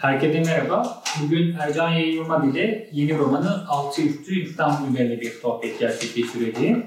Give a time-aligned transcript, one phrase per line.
[0.00, 1.02] Herkese merhaba.
[1.22, 6.86] Bugün Ercan Yayılmaz ile yeni romanı Altı Üstü İstanbul üzerine bir sohbet gerçekleştireceğim.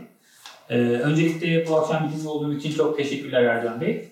[0.70, 4.10] Ee, öncelikle bu akşam bizimle olduğunuz için çok teşekkürler Ercan Bey.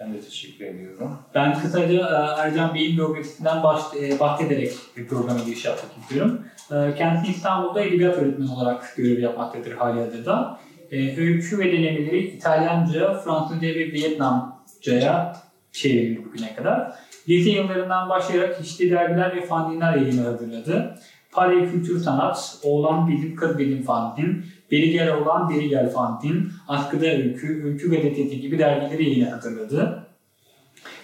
[0.00, 1.18] Ben de teşekkür ediyorum.
[1.34, 3.58] Ben kısaca e, Ercan Bey'in biyografisinden
[4.02, 6.42] e, bahsederek bir programa giriş yapmak istiyorum.
[6.70, 10.60] E, Kendisi İstanbul'da edebiyat öğretmeni olarak görev yapmaktadır hali hazırda.
[10.92, 15.36] Öykü ve denemeleri İtalyanca, Fransızca ve Vietnamca'ya
[15.72, 17.07] çevrildi bugüne kadar.
[17.28, 20.94] Lise yıllarından başlayarak çeşitli dergiler ve fanzinler yayını hazırladı.
[21.32, 27.06] Pare Kültür Sanat, Oğlan Bilim, Kız Bilim Fanzin, Beri Gel Oğlan, Beri Gel Fanzin, Askıda
[27.06, 30.06] Öykü, Öykü Gazetesi gibi dergileri yayına hazırladı.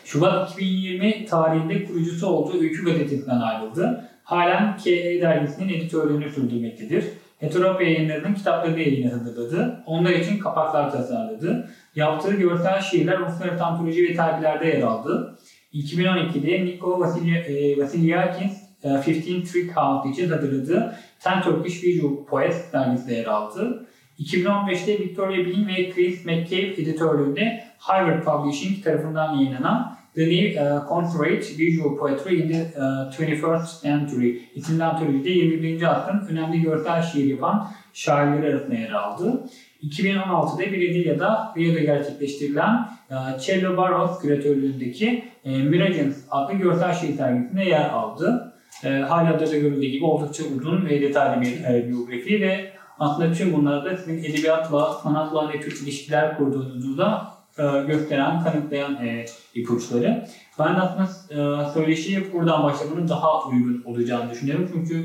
[0.05, 4.11] Şubat 2020 tarihinde kurucusu olduğu Öykü Gazetesi'nden ayrıldı.
[4.25, 7.05] Halen KE dergisinin editörlüğünü sürdürmektedir.
[7.39, 9.83] Heteropa yayınlarının kitaplarını yayına hazırladı.
[9.87, 11.71] Onlar için kapaklar tasarladı.
[11.97, 15.39] Yaptığı görsel şiirler uluslararası antoloji ve dergilerde yer aldı.
[15.75, 23.87] 2012'de Niko Vasilyakis 15 Trick House için hazırladığı Ten Turkish Visual Poets dergisinde yer aldı.
[24.19, 31.59] 2015'te Victoria Bean ve Chris McCabe editörlüğünde Harvard Publishing tarafından yayınlanan The New uh, Concentrate
[31.59, 35.83] Visual Poetry in the uh, 21st Century isimli antolojide 21.
[35.83, 39.47] asrın önemli görsel şiir yapan şairleri arasında yer aldı.
[39.91, 47.91] 2016'da Brezilya'da Rio'da gerçekleştirilen uh, Cello Barros küratörlüğündeki uh, Miragins adlı görsel şiir sergisinde yer
[47.91, 48.55] aldı.
[48.85, 53.53] E, hala da görüldüğü gibi oldukça uzun ve detaylı bir e, biyografi ve aslında tüm
[53.53, 60.27] bunlarda sizin edebiyatla, sanatla ne tür ilişkiler kurduğunuzu da e, gösteren, kanıtlayan e, ipuçları.
[60.59, 64.71] Ben aslında e, söyleşiye buradan başlamanın daha uygun olacağını düşünüyorum.
[64.73, 65.05] Çünkü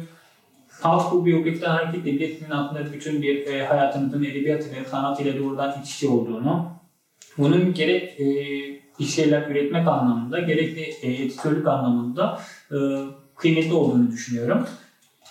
[0.81, 5.39] salt bu biyografiden hareketle bile sizin aslında bütün bir e, hayatınızın edebiyat ile sanat ile
[5.39, 6.71] doğrudan iç içe olduğunu,
[7.38, 8.25] bunun gerek e,
[8.99, 12.77] bir şeyler üretmek anlamında, gerek de e, editörlük anlamında e,
[13.36, 14.67] kıymetli olduğunu düşünüyorum.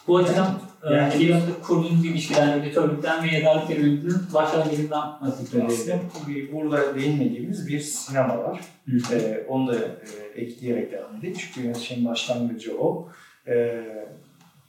[0.06, 0.48] Bu açıdan
[0.90, 5.98] yani, e, edebiyatla kurduğunuz ilişkiden, editörlükten ve yazarlık serüveninizin başlangıcından nasıl Aslında
[6.52, 8.60] burada değinmediğimiz bir sinema var.
[9.12, 11.34] Ee, onu da e, ekleyerek devam edelim.
[11.38, 13.08] Çünkü şeyin başlangıcı o.
[13.46, 13.84] Ee,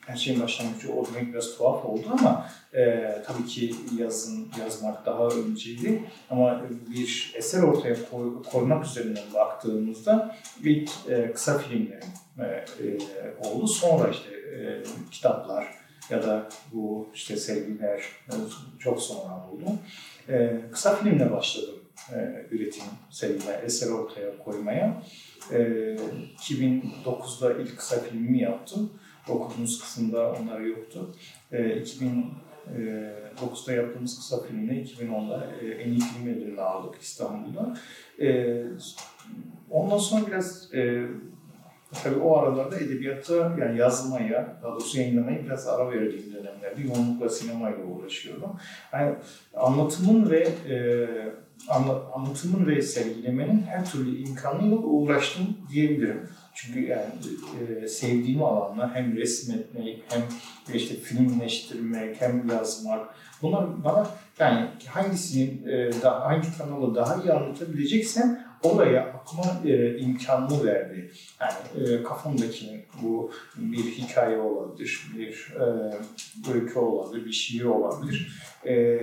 [0.09, 5.27] her şeyin başlangıcı o demek biraz tuhaf oldu ama e, tabii ki yazın yazmak daha
[5.27, 6.03] önceydi.
[6.29, 6.61] Ama
[6.95, 12.03] bir eser ortaya koy, koymak üzerinden baktığımızda ilk e, kısa filmlerin
[12.39, 12.97] e, e,
[13.43, 13.67] oldu.
[13.67, 15.67] Sonra işte e, kitaplar
[16.09, 18.33] ya da bu işte sevgiler e,
[18.79, 19.65] çok sonra oldu.
[20.29, 21.79] E, kısa filmle başladım
[22.13, 25.03] e, üretim serime, eser ortaya koymaya.
[25.51, 25.57] E,
[26.37, 28.93] 2009'da ilk kısa filmimi yaptım.
[29.29, 31.15] Okuduğumuz kısımda onlar yoktu.
[31.51, 37.77] E, 2009'da yaptığımız kısa filmle 2010'da e, en iyi film ödülünü aldık İstanbul'da.
[38.21, 38.61] E,
[39.69, 41.07] ondan sonra biraz e,
[42.03, 47.85] Tabii o aralarda edebiyatta yani yazmaya, daha doğrusu yayınlamaya biraz ara verdiğim dönemlerde yoğunlukla sinemayla
[47.85, 48.51] uğraşıyordum.
[48.93, 49.15] Yani
[49.57, 51.07] anlatımın ve e,
[51.69, 56.29] anla, anlatımın ve sergilemenin her türlü imkanıyla uğraştım diyebilirim.
[56.61, 57.05] Çünkü yani
[57.83, 60.21] e, sevdiğim alanlar hem resmetmek, hem
[60.75, 63.15] işte filmleştirmek, hem yazmak.
[63.41, 64.07] Bunlar bana
[64.39, 71.11] yani hangisini, e, daha, hangi kanalı daha iyi anlatabileceksem oraya akma e, imkanını verdi.
[71.39, 78.41] Yani e, kafamdaki bu bir hikaye olabilir, bir e, öykü olabilir, bir şiir olabilir.
[78.65, 78.99] E,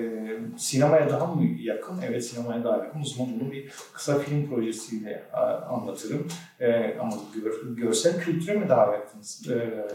[0.57, 2.03] sinemaya daha mı yakın?
[2.09, 3.01] Evet sinemaya daha yakın.
[3.01, 5.23] O zaman bunu bir kısa film projesiyle
[5.71, 6.29] anlatırım.
[6.61, 9.21] E, ama gör, görsel kültüre mi daha yakın?
[9.51, 9.87] E,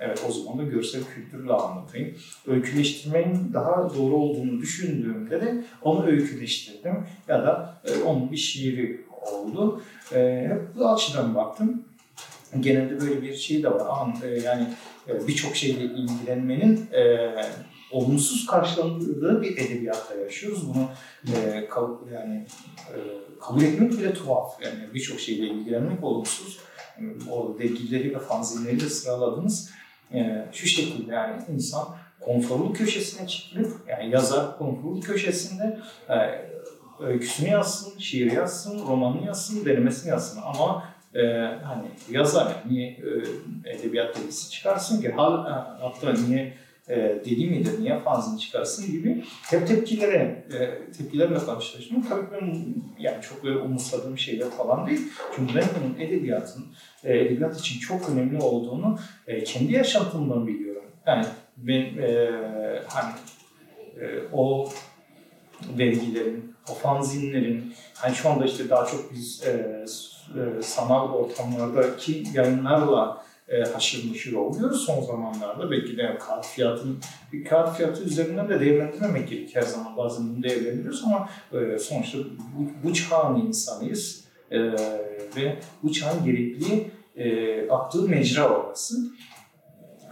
[0.00, 2.14] Evet o zaman da görsel kültürle anlatayım.
[2.46, 7.06] Öyküleştirmenin daha doğru olduğunu düşündüğümde de onu öyküleştirdim.
[7.28, 9.82] Ya da e, onun bir şiiri oldu.
[10.12, 11.84] E, bu açıdan baktım.
[12.60, 13.82] Genelde böyle bir şey de var.
[13.88, 14.66] An, e, yani
[15.08, 17.34] e, birçok şeyle ilgilenmenin e,
[17.90, 20.68] olumsuz karşılandığı bir edebiyatta yaşıyoruz.
[20.68, 20.88] Bunu
[21.36, 22.46] e, kabul, yani
[22.88, 22.96] e,
[23.40, 24.62] kabul etmek bile tuhaf.
[24.64, 26.58] Yani birçok şeyle ilgilenmek olumsuz.
[27.30, 29.70] Orada dergileri ve fanzinleri de sıraladınız
[30.14, 31.88] e, şu şekilde yani insan
[32.20, 35.78] konforlu köşesine çekilip yani yazar konforlu köşesinde
[36.10, 36.14] e,
[37.00, 40.40] öyküsünü yazsın, şiir yazsın, romanını yazsın, denemesini yazsın.
[40.44, 40.84] Ama
[41.14, 41.20] e,
[41.64, 42.88] hani yazar niye
[43.64, 45.12] e, edebiyat dergisi çıkarsın ki?
[45.16, 46.54] Hatta niye
[46.88, 52.02] e, deli midir, niye fanzini çıkarsın gibi hep tepkilere, e, tepkilerle karşılaştım.
[52.08, 55.00] Tabii ben yani çok böyle umursadığım şeyler falan değil.
[55.36, 56.66] Çünkü ben bunun edebiyatın,
[57.04, 60.84] e, edebiyat için çok önemli olduğunu e, kendi yaşantımdan biliyorum.
[61.06, 61.24] Yani
[61.56, 62.30] ben e,
[62.86, 63.12] hani
[64.00, 64.68] e, o
[65.78, 69.84] vergilerin, o fanzinlerin, hani şu anda işte daha çok biz e,
[70.28, 75.70] e, sanal ortamlardaki yayınlarla e, haşır neşir oluyoruz son zamanlarda.
[75.70, 76.98] Belki de kağıt fiyatın,
[77.32, 79.56] bir kağıt fiyatı üzerinden de değerlendirmemek gerek.
[79.56, 84.24] Her zaman bazen bunu değerlendiriyoruz ama e, sonuçta bu, bu çağın insanıyız.
[84.50, 84.58] E,
[85.36, 88.96] ve bu çağın gerekli e, aktığı mecra orası.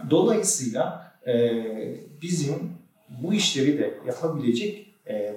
[0.09, 1.07] Dolayısıyla
[2.21, 2.55] bizim
[3.09, 4.86] bu işleri de yapabilecek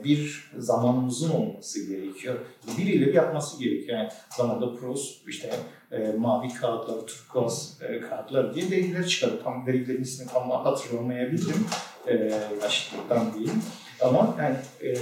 [0.04, 2.38] bir zamanımızın olması gerekiyor.
[2.78, 3.98] Birileri yapması gerekiyor.
[3.98, 5.50] Yani zamanda pros, işte
[5.92, 9.40] e, mavi kağıtlar, turkuaz e, kağıtlar diye dergiler çıkardı.
[9.44, 11.66] Tam dergilerin ismini tam hatırlamayabilirim.
[12.06, 12.14] E,
[12.62, 13.62] yaşlılıktan diyeyim.
[14.00, 14.98] Ama yani e,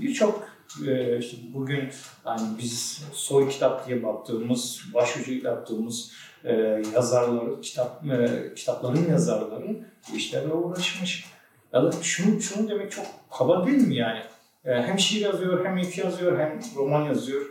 [0.00, 0.48] birçok
[0.86, 1.88] e, işte bugün
[2.24, 6.12] hani biz soy kitap diye baktığımız, başucu yaptığımız
[6.44, 6.52] e,
[6.94, 9.76] yazarları, kitap e, kitapların yazarları
[10.12, 11.29] bu işlerle uğraşmış.
[11.72, 14.20] Ya da şunu, şunu demek çok kaba değil mi yani?
[14.64, 17.42] E, hem şiir yazıyor, hem öykü yazıyor, hem roman yazıyor.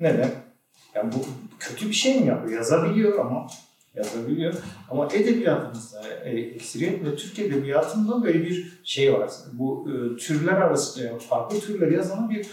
[0.00, 0.30] Neden?
[0.94, 1.18] Yani bu
[1.58, 2.58] kötü bir şey mi yapıyor?
[2.58, 3.46] Yazabiliyor ama
[3.94, 4.54] yazabiliyor.
[4.90, 9.30] Ama edebiyatımızda e, ekseriyet ve Türk edebiyatında böyle bir şey var.
[9.52, 12.46] Bu e, türler arası, e, farklı türler yazan bir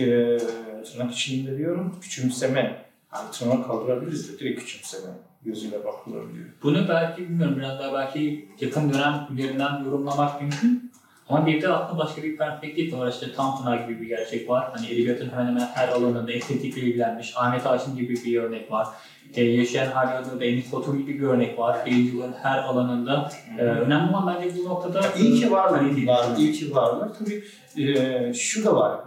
[0.00, 0.38] e,
[0.84, 2.84] tırnak içinde diyorum küçümseme.
[3.14, 5.08] Yani tırnak kaldırabiliriz de direkt küçümseme
[5.44, 6.46] gözüyle bakılabiliyor.
[6.62, 10.92] Bunu belki bilmiyorum biraz daha belki yakın dönem üzerinden yorumlamak mümkün.
[11.28, 13.08] Ama bir de aslında başka bir perspektif var.
[13.08, 14.70] İşte Tanpınar gibi bir gerçek var.
[14.72, 17.32] Hani edebiyatın hemen hemen her alanında estetikle ilgilenmiş.
[17.36, 18.88] Ahmet Haşim gibi bir örnek var.
[19.34, 21.86] Ee, yaşayan hala da Enis Batur gibi bir örnek var.
[21.86, 23.30] Yayıncılığın her alanında.
[23.58, 25.00] Ee, önemli olan bence bu noktada...
[25.18, 25.80] İyi ki varlar.
[25.80, 27.10] kaliteli var, iyi ki varlar.
[27.18, 27.44] Tabii
[27.82, 29.00] e, şu da var.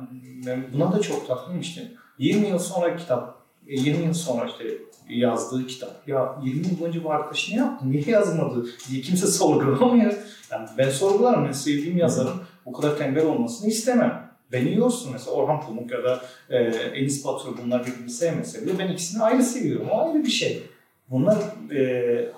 [0.45, 1.81] Ben buna da çok takıldım işte.
[2.17, 3.34] 20 yıl sonra kitap,
[3.67, 4.63] 20 yıl sonra işte
[5.09, 6.07] yazdığı kitap.
[6.07, 10.13] Ya 20 yıl boyunca bu arkadaş ne yaptı, niye yazmadı diye kimse sorgulamıyor.
[10.51, 12.33] Yani ben sorgularım, ben sevdiğim yazarın
[12.65, 14.25] bu kadar tembel olmasını istemem.
[14.51, 16.57] Beni yorsun mesela Orhan Pamuk ya da e,
[16.99, 19.87] Enis Batur bunlar birbirini sevmese bile ben ikisini ayrı seviyorum.
[19.91, 20.63] O ayrı bir şey.
[21.09, 21.37] Bunlar
[21.75, 22.31] e,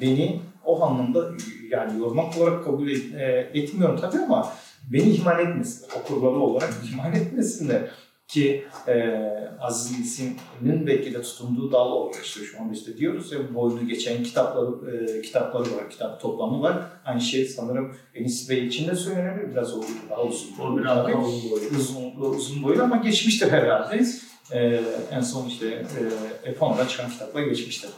[0.00, 1.30] beni o anlamda
[1.70, 4.52] yani yormak olarak kabul et- e, etmiyorum tabii ama
[4.92, 5.88] beni ihmal etmesinler.
[6.00, 7.82] Okurları olarak ihmal etmesinler.
[8.32, 9.20] Ki e,
[9.60, 12.22] Aziz Nesin'in belki de tutunduğu dal oluyor.
[12.24, 16.78] İşte şu anda işte diyoruz ya boyunu geçen kitapları, e, kitapları var, kitap toplamı var.
[17.04, 19.50] Aynı şey sanırım Enis Bey için de söylenebilir.
[19.50, 20.48] Biraz o daha uzun.
[20.60, 21.64] O biraz daha uzun boylu.
[21.78, 24.04] Uzun, uzun boylu ama geçmiştir herhalde.
[24.52, 24.80] E,
[25.10, 27.90] en son işte e, Epon'da çıkan kitapla geçmiştir.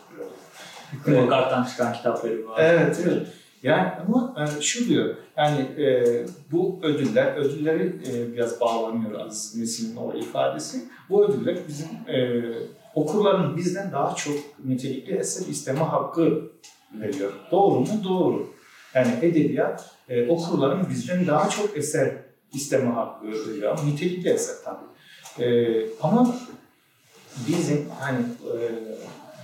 [1.05, 2.61] Kumakart'tan çıkan kitapları var.
[2.61, 3.27] Evet, evet.
[3.65, 6.05] Yani ama e, şu diyor, yani e,
[6.53, 10.85] bu ödüller, ödülleri e, biraz bağlanıyor Aziz Nesin'in o ifadesi.
[11.11, 12.43] Bu ödüller bizim e,
[12.95, 16.43] okurların bizden daha çok nitelikli eser isteme hakkı
[16.95, 17.33] veriyor.
[17.51, 18.01] Doğru mu?
[18.05, 18.47] Doğru.
[18.95, 22.17] Yani edebiyat e, okurların bizden daha çok eser
[22.53, 23.79] isteme hakkı veriyor.
[23.79, 25.45] Ama nitelikli eser tabii.
[25.45, 26.37] E, ama
[27.49, 28.59] bizim hani e,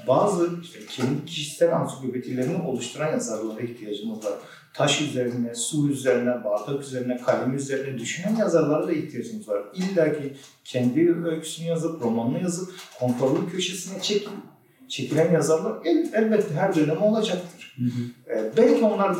[0.09, 4.33] bazı işte kendi kişisel ansiklopedilerini oluşturan yazarlara ihtiyacımız var.
[4.75, 9.63] Taş üzerine, su üzerine, bardak üzerine, kalem üzerine düşünen yazarlara da ihtiyacımız var.
[9.75, 14.31] İlla ki kendi öyküsünü yazıp, romanını yazıp, konforlu köşesine çekil,
[14.89, 17.77] çekilen yazarlar el, elbette her dönem olacaktır.
[17.77, 18.39] Hı hı.
[18.39, 19.17] E, belki onlar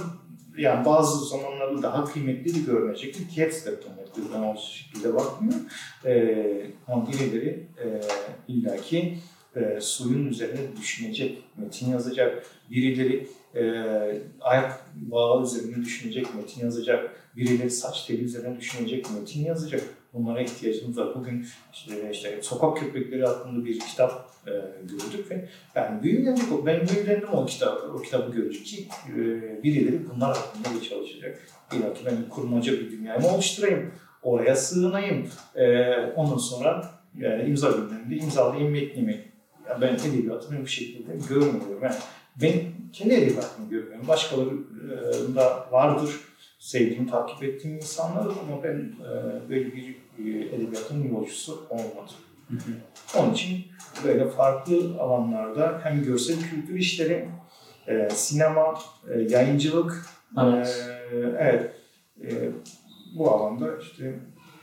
[0.59, 4.23] yani bazı zamanlarda daha kıymetli de görünecektir ki hepsi de kıymetli.
[4.35, 5.63] Ben o şekilde bakmıyorum.
[6.05, 8.01] E, ama birileri e,
[8.49, 9.19] illaki
[9.57, 12.47] e, suyun üzerine düşünecek, metin yazacak.
[12.71, 13.63] Birileri e,
[14.41, 17.11] ayak bağı üzerine düşünecek, metin yazacak.
[17.37, 19.83] Birileri saç teli üzerine düşünecek, metin yazacak.
[20.15, 21.15] Bunlara ihtiyacımız var.
[21.15, 24.51] Bugün işte, işte sokak köpekleri hakkında bir kitap e,
[24.83, 26.53] gördük ve yani büyülendik.
[26.53, 29.17] o- Ben büyülendim o kitap, o kitabı görünce ki e,
[29.63, 31.39] birileri bunlar hakkında da çalışacak.
[31.73, 33.93] İlla ki ben kurmaca bir dünyamı oluşturayım.
[34.23, 35.29] Oraya sığınayım.
[35.55, 36.91] E, ondan sonra
[37.23, 39.30] e, imza günlerinde imzalayayım metnimi.
[39.71, 41.79] Ya ben edebiyatımı bu şekilde görmüyorum.
[41.83, 41.95] Yani
[42.43, 42.53] ben
[42.93, 44.09] kendi edebiyatımı görmüyorum.
[44.09, 46.11] Başkaları e, vardır.
[46.59, 52.15] Sevdiğim, takip ettiğim insanlar ama ben e, böyle bir e, edebiyatın yolcusu olmadım.
[52.49, 53.19] Hı hı.
[53.19, 53.65] Onun için
[54.05, 57.29] böyle farklı alanlarda hem görsel kültür işleri,
[57.87, 58.79] e, sinema,
[59.15, 60.07] e, yayıncılık,
[60.43, 60.87] Evet.
[61.13, 61.73] e, evet,
[62.23, 62.51] e,
[63.19, 64.21] bu alanda işte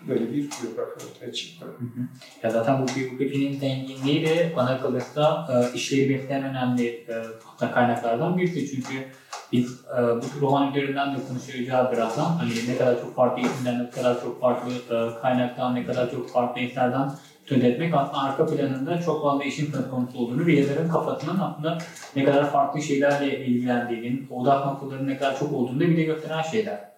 [0.07, 1.65] böyle bir biyografi ortaya çıktı.
[1.65, 2.07] Hı hı.
[2.43, 7.15] Ya zaten bu biyografinin zenginliği de bana kalırsa e, işleri bekleyen önemli e,
[7.73, 8.71] kaynaklardan birisi.
[8.75, 9.05] Çünkü
[9.51, 12.25] biz e, bu roman üzerinden de konuşacağız birazdan.
[12.25, 16.29] Hani ne kadar çok farklı eğitimden, ne kadar çok farklı e, kaynaktan, ne kadar çok
[16.29, 17.11] farklı eserden
[17.45, 21.77] söz etmek aslında arka planında çok fazla işin söz konusu olduğunu ve yazarın kafasının aslında
[22.15, 26.41] ne kadar farklı şeylerle ilgilendiğinin, odak noktalarının ne kadar çok olduğunu da bir de gösteren
[26.41, 26.96] şeyler.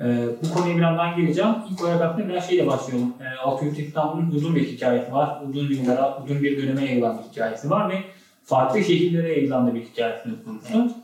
[0.00, 1.50] Ee, bu konuya birazdan gireceğim.
[1.70, 3.14] İlk olarak aslında biraz şeyle başlayalım.
[3.20, 5.42] Ee, Altıyurt İstanbul'un uzun bir hikayesi var.
[5.48, 7.94] Uzun yıllara, uzun bir döneme yayılan bir hikayesi var ve
[8.44, 10.94] farklı şehirlere yayılan da bir hikayesini konusu.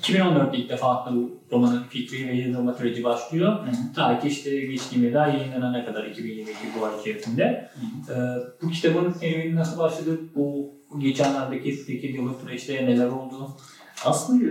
[0.00, 3.58] 2014'te ilk defa bu romanın fikri ve yazılma süreci başlıyor.
[3.94, 7.70] Ta ki işte geçtiğimiz ay yayınlanana kadar 2022 bu ay içerisinde.
[8.08, 8.14] Ee,
[8.62, 10.20] bu kitabın serüveni nasıl başladı?
[10.36, 13.50] Bu geçenlerdeki 8 yıllık süreçte neler oldu?
[14.04, 14.44] Aslında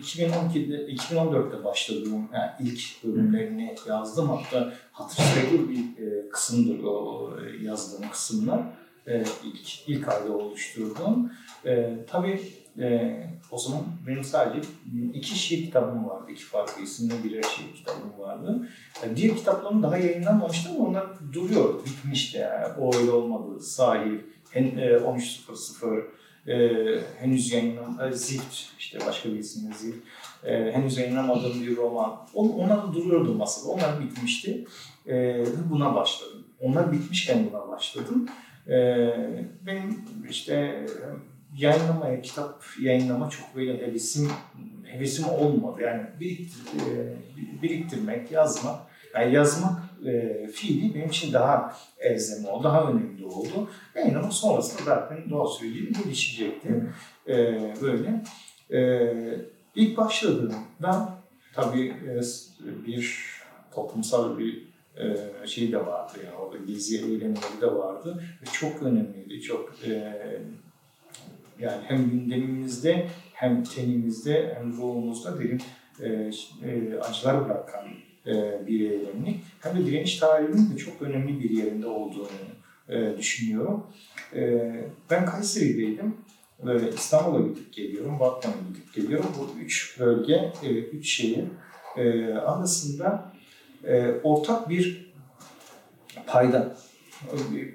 [0.00, 4.28] 2012'de, 2014'te başladığım yani ilk bölümlerini yazdım.
[4.28, 7.30] Hatta hatır sayılır bir e, kısımdır o
[7.62, 8.60] yazdığım kısımlar.
[9.06, 11.32] E, ilk, ilk ayda oluşturduğum.
[11.66, 12.40] E, tabii
[12.78, 13.20] e,
[13.50, 14.68] o zaman benim sadece
[15.14, 16.32] iki şiir kitabım vardı.
[16.32, 18.68] iki farklı isimli birer şiir kitabım vardı.
[19.02, 21.74] E, diğer kitaplarım daha yayınlanmamıştı ama onlar duruyor.
[21.86, 22.66] Bitmişti yani.
[22.80, 23.60] O öyle olmadı.
[23.60, 24.18] Sahil,
[24.54, 26.04] en, e, 13.00
[26.48, 26.70] e,
[27.18, 28.16] henüz yayınlanmadı.
[28.16, 29.98] Zift, işte başka bir isimle Zift.
[30.44, 32.26] E, henüz yayınlamadığım bir roman.
[32.34, 33.72] On, onlar da duruyordu masada.
[33.72, 34.64] Onlar bitmişti.
[35.08, 36.44] E, buna başladım.
[36.60, 38.28] Onlar bitmişken buna başladım.
[38.68, 38.74] E,
[39.66, 40.86] benim işte
[41.56, 44.30] yayınlamaya, kitap yayınlama çok böyle hevesim,
[44.84, 45.82] hevesim olmadı.
[45.82, 47.16] Yani biriktir, e,
[47.62, 48.80] biriktirmek, yazmak,
[49.14, 53.70] yani yazmak e, fiili benim için daha elzem oldu, daha önemli oldu.
[53.94, 56.84] Yayınlama sonrasında zaten doğa süreci gelişecekti.
[57.28, 57.34] E,
[57.82, 58.22] böyle.
[58.72, 59.10] E,
[59.74, 61.18] ilk başladığımda
[61.54, 62.20] tabii e,
[62.86, 63.30] bir
[63.74, 65.16] toplumsal bir e,
[65.46, 70.16] şey de vardı yani orada gezi eylemleri de vardı ve çok önemliydi, çok e,
[71.58, 75.62] yani hem gündemimizde hem tenimizde hem ruhumuzda derin
[76.02, 76.30] e,
[76.64, 77.88] e, acılar bırakan
[78.66, 79.44] bir eylemlik.
[79.60, 82.28] Hem de direniş tarihinin de çok önemli bir yerinde olduğunu
[82.88, 83.86] e, düşünüyorum.
[84.34, 84.70] E,
[85.10, 86.14] ben Kayseri'deydim.
[86.94, 89.30] İstanbul'a gidip geliyorum, Batman'a gidip geliyorum.
[89.38, 91.44] Bu üç bölge, e, üç şehir
[91.96, 93.32] e, arasında
[93.84, 95.12] e, ortak bir
[96.26, 96.76] payda,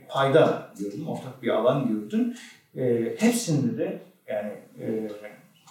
[0.09, 2.33] payda gördüm, ortak bir alan gördüm.
[2.75, 5.11] E, hepsinde de yani e,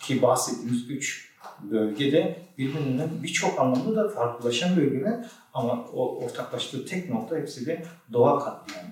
[0.02, 1.34] ki bahsettiğimiz üç
[1.71, 8.38] bölgede birbirinden birçok anlamda da farklılaşan bölgeler ama o ortaklaştığı tek nokta hepsi de doğa
[8.38, 8.88] katliamı.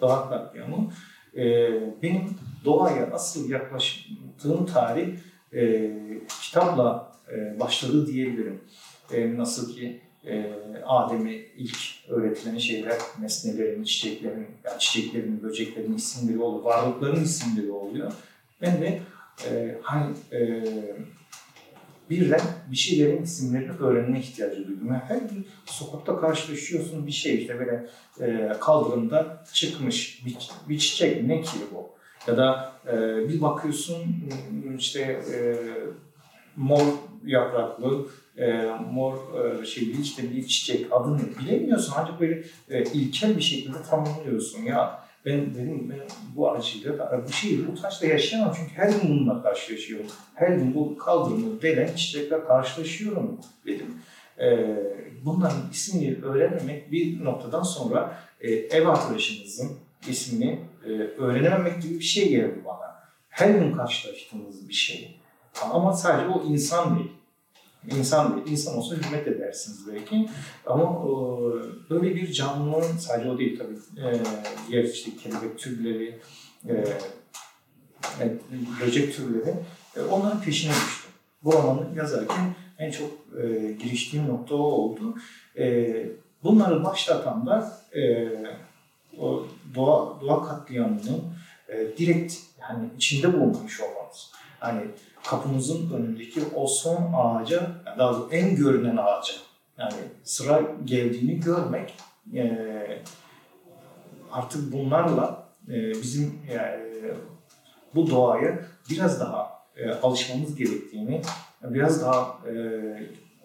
[0.00, 0.92] Doğa katliamı.
[1.36, 1.70] E,
[2.02, 5.18] benim doğaya asıl yaklaştığım tarih
[5.54, 5.90] e,
[6.42, 8.60] kitapla e, başladı diyebilirim.
[9.12, 10.52] E, nasıl ki e,
[10.86, 18.12] Adem'e ilk öğretilen şeyler nesnelerin, çiçeklerin, yani çiçeklerin, böceklerin isimleri oluyor, varlıkların isimleri oluyor.
[18.62, 19.00] Ben de
[19.50, 20.64] e, hani e,
[22.10, 24.86] birden bir şeylerin isimlerini öğrenme ihtiyacı duydum.
[24.88, 27.86] Yani her gün sokakta karşılaşıyorsun bir şey işte böyle
[28.20, 30.36] e, kaldırımda çıkmış bir,
[30.68, 31.88] bir çiçek ne ki bu?
[32.26, 32.96] Ya da e,
[33.28, 34.02] bir bakıyorsun
[34.78, 35.38] işte e,
[36.56, 36.82] mor
[37.24, 38.62] yapraklı, e,
[38.92, 44.62] mor e, şeyli işte bir çiçek adını bilemiyorsun ancak böyle e, ilkel bir şekilde tanımlıyorsun
[44.62, 46.00] ya ben dedim ben
[46.36, 50.06] bu acıyla bu şeyi bu taşla yaşayamam çünkü her gün bununla karşılaşıyorum.
[50.34, 53.94] Her gün bu kaldırımı delen çiçekle karşılaşıyorum dedim.
[54.40, 54.76] Ee,
[55.24, 62.28] bunların ismini öğrenmemek bir noktadan sonra e, ev arkadaşınızın ismini e, öğrenememek gibi bir şey
[62.28, 62.98] geldi bana.
[63.28, 65.20] Her gün karşılaştığımız bir şey.
[65.62, 67.12] Ama sadece o insan değil.
[67.96, 68.46] İnsan değil.
[68.52, 70.28] İnsan olsa hürmet edersiniz belki.
[70.66, 71.10] Ama e,
[71.90, 74.06] böyle bir canlının sadece o değil tabii.
[74.08, 74.20] E,
[74.68, 76.20] diğer işte kelebek türleri,
[76.68, 76.84] e,
[78.20, 78.40] evet,
[78.82, 79.54] böcek türleri.
[79.96, 81.10] E, onların peşine düştüm.
[81.44, 83.10] Bu romanı yazarken en çok
[83.42, 85.14] e, giriştiğim nokta o oldu.
[85.58, 86.06] E,
[86.42, 88.28] bunları başlatan da e,
[89.18, 91.24] o doğa, doğa katliamının
[91.68, 94.32] e, direkt yani içinde bulunmuş olmamız.
[94.60, 94.80] Hani
[95.26, 99.34] kapımızın önündeki o son ağaca, daha doğrusu en görünen ağaca
[99.78, 99.94] yani
[100.24, 101.94] sıra geldiğini görmek
[102.34, 102.68] e,
[104.32, 106.80] artık bunlarla e, bizim e,
[107.94, 108.58] bu doğaya
[108.90, 111.22] biraz daha e, alışmamız gerektiğini,
[111.62, 112.52] biraz daha e,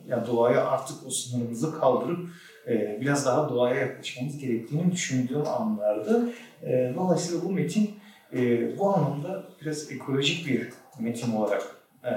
[0.08, 2.30] ya doğaya artık o sınırımızı kaldırıp
[2.68, 6.30] e, biraz daha doğaya yaklaşmamız gerektiğini düşündüğüm anlardı.
[6.64, 7.96] E, dolayısıyla bu metin
[8.34, 10.70] e, bu anlamda biraz ekolojik bir
[11.00, 12.10] metin olarak e,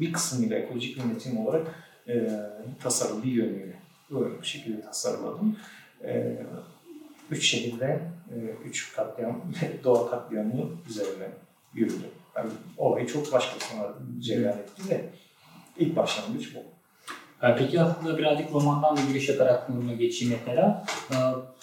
[0.00, 1.66] bir kısmıyla ekolojik bir metin olarak
[2.08, 2.28] e,
[2.82, 3.74] tasarım bir yönüyle
[4.10, 5.56] böyle bir şekilde tasarladım.
[6.04, 6.36] E,
[7.30, 8.00] üç şehirde
[8.30, 8.36] e,
[8.68, 9.42] üç katliam,
[9.84, 11.28] doğa katliamı üzerine
[11.74, 12.10] yürüdüm.
[12.36, 15.04] Yani olayı çok başka sonra cereyan etti de
[15.78, 16.58] ilk başlangıç bu.
[17.58, 20.86] Peki aslında birazcık romandan bir giriş yaparak buna geçeyim mesela.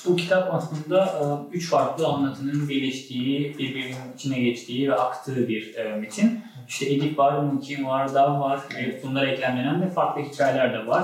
[0.06, 6.41] Bu kitap aslında üç farklı anlatının birleştiği, birbirinin içine geçtiği ve aktığı bir metin.
[6.68, 8.60] İşte Edip var, Mukim var, Dav var,
[9.03, 11.03] bunlara eklemlenen de farklı hikayeler de var.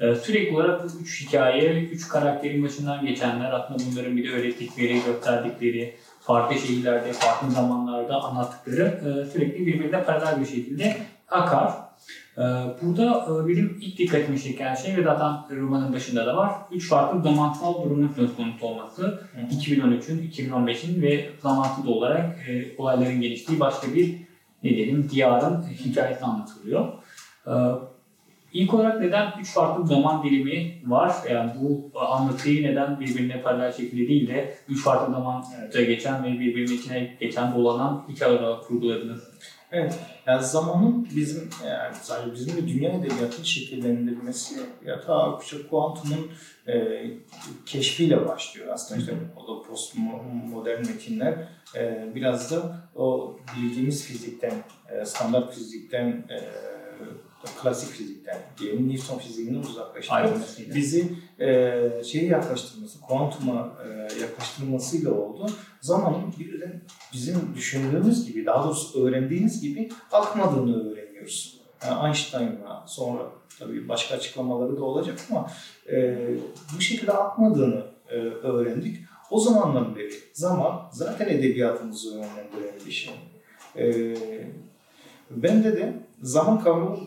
[0.00, 5.00] E, sürekli olarak bu üç hikaye, üç karakterin başından geçenler, aslında bunların bir de öğrettikleri,
[5.06, 10.96] gösterdikleri, farklı şehirlerde, farklı zamanlarda anlattıkları e, sürekli birbirine paralel bir şekilde
[11.28, 11.72] akar.
[12.38, 12.42] E,
[12.82, 16.52] burada e, benim ilk dikkatimi çeken şey ve zaten romanın başında da var.
[16.72, 19.20] Üç farklı zamansal durumun söz konusu olması.
[19.50, 24.33] 2013'ün, 2015'in ve zamansız olarak e, olayların geliştiği başka bir
[24.64, 26.88] ne diyelim diyarın hikayesi anlatılıyor.
[27.46, 27.52] E,
[28.54, 31.14] İlk olarak neden üç farklı zaman dilimi var?
[31.30, 35.88] Yani bu anlatıyı neden birbirine paralel şekilde değil de üç farklı zamanda evet.
[35.88, 39.22] geçen ve birbirinin içine geçen dolanan hikaye olarak kurguladınız?
[39.76, 44.54] Evet, yani zamanın bizim yani sadece bizim de dünya edebiyatının şekillendirilmesi
[44.86, 46.30] ya ta işte kuantumun
[46.68, 47.04] e,
[47.66, 48.68] keşfiyle başlıyor.
[48.72, 51.48] Aslında işte o da postmodern metinler.
[51.76, 54.52] E, biraz da o bildiğimiz fizikten,
[54.90, 56.38] e, standart fizikten e,
[57.62, 60.74] klasik fizikten diyelim Newton fiziğinden uzaklaştırıyor.
[60.74, 65.50] Bizi e, şeye yaklaştırması, kuantuma e, yaklaştırmasıyla oldu.
[65.80, 66.80] Zamanın birden
[67.12, 71.60] bizim düşündüğümüz gibi, daha doğrusu öğrendiğimiz gibi akmadığını öğreniyoruz.
[71.84, 73.22] Yani Einstein'la sonra
[73.58, 75.50] tabii başka açıklamaları da olacak ama
[75.92, 76.16] e,
[76.76, 79.04] bu şekilde akmadığını e, öğrendik.
[79.30, 83.14] O zamandan beri zaman zaten edebiyatımızı yönlendiren bir şey.
[83.76, 84.16] E,
[85.30, 86.98] bende de zaman kavramı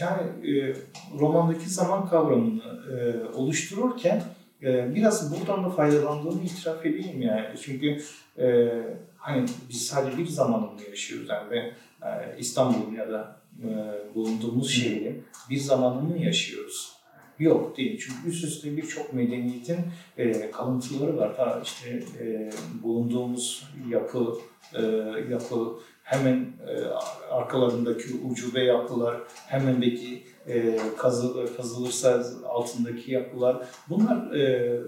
[0.00, 0.74] yani e,
[1.18, 4.22] romandaki zaman kavramını e, oluştururken
[4.62, 7.46] e, biraz buradan da faydalandığımı itiraf edeyim yani.
[7.62, 7.98] Çünkü
[8.38, 8.68] e,
[9.16, 11.58] hani biz sadece bir zamanını yaşıyoruz yani ve
[12.02, 13.68] e, İstanbul'un ya da e,
[14.14, 16.98] bulunduğumuz şehrin bir zamanını yaşıyoruz.
[17.38, 17.98] Yok değil.
[17.98, 19.78] Çünkü üst üste birçok medeniyetin
[20.18, 21.36] e, kalıntıları var.
[21.36, 22.50] Ha işte e,
[22.82, 24.38] bulunduğumuz yapı,
[24.74, 24.82] e,
[25.30, 25.78] yapı
[26.08, 26.84] hemen e,
[27.30, 33.56] arkalarındaki ucube yapılar, hemendeki e, kazı, kazılırsa altındaki yapılar,
[33.88, 34.80] bunlar e,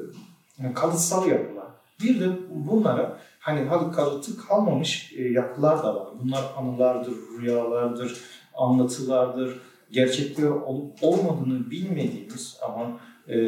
[0.74, 1.66] kalıtsal yapılar.
[2.02, 6.08] Bir de bunlara hani kalıtı kalmamış e, yapılar da var.
[6.22, 8.20] Bunlar anılardır, rüyalardır,
[8.54, 9.60] anlatılardır.
[9.90, 13.38] Gerçekte olup olmadığını bilmediğimiz ama e,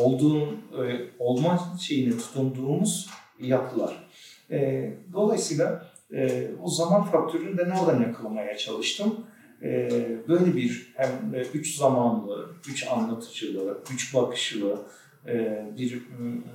[0.00, 0.48] olduğun,
[0.84, 4.06] e, olma şeyine tutunduğumuz yapılar.
[4.50, 9.14] E, dolayısıyla e, o zaman faktörünü de oradan yakalamaya çalıştım.
[9.62, 9.88] E,
[10.28, 14.78] böyle bir hem üç zamanlı, üç anlatıcılı, üç bakışlı
[15.26, 16.02] e, bir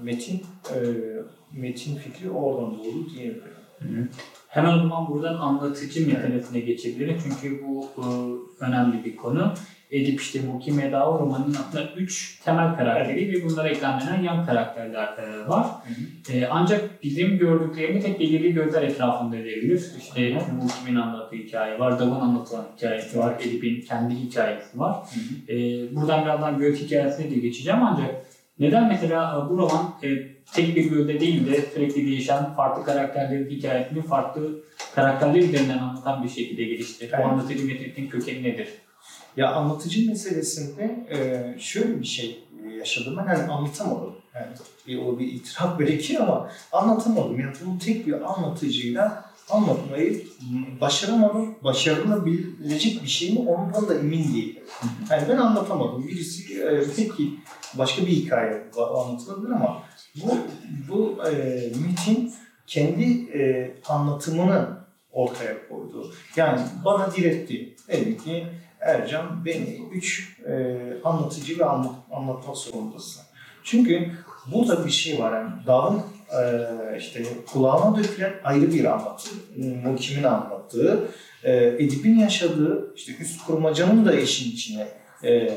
[0.03, 0.41] metin
[0.75, 0.77] e,
[1.53, 4.09] metin fikri oradan doğdu diyebilirim.
[4.47, 7.23] Hemen o zaman buradan anlatıcı metinetine geçebiliriz.
[7.23, 8.05] Çünkü bu e,
[8.65, 9.53] önemli bir konu.
[9.91, 13.35] Edip işte Mukim Dava romanının aslında üç temel karakteri evet.
[13.35, 15.65] ve bunlara eklemlenen yan karakterler e, var.
[15.65, 16.37] Hı hı.
[16.37, 19.91] E, ancak bizim gördüklerimiz tek belirli gözler etrafında edilebilir.
[19.99, 24.95] İşte Mukim'in anlattığı hikaye var, Dav'ın anlatılan hikayesi var, Edip'in kendi hikayesi var.
[24.95, 25.57] Hı hı.
[25.57, 28.25] E, buradan birazdan göz hikayesine de geçeceğim ancak
[28.59, 30.07] neden mesela e, bu roman e,
[30.53, 34.63] tek bir gölde değil de sürekli değişen farklı karakterlerin hikayesini farklı
[34.95, 37.09] karakterler üzerinden anlatan bir şekilde gelişti?
[37.13, 37.25] Evet.
[37.25, 38.67] O anlatıcı metnin kökeni nedir?
[39.37, 42.43] Ya anlatıcı meselesinde e, şöyle bir şey
[42.77, 44.15] yaşadım ben yani anlatamadım.
[44.35, 44.47] Yani
[44.87, 47.39] bir, o bir itiraf gerekiyor ama anlatamadım.
[47.39, 50.23] Yani bunu tek bir anlatıcıyla anlatmayı
[50.81, 51.55] başaramadım.
[51.63, 54.63] Başarılabilecek bir şey mi ondan da emin değilim.
[55.09, 56.07] Yani ben anlatamadım.
[56.07, 57.33] Birisi e, peki
[57.73, 59.83] başka bir hikaye anlatılabilir ama
[60.15, 60.37] bu
[60.89, 61.31] bu e,
[61.87, 62.33] metin
[62.67, 64.67] kendi e, anlatımını
[65.11, 66.13] ortaya koydu.
[66.35, 67.75] Yani bana diretti.
[67.87, 68.47] Dedi ki
[68.81, 73.21] Ercan beni üç e, anlatıcı ve anlat, anlatmak zorundasın.
[73.63, 74.11] Çünkü
[74.51, 75.33] burada bir şey var.
[75.33, 76.01] Yani dağın
[76.41, 79.29] e, işte kulağına dökülen ayrı bir anlatı.
[79.99, 81.09] Kimin anlattığı.
[81.43, 84.87] E, Edip'in yaşadığı işte üst kurmacanın da işin içine
[85.23, 85.51] e,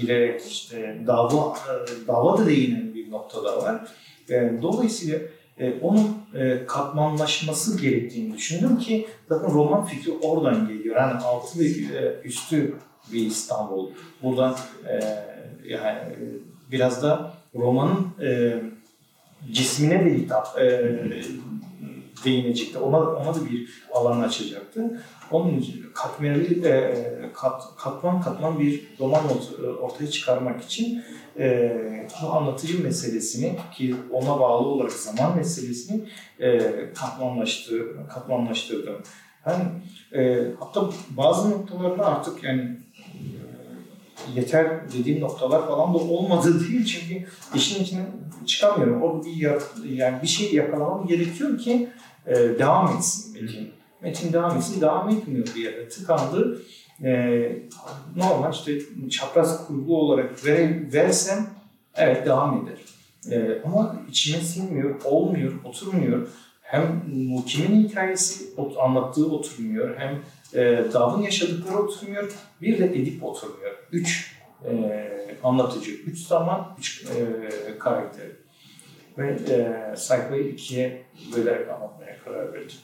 [0.00, 3.88] girerek işte dava, e, dava da değinen bir noktada var.
[4.30, 5.18] E, dolayısıyla
[5.60, 10.96] e, onun e, katmanlaşması gerektiğini düşündüm ki zaten roman fikri oradan geliyor.
[10.96, 12.74] Yani altı ve e, üstü
[13.12, 13.90] bir İstanbul.
[14.22, 14.56] Buradan
[14.88, 15.00] e,
[15.64, 15.98] yani
[16.72, 18.60] biraz da romanın e,
[19.52, 20.96] cismine de hitap e,
[22.24, 22.78] değinecekti.
[22.78, 25.02] Ona, ona da bir alan açacaktı.
[25.30, 26.94] Onun için katmerli, e,
[27.34, 29.24] kat, katman katman bir roman
[29.80, 31.02] ortaya çıkarmak için
[31.38, 36.04] e, bu anlatıcı meselesini ki ona bağlı olarak zaman meselesini
[36.40, 36.60] e,
[36.94, 38.96] katmanlaştır, katmanlaştırdım.
[39.46, 39.64] Yani,
[40.14, 42.76] e, hatta bazı noktalarda artık yani
[44.34, 48.06] yeter dediğim noktalar falan da olmadı değil çünkü işin içine
[48.46, 49.02] çıkamıyorum.
[49.02, 51.88] O bir yani bir şey yakalamam gerekiyor ki
[52.26, 53.70] e, devam etsin metin.
[54.02, 56.62] Metin devam etsin, devam etmiyor bir yere tıkandı.
[57.04, 57.52] e,
[58.16, 58.78] normal işte
[59.10, 61.46] çapraz kurgu olarak ver, versem
[61.94, 62.78] evet devam eder.
[63.30, 66.28] E, ama içime sinmiyor, olmuyor, oturmuyor.
[66.62, 68.44] Hem Muki'nin hikayesi
[68.78, 70.18] anlattığı oturmuyor, hem
[70.54, 73.72] e, Dav'ın yaşadıkları oturmuyor, bir de Edip oturmuyor.
[73.92, 75.10] Üç e,
[75.42, 78.26] anlatıcı, üç zaman, üç e, karakter.
[79.20, 81.02] Ve e, sayfayı ikiye
[81.36, 82.76] bölerek anlatmaya karar verdim.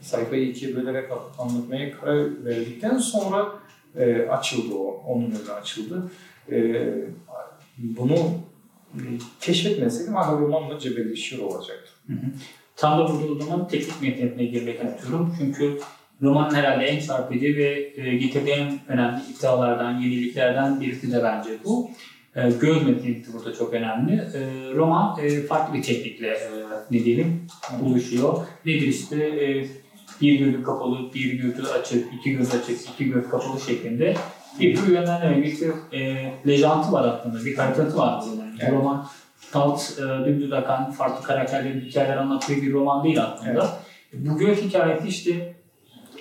[0.00, 3.52] Sayfayı ikiye bölerek anlatmaya karar verdikten sonra
[3.96, 6.10] e, açıldı o, onun önü açıldı.
[6.50, 6.86] E,
[7.78, 8.16] bunu
[9.40, 11.90] keşfetmeseydim hala romanla cebelleşiyor olacaktı.
[12.06, 12.26] Hı hı.
[12.76, 15.34] Tam da burada o zaman teknik metinine girmek istiyorum.
[15.38, 15.78] Çünkü
[16.22, 21.90] romanın herhalde en çarpıcı ve e, getirdiği en önemli iddialardan, yeniliklerden birisi de bence bu.
[22.36, 24.12] E, göz metiniyeti burada çok önemli.
[24.12, 24.40] E,
[24.74, 26.50] roman e, farklı bir teknikle e,
[26.90, 27.46] ne diyelim
[27.82, 28.46] oluşuyor.
[28.66, 29.66] Nedir işte e,
[30.20, 34.14] bir gözü kapalı, bir gözü açık, iki göz açık, iki göz kapalı şeklinde
[34.60, 38.44] bir tür yönlendirme, bir tür e, lejantı var aslında, bir haritası var burada.
[38.60, 38.72] Evet.
[38.72, 39.06] roman
[39.52, 43.50] salt, e, dümdüz akan, farklı karakterlerin hikayeler anlattığı bir roman değil aslında.
[43.50, 43.64] Evet.
[44.12, 45.53] Bu göz hikayesi işte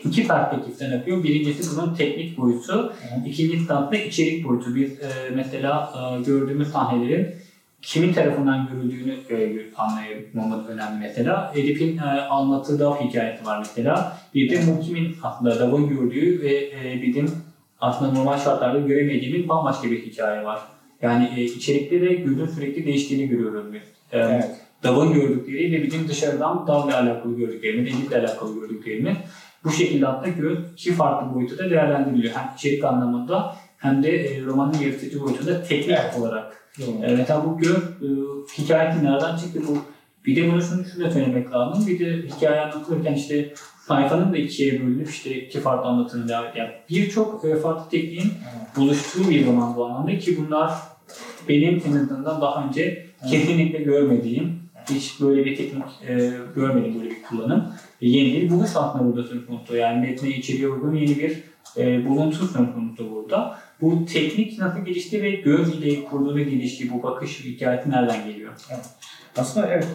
[0.06, 1.24] iki perspektiften yapıyor.
[1.24, 2.94] Birincisi bunun teknik boyutu,
[3.26, 4.76] ikincisi de içerik boyutu.
[4.76, 7.28] Biz e, mesela e, gördüğümüz sahnelerin
[7.84, 11.54] kimin tarafından görüldüğünü e, anlayamamız önemli mesela.
[11.56, 14.18] Edip'in e, anlattığı da hikayesi var mesela.
[14.36, 17.32] Bir de Muhkim'in aslında Dav'ın gördüğü ve e, bizim
[17.82, 20.60] aslında normal şartlarda göremediğimiz bambaşka bir hikaye var.
[21.02, 23.82] Yani e, içerikte de gözün sürekli değiştiğini görüyoruz biz.
[24.12, 24.50] E, evet.
[24.84, 29.18] Dav'ın gördükleri ve bizim dışarıdan Dav'la alakalı gördüklerimiz, Edip'le alakalı gördüklerimiz.
[29.64, 32.34] Bu şekilde göz iki farklı boyutu da değerlendiriliyor.
[32.36, 36.20] Hem içerik anlamında hem de e, romanın yaratıcı boyutunda teknik evet.
[36.20, 36.70] olarak.
[36.80, 38.08] E, mesela bu göz e,
[38.58, 39.62] hikayesi nereden çıktı?
[39.68, 39.78] Bu
[40.26, 41.88] bir de bunu şunu, şunu da söylemek lazım.
[41.88, 43.54] Bir de hikaye anlatılırken işte
[43.88, 48.34] sayfanın da ikiye bölünüp işte iki farklı anlatının devam yani birçok e, farklı tekniğin
[48.76, 50.72] buluştuğu bir roman bu anlamda ki bunlar
[51.50, 57.24] benim en azından daha önce kesinlikle görmediğim, hiç böyle bir teknik e, görmedim böyle bir
[57.24, 57.74] kullanım.
[58.04, 59.76] Yeni bir buluş aslında burada söz konusu.
[59.76, 61.44] Yani metne içeriye uygun yeni bir
[61.78, 63.60] e, buluntu söz konusu burada.
[63.82, 68.54] Bu teknik nasıl gelişti ve göz ile kurduğu ilişki, bu bakış hikayeti nereden geliyor?
[68.70, 68.86] Evet.
[69.38, 69.88] Aslında evet,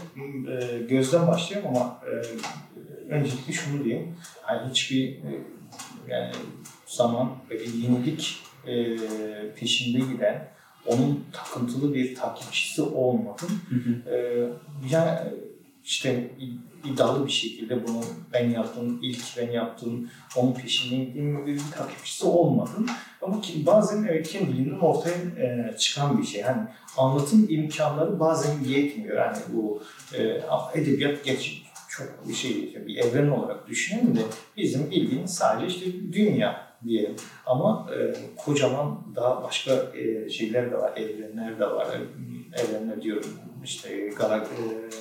[0.49, 4.17] e, gözden başlayayım ama e, öncelikle şunu diyeyim.
[4.49, 5.41] Yani hiçbir e,
[6.09, 6.33] yani
[6.87, 8.97] zaman ve yenilik e,
[9.57, 10.49] peşinde giden,
[10.87, 13.49] onun takıntılı bir takipçisi olmadım.
[13.69, 14.15] Hı hı.
[14.15, 14.49] E,
[14.93, 15.19] yani
[15.89, 16.31] işte
[16.85, 18.01] iddialı bir şekilde bunu
[18.33, 22.87] ben yaptım, ilk ben yaptım, onun peşinden gittiğim bir takipçisi olmadım.
[23.23, 26.43] Ama ki bazen evet kendiliğinden ortaya e, çıkan bir şey.
[26.43, 26.63] Hani
[26.97, 29.17] anlatım imkanları bazen yetmiyor.
[29.17, 29.83] Yani bu
[30.15, 30.41] e,
[30.75, 34.21] edebiyat geç çok bir şey bir evren olarak düşünelim de
[34.57, 37.17] bizim bildiğimiz sadece işte dünya diyelim.
[37.47, 41.89] Ama e, kocaman daha başka e, şeyler de var, evrenler de var.
[42.53, 43.31] Evrenler diyorum
[43.65, 44.47] işte galak,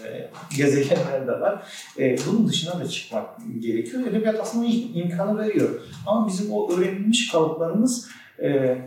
[0.05, 1.63] e, gezegenler de var.
[1.99, 3.25] E, bunun dışına da çıkmak
[3.59, 4.07] gerekiyor.
[4.07, 5.81] Edebiyat aslında imkanı veriyor.
[6.07, 8.09] Ama bizim o öğrenilmiş kalıplarımız
[8.41, 8.77] e,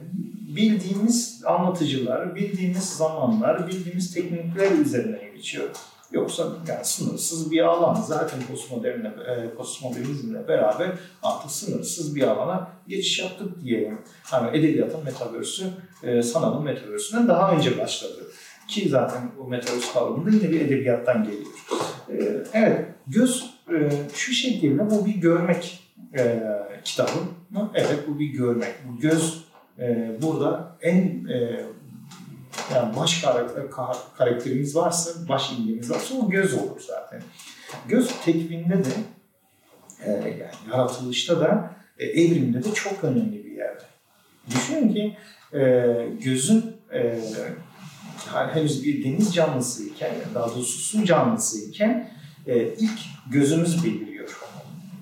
[0.56, 5.68] bildiğimiz anlatıcılar, bildiğimiz zamanlar, bildiğimiz teknikler üzerine geçiyor.
[6.12, 7.94] Yoksa yani sınırsız bir alan.
[7.94, 10.88] Zaten postmodernle, e, postmodernizmle beraber
[11.22, 13.98] artık sınırsız bir alana geçiş yaptık diyelim.
[14.22, 15.66] Hani edebiyatın metaverse'ü
[16.02, 18.26] e, sanalın metaverse'ünden daha önce başladı.
[18.68, 21.46] Ki zaten bu metaverse kavramı da yine bir edebiyattan geliyor.
[22.08, 25.80] E, evet, göz e, şu şekilde bu bir görmek
[26.18, 26.42] e,
[26.84, 27.18] kitabı.
[27.74, 28.74] Evet, bu bir görmek.
[28.88, 29.44] Bu göz
[29.78, 31.64] e, burada en e,
[32.74, 33.64] yani baş karakter,
[34.18, 37.22] karakterimiz varsa, baş imgemiz varsa o göz olur zaten.
[37.88, 38.90] Göz tekvinde de
[40.04, 43.82] e, yani yaratılışta da e, evrimde de çok önemli bir yerde.
[44.50, 45.16] Düşünün ki
[45.54, 45.60] e,
[46.24, 47.18] gözün e,
[48.34, 52.10] yani henüz bir deniz canlısıyken, daha doğrusu su canlısıyken
[52.46, 52.98] e, ilk
[53.30, 54.09] gözümüz beliriyor.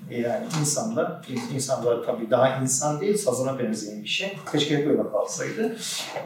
[0.09, 1.21] Yani insanda,
[1.55, 4.37] insanlar tabii daha insan değil, sazana benzeyen bir şey.
[4.51, 5.75] Keşke hep öyle kalsaydı.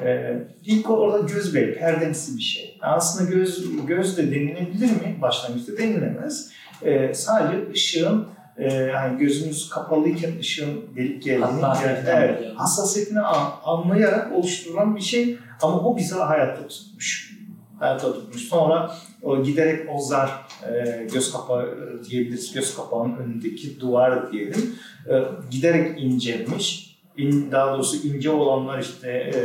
[0.04, 2.78] Ee, ilk orada göz bey, perdemsi bir şey.
[2.82, 5.18] Aslında göz, göz de denilebilir mi?
[5.22, 6.52] Başlangıçta denilemez.
[6.82, 11.66] Ee, sadece ışığın e, yani gözümüz kapalıyken ışığın gelip geldiğini,
[12.08, 13.22] evet, hassasiyetini
[13.64, 15.38] anlayarak oluşturulan bir şey.
[15.62, 17.34] Ama o bizi hayatta tutmuş.
[17.80, 18.42] Hayatta tutmuş.
[18.42, 20.32] Sonra o giderek o zar,
[20.70, 24.76] e, göz kapağı diyebiliriz, göz kapağının önündeki duvar diyelim,
[25.10, 26.94] e, giderek incelmiş.
[27.18, 29.40] İn, daha doğrusu ince olanlar işte e,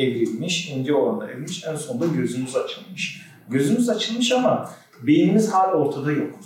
[0.00, 1.64] evrilmiş, ince olanlar evrilmiş.
[1.64, 3.22] En sonunda gözümüz açılmış.
[3.48, 4.70] Gözümüz açılmış ama
[5.02, 6.40] beynimiz hala ortada yok.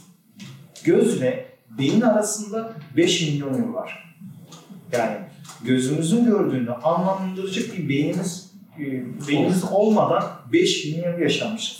[0.84, 4.16] Gözle beyin arasında 5 milyon yıl var.
[4.92, 5.16] Yani
[5.64, 8.82] gözümüzün gördüğünü anlamlandıracak bir beynimiz e,
[9.28, 11.79] beynimiz olmadan 5 bin yıl yaşamışız.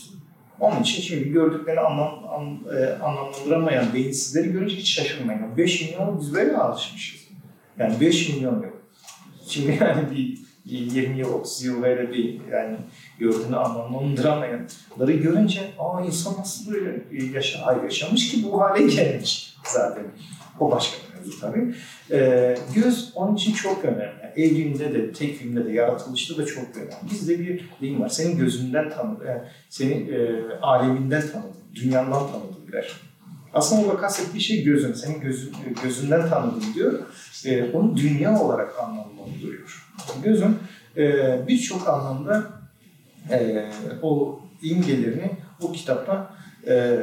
[0.61, 5.57] Onun için şimdi gördüklerini anlam, an, e, anlamlandıramayan beyinsizleri görünce hiç şaşırmayın.
[5.57, 7.21] 5 milyon biz böyle alışmışız.
[7.79, 8.71] Yani 5 milyon yıl.
[9.49, 12.77] Şimdi yani bir 20 yıl, 30 yıl böyle bir yani
[13.19, 17.03] gördüğünü anlamlandıramayanları görünce aa insan nasıl böyle
[17.35, 20.05] yaşa, ay yaşamış ki bu hale gelmiş zaten.
[20.61, 21.75] O başka bir mevzu tabii.
[22.11, 24.20] Ee, göz onun için çok önemli.
[24.37, 26.95] Evrimde de, tekvimde de, yaratılışta da çok önemli.
[27.11, 28.09] Bizde bir deyim var.
[28.09, 32.93] Senin gözünden tanıdım, yani senin e, aleminden tanıdım, dünyandan tanıdım der.
[33.55, 34.93] Aslında orada kastettiği şey gözün.
[34.93, 37.01] Senin gözün, gözünden tanıdım diyor.
[37.47, 39.87] E, onu dünya olarak anlamlandırıyor.
[40.25, 40.59] Gözün
[40.97, 42.51] e, birçok anlamda
[43.31, 43.67] e,
[44.03, 46.35] o imgelerini o kitapta
[46.67, 46.99] e,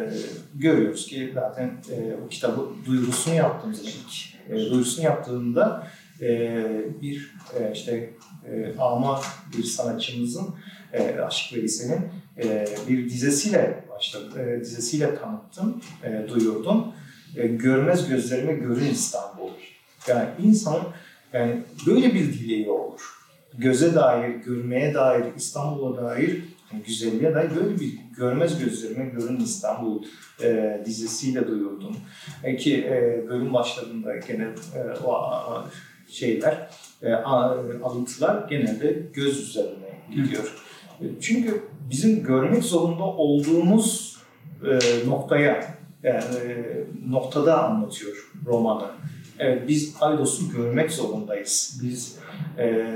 [0.55, 5.87] görüyoruz ki zaten e, o kitabı duyurusunu yaptığımızda ilk e, duyurusunu yaptığında
[6.21, 6.65] e,
[7.01, 8.09] bir e, işte
[8.51, 9.21] e, ama
[9.57, 10.55] bir sanatçımızın
[10.93, 12.01] e, Aşık Veysel'in
[12.43, 14.41] e, bir dizesiyle başladı.
[14.41, 16.87] E, dizesiyle tanıttım, e, duyurdum.
[17.35, 19.49] E, görmez gözlerime görün İstanbul.
[20.07, 20.83] Yani insanın
[21.33, 23.01] yani böyle bir dileği olur.
[23.57, 30.03] Göze dair, görmeye dair, İstanbul'a dair, yani güzelliğe dair böyle bir görmez gözlerime görün İstanbul
[30.43, 31.97] e, dizisiyle duyurdum.
[32.43, 35.13] E, ki e, bölüm başlarında gene e, o
[36.07, 36.69] şeyler,
[37.01, 37.13] e,
[37.83, 40.53] alıntılar genelde göz üzerine gidiyor.
[41.01, 44.17] E, çünkü bizim görmek zorunda olduğumuz
[44.65, 48.87] e, noktaya, yani, e, noktada anlatıyor romanı.
[49.39, 51.79] Evet, biz Aydos'u görmek zorundayız.
[51.83, 52.19] Biz
[52.57, 52.87] e,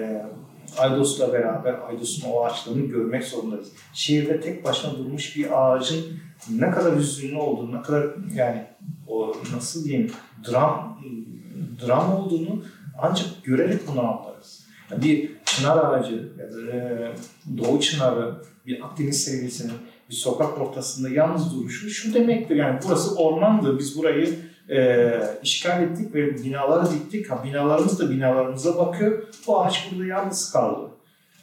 [0.77, 3.67] Aydos'la beraber Aydos'un o ağaçlarını görmek zorundayız.
[3.93, 6.05] Şehirde tek başına durmuş bir ağacın
[6.49, 8.65] ne kadar hüzünlü olduğunu, ne kadar yani
[9.07, 10.11] o nasıl diyeyim
[10.51, 11.01] dram
[11.87, 12.63] dram olduğunu
[13.01, 14.65] ancak görerek bunu anlarız.
[14.91, 17.11] Yani bir çınar ağacı ya da e,
[17.57, 18.35] doğu çınarı
[18.65, 19.73] bir Akdeniz seviyesinin
[20.09, 24.35] bir sokak ortasında yalnız duruşu şu demektir yani burası ormandı biz burayı
[24.69, 25.11] e,
[25.43, 27.31] işgal ettik ve binaları diktik.
[27.31, 29.23] Ha, binalarımız da binalarımıza bakıyor.
[29.47, 30.91] Bu ağaç burada yalnız kaldı.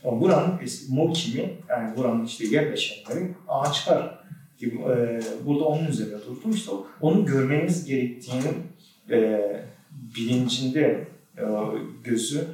[0.04, 4.18] Ama buranın mukimi, yani buranın işte yerleşenleri ağaçlar
[4.58, 6.50] gibi e, burada onun üzerine durdum.
[6.50, 8.56] İşte onu görmemiz gerektiğinin
[9.10, 9.40] e,
[10.16, 11.08] bilincinde
[12.04, 12.44] gözü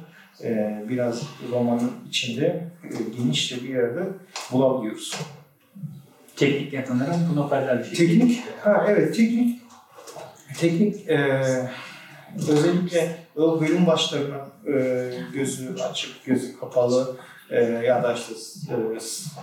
[0.43, 4.03] e, biraz romanın içinde e, geniş bir yerde
[4.51, 5.15] bulabiliyoruz.
[6.35, 8.07] Teknik yatanlara bu noterler bir şey.
[8.07, 9.61] Teknik, ha evet teknik
[10.57, 11.41] teknik e,
[12.35, 17.17] özellikle o bölüm başlarına e, gözü açık, gözü kapalı
[17.49, 18.33] e, ya da işte
[18.69, 18.75] e,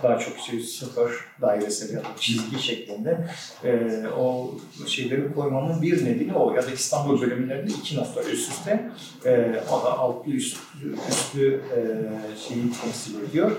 [0.03, 1.11] daha çok şey sıfır
[1.41, 3.27] dairesel ya da çizgi şeklinde
[3.63, 4.51] e, o
[4.87, 6.55] şeyleri koymamın bir nedeni o.
[6.55, 8.91] Ya da İstanbul bölümlerinde iki nokta üst üste
[9.25, 10.57] e, o da altlı üst,
[11.09, 11.79] üstlü e,
[12.47, 13.51] şeyi temsil ediyor.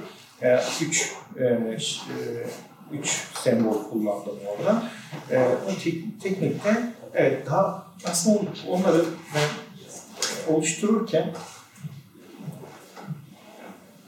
[0.43, 1.59] E, üç e,
[2.93, 4.83] üç sembol kullandım orada.
[5.31, 9.05] E, o tek, teknikte evet, daha aslında onları
[9.35, 9.49] ben
[10.55, 11.35] oluştururken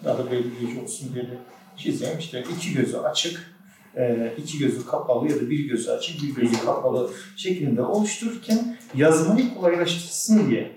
[0.06, 1.38] daha da belirleyici olsun diye de
[1.76, 2.18] çizeyim.
[2.18, 3.56] İşte iki gözü açık,
[3.96, 9.54] e, iki gözü kapalı ya da bir gözü açık, bir gözü kapalı şeklinde oluştururken yazmayı
[9.54, 10.72] kolaylaştırsın diye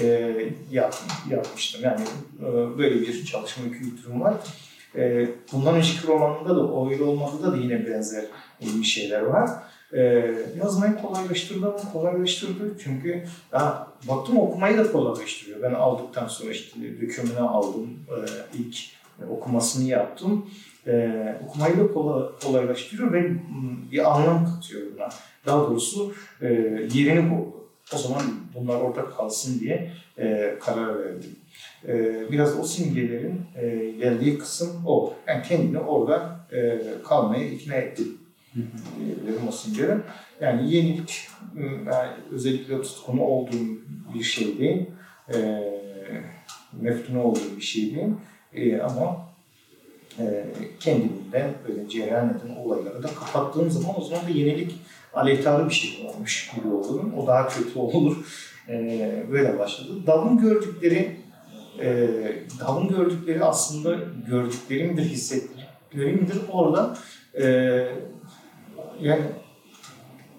[0.00, 0.34] e,
[0.70, 0.94] yap,
[1.30, 1.80] yapmıştım.
[1.84, 2.00] Yani
[2.40, 4.34] e, böyle bir çalışma kültürüm var.
[5.52, 8.24] Bundan önceki romanında da öyle olmadı da yine benzer
[8.60, 9.50] bir şeyler var.
[9.96, 11.76] E, yazmayı kolaylaştırdı mı?
[11.92, 12.78] Kolaylaştırdı.
[12.84, 15.62] Çünkü ya, baktım okumayı da kolaylaştırıyor.
[15.62, 17.90] Ben aldıktan sonra işte dökümünü aldım.
[18.08, 18.18] E,
[18.58, 18.76] ilk
[19.30, 20.46] okumasını yaptım.
[20.86, 23.32] E, okumayı da kolay, kolaylaştırıyor ve
[23.92, 25.08] bir anlam katıyor buna.
[25.46, 26.46] Daha doğrusu e,
[26.94, 27.54] yerini buldu.
[27.94, 28.22] O zaman
[28.54, 31.36] bunlar orada kalsın diye e, karar verdim.
[31.88, 35.14] E, biraz o simgelerin e, geldiği kısım o.
[35.26, 38.18] Yani kendini orada e, kalmaya ikna ettim
[38.54, 40.04] diyebilirim o.
[40.40, 41.28] Yani yenilik
[41.86, 43.78] yani özellikle tutkunu olduğum
[44.14, 44.86] bir şey değil.
[45.34, 45.62] E,
[46.80, 48.12] meftunu olduğum bir şey değil.
[48.54, 49.28] E, ama
[50.18, 50.46] e,
[50.80, 54.74] kendimden böyle cereyan eden olayları da kapattığım zaman o zaman bir yenilik
[55.14, 57.14] aleyhtarı bir şey olmuş gibi olurum.
[57.18, 58.16] O daha kötü olur.
[58.68, 60.06] E, böyle başladı.
[60.06, 61.16] Dalın gördükleri
[61.80, 62.08] e,
[62.60, 66.36] dalın gördükleri aslında gördüklerimdir, hissettiklerimdir.
[66.52, 66.96] Orada
[67.40, 67.44] e,
[69.00, 69.24] yani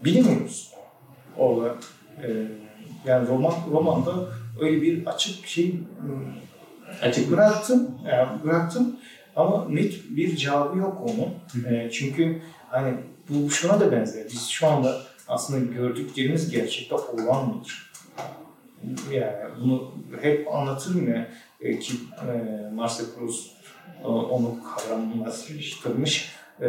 [0.04, 0.72] bilemiyoruz.
[1.38, 1.76] Orada
[2.24, 2.28] e,
[3.06, 4.14] yani roman romanda
[4.62, 5.80] öyle bir açık şey
[7.02, 7.92] açık bıraktım.
[8.08, 8.96] Yani bıraktım
[9.36, 11.66] ama net bir cevabı yok onun.
[11.74, 12.94] E, çünkü hani
[13.30, 14.26] bu şuna da benzer.
[14.26, 17.92] Biz şu anda aslında gördüklerimiz gerçekte olan mıdır?
[19.12, 19.92] yani bunu
[20.22, 21.28] hep anlatırım ya
[21.62, 21.94] e, ki
[22.28, 23.52] e, Marcel Proust
[24.04, 26.68] e, onu kavramlaştırmış e,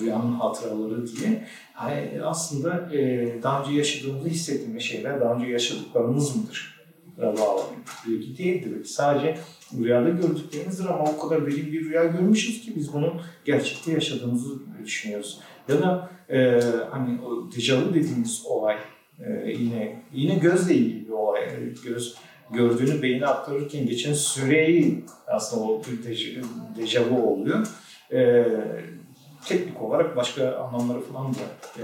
[0.00, 1.46] rüyanın hatıraları diye.
[1.82, 6.76] Yani aslında e, daha önce yaşadığımızı hissettiğimiz şeyler daha önce yaşadıklarımız mıdır?
[7.18, 7.76] bağlanıyor.
[8.08, 8.72] Belki değildir.
[8.76, 9.38] Belki sadece
[9.78, 15.40] rüyada gördüklerimizdir ama o kadar derin bir rüya görmüşüz ki biz bunu gerçekte yaşadığımızı düşünüyoruz.
[15.68, 18.76] Ya da e, hani o dejavu dediğimiz olay
[19.20, 21.42] e, yine yine gözle ilgili bir olay.
[21.42, 22.16] E, göz
[22.50, 25.82] gördüğünü beyine aktarırken geçen süreyi aslında o
[26.78, 27.66] dejavu oluyor.
[28.12, 28.46] E,
[29.46, 31.38] teknik olarak başka anlamları falan da
[31.78, 31.82] e,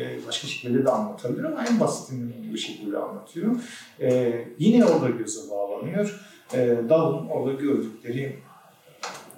[0.00, 3.56] e başka şekilde de anlatabilir ama en basitinden bir şekilde anlatıyor.
[4.00, 6.20] E, yine orada göze bağlanıyor.
[6.54, 6.88] E,
[7.30, 8.38] orada gördükleri,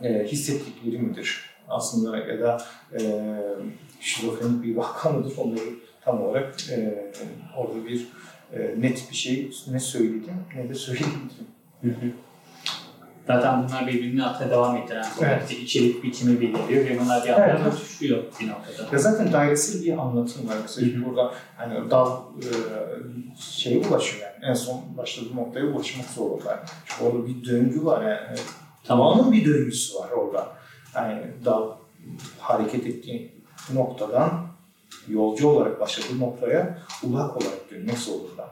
[0.02, 1.50] hissettikleri midir?
[1.68, 2.62] Aslında ya da
[3.00, 3.32] e,
[4.00, 5.32] şizofrenik bir vaka mıdır?
[5.37, 5.60] Onları
[6.04, 6.56] tam olarak
[7.56, 8.08] orada bir
[8.76, 11.30] net bir şey ne söyledim ne de söyledim.
[13.26, 15.50] Zaten bunlar birbirini atla devam ettiren evet.
[15.50, 17.72] içerik biçimi belirliyor ve bunlar bir anda evet.
[17.72, 18.88] tutuşuyor bir noktada.
[18.92, 20.56] Ya zaten dairesel bir anlatım var.
[20.62, 21.04] Mesela Hı-hı.
[21.04, 22.50] burada hani dal e,
[23.40, 26.64] şeye ulaşıyor yani en son başladığı noktaya ulaşmak zorunda.
[26.84, 28.38] Çünkü orada bir döngü var yani.
[28.84, 30.48] Tamamının bir döngüsü var orada.
[30.94, 31.70] Yani dal
[32.38, 33.32] hareket ettiği
[33.72, 34.46] noktadan
[35.08, 38.50] yolcu olarak başladığı noktaya ulak olarak dönmek zorunda.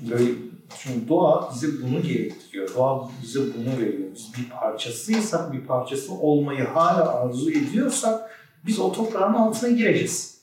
[0.00, 0.30] Böyle
[0.78, 2.74] çünkü doğa bize bunu gerektiriyor.
[2.74, 4.08] Doğa bize bunu veriyor.
[4.14, 8.30] Biz bir parçasıysak, bir parçası olmayı hala arzu ediyorsak
[8.66, 10.38] biz o toprağın altına gireceğiz.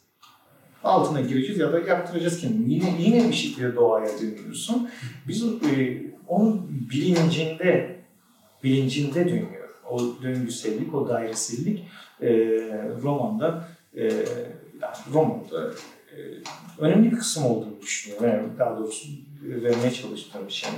[0.83, 2.73] Altına gireceğiz ya da yaptıracağız kendini.
[2.73, 4.89] Yine, yine bir şekilde doğaya dönüyorsun.
[5.27, 7.99] Biz e, onun bilincinde,
[8.63, 9.69] bilincinde dönüyor.
[9.91, 11.83] O döngüsellik, o dairesellik
[12.21, 12.29] e,
[13.03, 14.03] romanda e,
[14.81, 15.71] yani romanda
[16.11, 16.17] e,
[16.79, 18.27] önemli bir kısım olduğunu düşünüyorum.
[18.29, 19.07] Yani daha doğrusu
[19.49, 20.69] vermeye çalıştığım bir şey.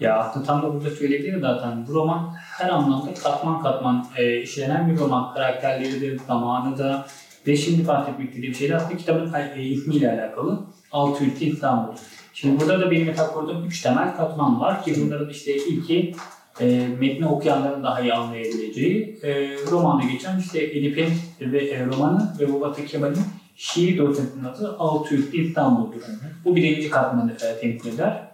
[0.00, 1.86] Ya aslında tam da burada söyleyebilirim zaten.
[1.88, 5.34] Bu roman her anlamda katman katman e, işlenen bir roman.
[5.34, 7.06] Karakterleri de, zamanı da
[7.46, 10.60] ve şimdi bahsetmek istediğim şeyler aslında kitabın e, ismiyle alakalı.
[10.92, 11.92] Altı Ülke İstanbul.
[12.34, 16.14] Şimdi burada da benim kurduğum üç temel katman var ki bunların işte ilki
[16.60, 21.08] e, metni okuyanların daha iyi anlayabileceği e, romanda geçen işte Edip'in
[21.40, 23.22] ve e, romanı ve Mubatı Kemal'in
[23.56, 26.02] şiir dosyasının adı Altıyüklü İstanbul'dur.
[26.44, 28.28] Bu birinci katmanı e, temsil eder.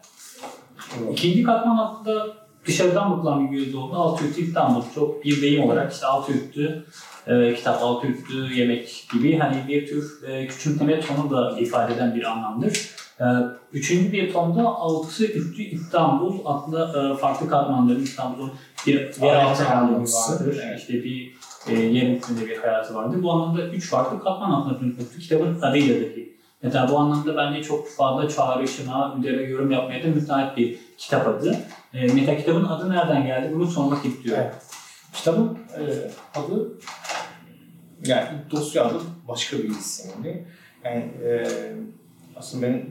[1.13, 2.27] İkinci katman aslında
[2.67, 3.97] dışarıdan bakılan bir gözle oldu.
[3.97, 6.85] Altıyüklü İstanbul çok bir deyim olarak işte altıyüklü
[7.27, 12.23] e, kitap, altıyüklü yemek gibi hani bir tür e, küçümseme tonu da ifade eden bir
[12.23, 12.91] anlamdır.
[13.21, 13.25] E,
[13.73, 18.53] üçüncü bir tonda altısı üstü İstanbul adlı e, farklı katmanların İstanbul'un
[18.87, 20.61] bir yeraltı vardır.
[20.65, 20.81] Evet.
[20.81, 21.35] İşte bir
[21.69, 23.23] e, yer üstünde bir hayatı vardır.
[23.23, 26.37] Bu anlamda üç farklı katman altında tutmuştu kitabın adıyla dahi.
[26.63, 31.57] Mesela bu anlamda bence çok fazla çağrışıma, üzerine yorum yapmaya da müsait bir kitap adı.
[31.95, 33.55] E, Meta kitabın adı nereden geldi?
[33.55, 34.45] Bunu sormak istiyorum.
[34.45, 34.55] Evet.
[35.13, 35.83] Kitabın e,
[36.39, 36.79] adı
[38.07, 40.47] yani dosya adı başka bir isimdi.
[40.85, 41.47] Yani e,
[42.37, 42.87] aslında ben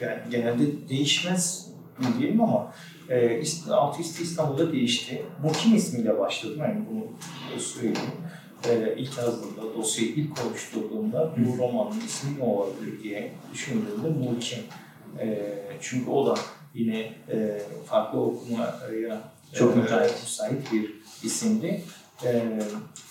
[0.00, 2.72] yani genelde değişmez mi diyelim ama
[3.10, 5.22] e, Altı İstanbul'da değişti.
[5.42, 7.04] Mukim ismiyle başladım yani bunu
[7.60, 7.98] söyleyeyim.
[8.68, 14.58] E, ilk yazdığımda, dosyayı ilk oluşturduğumda bu romanın ismi ne olabilir diye düşündüğümde Mukim.
[15.20, 16.34] E, çünkü o da
[16.74, 16.98] yine
[17.32, 19.20] e, farklı okumaya
[19.52, 19.80] çok e,
[20.22, 21.82] müsait bir isimdi.
[22.24, 22.58] E,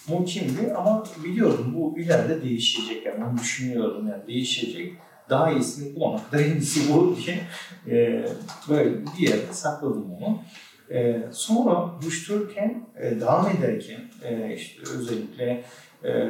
[0.08, 4.94] Mukim'di ama biliyordum bu ileride değişecek yani onu düşünüyordum yani değişecek
[5.34, 7.40] daha iyisini bulana kadar en iyisi bu diye
[7.88, 8.26] e,
[8.70, 10.40] böyle bir yerde sakladım onu.
[10.92, 15.64] E, sonra oluştururken, e, devam ederken e, işte özellikle
[16.04, 16.30] e,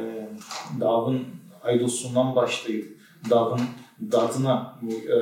[0.80, 1.24] Dav'ın
[1.62, 2.98] Aydos'undan başlayıp
[3.30, 3.60] Dav'ın
[4.12, 5.16] dadına, e,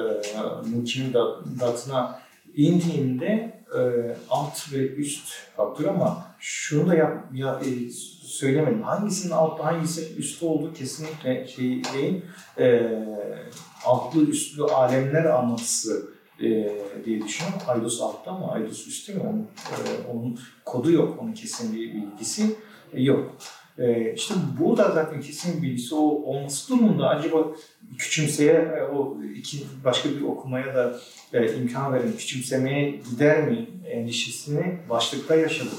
[0.68, 1.14] Muki'nin
[1.60, 2.20] dadına
[2.54, 3.80] indiğimde e,
[4.30, 7.90] alt ve üst faktör ama şunu da yap, ya, e,
[8.26, 8.82] söylemedim.
[8.82, 12.22] Hangisinin altta hangisi üstte olduğu kesinlikle şey değil.
[12.58, 12.90] E,
[13.84, 16.72] altlı üstlü alemler anlatısı e,
[17.04, 17.60] diye düşünüyorum.
[17.68, 19.20] Aydos altta ama Aydos üstte mi?
[19.20, 21.18] Onun, e, onun kodu yok.
[21.20, 22.56] Onun kesin bir bilgisi
[22.94, 23.36] yok.
[23.78, 27.46] E, işte bu da zaten kesin bilgisi o olması durumunda acaba
[27.98, 31.00] küçümseye e, o iki başka bir okumaya da
[31.32, 35.78] e, imkan veren küçümsemeye gider mi endişesini başlıkta yaşadım.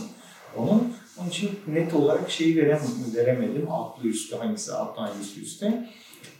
[0.58, 3.72] Onun onun için net olarak şeyi veremedim, veremedim.
[3.72, 5.89] Altlı üstlü hangisi altta hangisi üstte.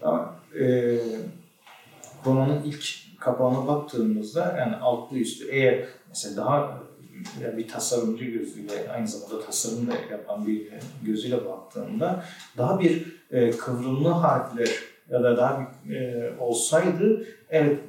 [0.02, 0.98] Ama, e,
[2.26, 2.86] romanın ilk
[3.20, 6.84] kapağına baktığımızda yani altlı üstü eğer mesela daha
[7.42, 10.68] yani bir tasarımcı gözüyle aynı zamanda tasarım da yapan bir
[11.04, 12.26] gözüyle baktığımda
[12.58, 14.70] daha bir e, kıvrımlı harfler
[15.10, 17.80] ya da daha bir, e, olsaydı evet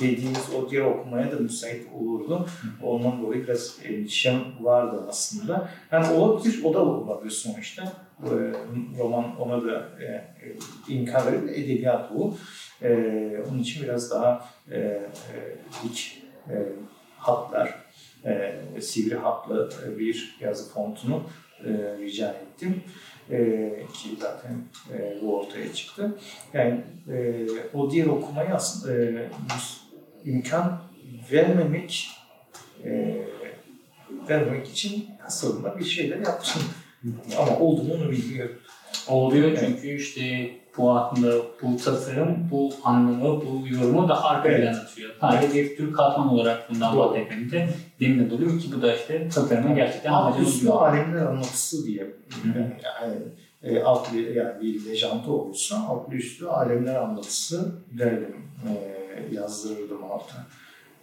[0.00, 2.46] dediğimiz o diğer okumaya da müsait olurdu.
[2.82, 5.68] Ondan dolayı biraz endişem vardı aslında.
[5.92, 7.92] Yani olabilir, o da olabilir sonuçta.
[8.22, 8.30] E,
[8.98, 10.24] roman ona da e, e,
[10.88, 12.36] imkan verir, edebiyat bu.
[12.84, 12.90] E,
[13.50, 15.08] onun için biraz daha e, e,
[15.84, 16.54] dik e,
[17.18, 17.84] hatlar,
[18.24, 21.22] e, sivri hatlı bir yazı fontunu
[21.64, 22.82] e, rica ettim.
[23.30, 23.36] E,
[23.94, 24.52] ki zaten
[24.92, 26.18] e, bu ortaya çıktı.
[26.52, 26.80] Yani
[27.12, 29.28] e, o diğer okumayı aslında e,
[30.24, 30.82] imkan
[31.32, 32.08] vermemek
[32.84, 33.16] e,
[34.28, 36.62] vermemek için aslında bir şeyler yaptım.
[37.38, 38.56] Ama oldu mu onu bilmiyorum.
[39.08, 44.62] Oluyor çünkü işte bu aslında bu tasarım, bu anlamı, bu yorumu daha arka Evet.
[44.62, 45.10] plana atıyor.
[45.20, 47.10] Sadece bir tür katman olarak bundan Doğru.
[47.10, 47.68] bahsetmemde
[48.00, 52.14] demin de oluyor ki bu da işte tasarıma gerçekten Alt amacını üstü alemler anlatısı diye
[52.84, 53.16] yani,
[53.62, 58.36] e, altlı yani bir lejantı olursa altlı üstü alemler anlatısı derdim
[58.68, 60.46] e, yazdırırdım alta.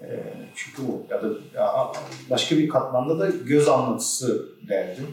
[0.02, 0.24] E,
[0.56, 1.92] çünkü bu ya da ya,
[2.30, 5.08] başka bir katmanda da göz anlatısı derdim.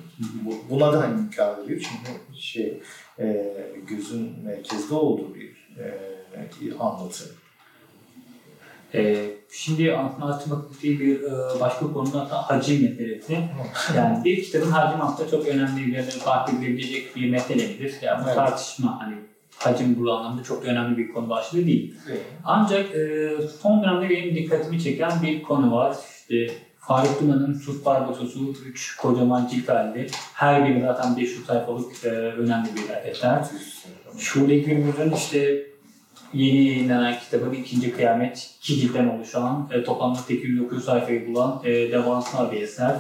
[0.45, 2.81] Bu, buna da imkan veriyor çünkü şey
[3.19, 3.57] e,
[3.89, 7.25] gözün merkezde olduğu bir e, anlatı.
[8.95, 13.39] Ee, şimdi açmak istediği bir e, başka konu da hacim meselesi.
[13.97, 17.95] Yani bir kitabın hacim aslında çok önemli bir yerde fark edilebilecek bir mesele midir?
[18.03, 18.37] Yani bu Evet.
[18.37, 19.15] tartışma hani
[19.59, 21.95] hacim bu anlamda çok önemli bir konu başlığı değil.
[22.09, 22.23] Evet.
[22.45, 23.31] Ancak e,
[23.61, 25.97] son dönemde benim dikkatimi çeken bir konu var.
[26.21, 30.07] İşte Faruk Duman'ın Sus Barbaçosu 3 kocaman cilt halinde.
[30.35, 33.45] Her biri zaten 500 sayfalık e, önemli bir eser.
[34.19, 35.67] Şule Gürbüz'ün işte
[36.35, 42.53] yeni yayınlanan kitabın ikinci Kıyamet iki ciltten oluşan e, toplamda 809 sayfayı bulan e, devasa
[42.53, 42.97] bir eser.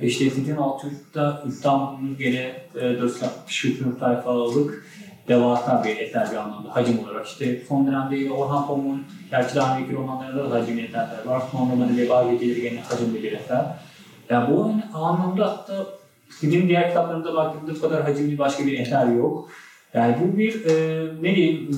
[0.00, 4.86] E, İşte Sidin Altürk'ta İstanbul'un gene e, 463 sayfalık
[5.28, 7.26] devasa bir eser bir anlamda hacim olarak.
[7.26, 11.42] İşte son dönemde Orhan Pamuk'un daha önceki romanlarında da hacimli eserler var.
[11.52, 13.64] Son romanı Veba Geceleri gene hacimli bir eser.
[14.30, 15.86] Yani bu anlamda hatta
[16.40, 19.48] Sidin diğer kitaplarında baktığımda bu kadar hacimli başka bir eser yok.
[19.94, 21.70] Yani bu bir e, ne diyeyim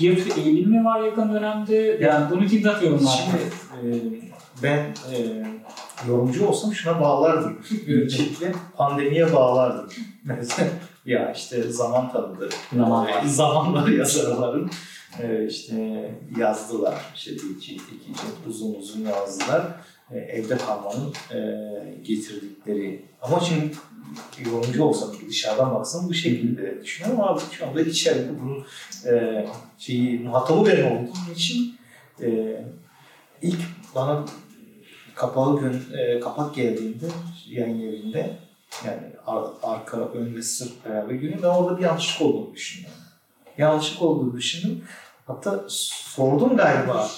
[0.00, 1.98] bir tür eğilim mi var yakın dönemde?
[2.00, 3.24] Yani bunu kim yorumlar?
[3.24, 3.42] Şimdi
[3.74, 4.00] e,
[4.62, 5.16] ben e,
[6.08, 7.58] yorumcu olsam şuna bağlardım.
[7.88, 9.90] Öncelikle pandemiye bağlardım.
[10.24, 10.68] Mesela
[11.08, 12.48] ya işte zaman tanıdı.
[12.72, 13.24] Zaman var.
[13.24, 14.70] E, zamanlar yazarların
[15.22, 16.94] e, işte yazdılar.
[17.14, 19.66] İşte bir cilt, iki cilt uzun uzun yazdılar.
[20.10, 21.38] E, evde kalmanın e,
[22.02, 23.04] getirdikleri.
[23.22, 23.74] Ama şimdi
[24.50, 28.64] yorumcu olsam dışarıdan baksam bu şekilde düşünüyorum ama şu anda içeride bunun
[29.12, 29.46] e,
[29.78, 31.78] şeyi, muhatabı ben olduğum için
[32.22, 32.56] e,
[33.42, 33.60] ilk
[33.94, 34.24] bana
[35.14, 37.06] kapalı gün, e, kapak geldiğinde
[37.46, 38.47] yayın evinde
[38.86, 41.40] yani ar- arka, ön ve sırt beraber görüyorum.
[41.42, 42.90] Ben orada bir yanlışlık olduğunu düşündüm.
[43.58, 44.84] Yanlışlık olduğunu düşündüm.
[45.26, 47.08] Hatta sordum galiba.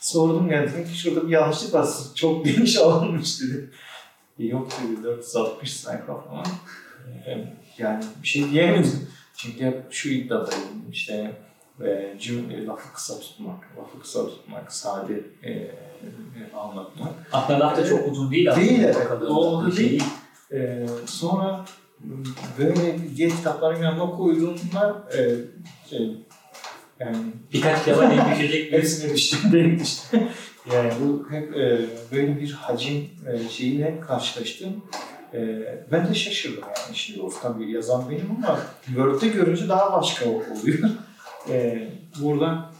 [0.00, 1.88] Sordum yani dedim ki şurada bir yanlışlık var.
[2.14, 3.70] Çok geniş alınmış dedi.
[4.38, 6.44] E, Yok dedi 460 sayfa falan.
[7.26, 7.44] E,
[7.78, 9.08] Yani bir şey diyemedim.
[9.36, 11.36] Çünkü hep şu iddiadayım işte
[11.84, 15.72] e, cümle, lafı kısa tutmak, lafı kısa tutmak, sade e, e,
[16.56, 17.12] anlatmak.
[17.32, 18.66] Aslında laf da çok uzun değil aslında.
[18.66, 18.96] Değil, evet.
[19.28, 19.98] O şey
[20.52, 21.64] Ee, sonra
[22.58, 25.20] böyle diğer kitapların yanına koyduğumda e,
[25.90, 26.16] şey,
[27.00, 27.16] yani
[27.52, 29.80] Birkaç kitaba denk düşecek hepsine düştüm denk
[30.72, 34.82] yani bu hep e, böyle bir hacim e, şeyiyle karşılaştım.
[35.34, 35.40] E,
[35.92, 40.78] ben de şaşırdım yani şimdi o tabii yazan benim ama Word'de görünce daha başka oluyor.
[41.50, 41.88] E,
[42.20, 42.70] burada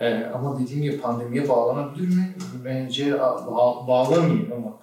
[0.00, 2.34] e, ama dediğim gibi pandemiye bağlanabilir mi?
[2.64, 4.78] Bence ba- bağlamayayım ama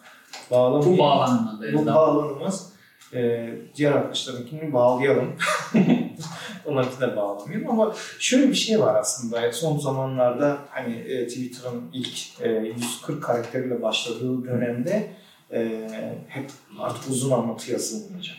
[0.52, 0.98] bağlamayayım.
[0.98, 1.74] bu bağlanmadı.
[1.74, 2.74] Bu bağlanmaz.
[3.14, 5.36] Ee, diğer arkadaşlarınkini bağlayalım.
[6.66, 9.52] Onlarınki de bağlamayalım ama şöyle bir şey var aslında.
[9.52, 15.12] Son zamanlarda hani e, Twitter'ın ilk e, 140 karakteriyle başladığı dönemde
[15.52, 15.90] e,
[16.28, 18.38] hep artık uzun anlatı yazılmayacak.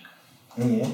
[0.59, 0.87] Niye?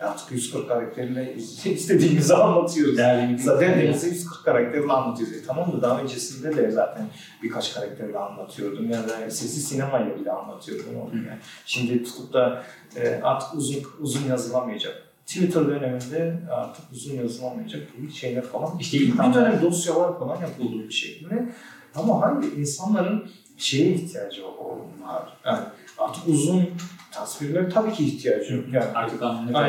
[0.00, 1.34] Artık 140 karakterle
[1.64, 2.98] istediğimizi anlatıyoruz.
[3.32, 5.36] Bir Zaten denize 140 karakterle anlatıyoruz.
[5.36, 7.06] E, tamam da daha öncesinde de zaten
[7.42, 8.90] birkaç karakterle anlatıyordum.
[8.90, 10.86] Ya da sesi sinemayla bile anlatıyordum.
[11.00, 11.38] onu Yani.
[11.66, 12.62] Şimdi tutup da
[12.96, 15.02] e, artık uzun uzun yazılamayacak.
[15.26, 18.78] Twitter döneminde artık uzun yazılamayacak gibi şeyler falan.
[18.80, 21.48] İşte bir insanlar- dönem dosyalar falan yapıldı bir şekilde.
[21.94, 25.38] Ama hangi insanların şeye ihtiyacı var.
[25.44, 25.64] Yani
[25.98, 26.68] artık uzun
[27.16, 28.64] tasvirler tabii ki ihtiyacı yok.
[28.72, 29.22] Yani Artık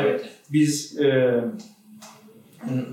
[0.06, 0.28] evet.
[0.52, 1.40] biz e,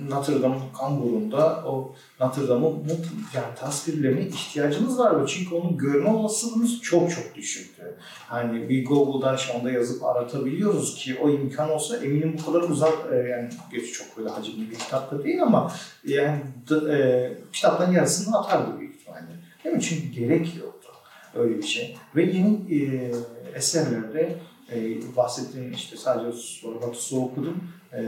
[0.09, 2.87] Notre Dame'ın kamburunda o Notre Dame'ın
[3.33, 5.25] yani tasvirlerine ihtiyacımız vardı.
[5.27, 7.97] Çünkü onu görme olasılığımız çok çok düşüktü.
[8.27, 12.93] Hani bir Google'dan şu anda yazıp aratabiliyoruz ki o imkan olsa eminim bu kadar uzak
[13.11, 15.71] e, yani geç çok böyle hacimli bir kitap da değil ama
[16.03, 16.41] yani
[16.89, 19.27] e, kitaptan yarısını atardı büyük ihtimalle.
[19.63, 19.81] Değil mi?
[19.81, 20.89] Çünkü gerek yoktu
[21.35, 21.97] öyle bir şey.
[22.15, 23.11] Ve yeni e,
[23.55, 24.35] eserlerde
[24.71, 26.37] e, bahsettiğim işte sadece
[26.81, 27.63] Batus'u okudum.
[27.93, 28.01] E,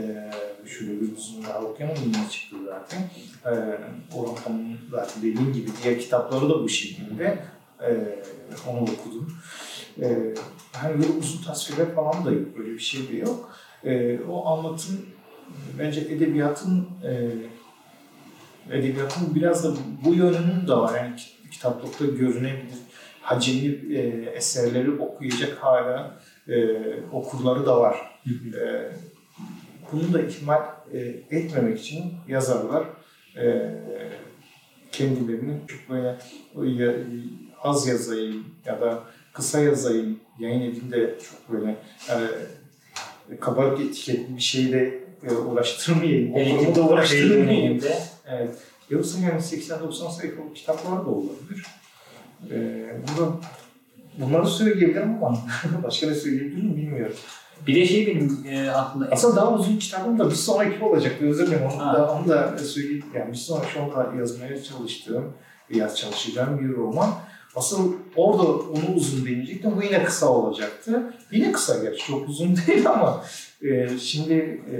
[0.66, 1.00] şöyle
[1.48, 3.00] daha okuyamadım yine çıktı zaten.
[3.44, 3.52] E,
[4.16, 7.38] Orhan Pamuk'un zaten dediğim gibi diğer kitapları da bu şekilde.
[7.82, 8.18] E,
[8.70, 9.32] onu okudum.
[10.00, 10.34] E,
[10.72, 12.58] hani böyle uzun tasvirler falan da yok.
[12.58, 13.50] Böyle bir şey de yok.
[13.84, 15.06] E, o anlatım
[15.78, 17.30] bence edebiyatın e,
[18.76, 20.96] edebiyatın biraz da bu yönünün de var.
[20.96, 21.16] Yani
[21.50, 22.78] kitaplıkta görünebilir
[23.28, 26.76] hacimli e, eserleri okuyacak hala e,
[27.12, 28.20] okurları da var.
[28.26, 28.92] E,
[29.92, 30.62] bunu da ihmal
[30.92, 30.98] e,
[31.30, 32.84] etmemek için yazarlar
[33.36, 33.74] e,
[34.92, 36.16] kendilerini çok böyle
[37.62, 39.02] az yazayım ya da
[39.32, 41.76] kısa yazayım yayın evinde çok böyle
[42.10, 45.00] e, kabarık etiketli bir şeyle
[45.30, 46.34] e, uğraştırmayayım.
[46.76, 47.80] Da uğraştırmayayım.
[48.26, 48.54] Evet.
[48.90, 51.66] Yoksa yani 80-90 sayfalık kitaplar da olabilir.
[52.50, 53.32] Ee, burada
[54.18, 55.38] bunları söyleyebilirim ama
[55.82, 57.16] başka ne söyleyebilirim bilmiyorum.
[57.66, 59.08] Bir de şey benim e, aklımda...
[59.10, 61.22] Aslında daha uzun kitabım da bir sonraki olacak.
[61.22, 61.66] Özür dilerim.
[61.74, 63.04] Onu da, onu da söyleyeyim.
[63.14, 65.32] Yani bir sonraki şu anda yazmaya çalıştığım,
[65.70, 67.10] yaz çalışacağım bir roman.
[67.56, 69.76] Asıl orada onu uzun deneyecektim.
[69.76, 71.14] Bu yine kısa olacaktı.
[71.32, 72.06] Yine kısa gerçi.
[72.06, 73.24] Çok uzun değil ama
[73.62, 74.76] e, şimdi e,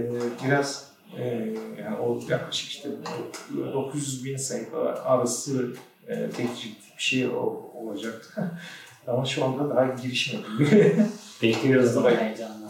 [0.46, 0.88] biraz
[1.18, 1.24] e,
[1.82, 2.88] yani o yaklaşık işte
[3.74, 5.72] 900 bin sayfa arası
[6.08, 7.28] e, tek ciltli bir şey
[7.74, 8.52] olacaktı.
[9.06, 10.68] Ama şu anda daha girişmedim.
[11.42, 12.68] Bekliyoruz da heyecanla.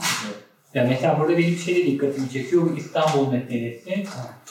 [0.74, 2.62] Ya mesela burada benim şey de dikkatimi çekiyor.
[2.62, 4.04] Bu İstanbul medeniyeti.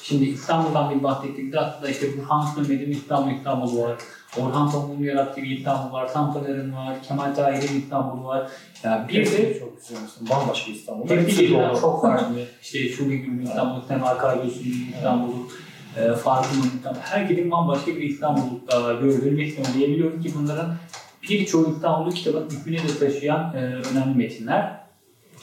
[0.03, 3.97] Şimdi İstanbul'dan bir bahsettik aslında işte Burhan Sönmez'in İstanbul İstanbul var.
[4.38, 6.13] Orhan Pamuk'un yarattığı bir İstanbul var.
[6.13, 7.03] Tanpınar'ın var.
[7.07, 8.49] Kemal Tahir'in İstanbul var.
[8.83, 9.97] Ya bir de çok güzel.
[10.29, 11.09] Bambaşka İstanbul.
[11.09, 12.35] Birbirinden çok farklı.
[12.61, 15.47] İşte şu bir İstanbul, Temel Kaygısu'nun İstanbul'u,
[15.97, 16.99] e, Fatih'in İstanbul.
[16.99, 20.75] Herkesin bambaşka bir İstanbul e, gördüğünü ve diyebiliyorum ki bunların
[21.29, 24.77] birçoğu İstanbul'u kitabın hükmüne de taşıyan e, önemli metinler.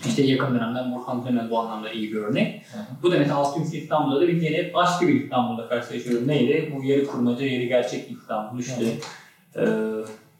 [0.06, 2.62] İşte yakın dönemde Burhan Sönmez bu anlamda iyi bir örnek.
[2.72, 2.78] Hı.
[3.02, 6.28] Bu da mesela 600 İstanbul'da da bir yine başka bir İstanbul'da karşılaşıyorum.
[6.28, 6.72] Neydi?
[6.76, 8.58] Bu yeri kurmaca, yeri gerçek İstanbul.
[8.58, 8.84] İşte
[9.56, 9.64] e,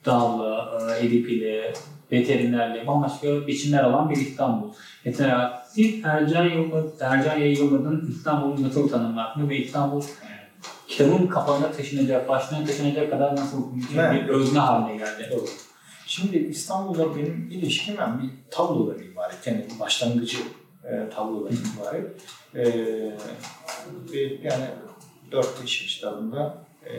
[0.06, 0.64] Dağlı,
[1.00, 1.72] e, Edipili,
[2.12, 4.72] veterinerli, bambaşka biçimler alan bir İstanbul.
[5.04, 10.02] Mesela siz Ercan, Yılmaz, Ercan Yılmaz'ın İstanbul'un nasıl tanımlar ve İstanbul
[10.88, 15.28] kitabın kafana taşınacak, başına taşınacak kadar nasıl bir özne haline geldi.
[15.30, 15.46] Doğru.
[16.06, 19.46] Şimdi İstanbul'da benim ilişkim yani bir tablodan ibaret.
[19.46, 20.38] Yani başlangıcı
[20.84, 22.20] e, tablodan ibaret.
[22.54, 22.62] E,
[24.42, 24.64] yani
[25.32, 26.92] 4 yaşlarında e,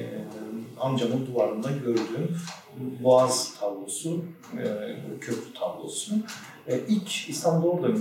[0.80, 2.38] amcamın duvarında gördüğüm
[3.04, 4.66] Boğaz tablosu, e,
[5.22, 6.16] köprü tablosu.
[6.68, 8.00] E, ilk İstanbul'da orada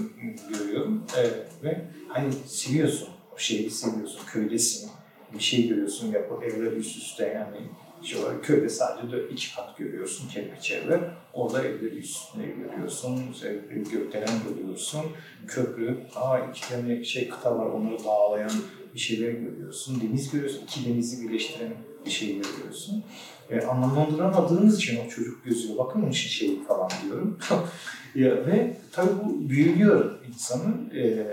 [0.58, 1.22] görüyorum e,
[1.64, 4.90] ve hani seviyorsun, o şeyi seviyorsun, köydesin,
[5.34, 7.56] bir şey görüyorsun, yapı evler üst üste yani
[8.02, 11.00] şey olarak köyde sadece iki kat görüyorsun kerpiç evler.
[11.32, 13.62] Orada evleri üstüne görüyorsun, işte
[13.92, 15.02] gökdelen görüyorsun,
[15.46, 18.52] köprü, aa iki tane şey kıta var onları bağlayan
[18.94, 21.74] bir şeyler görüyorsun, deniz görüyorsun, iki denizi birleştiren
[22.06, 23.04] bir şey görüyorsun.
[23.50, 27.38] E, anlamlandıramadığınız için o çocuk gözüyle bakın onun için şey falan diyorum.
[28.14, 30.96] ya, ve tabii bu büyülüyor insanı.
[30.96, 31.26] E,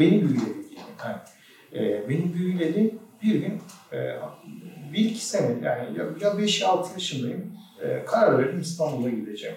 [0.00, 0.94] beni büyüledi diyelim.
[1.04, 1.16] Yani,
[1.74, 3.60] e, beni büyüledi bir gün
[3.92, 4.18] e,
[4.92, 7.52] bir iki sene yani ya, ya 5-6 yaşındayım
[7.82, 9.56] e, karar verdim İstanbul'a gideceğim.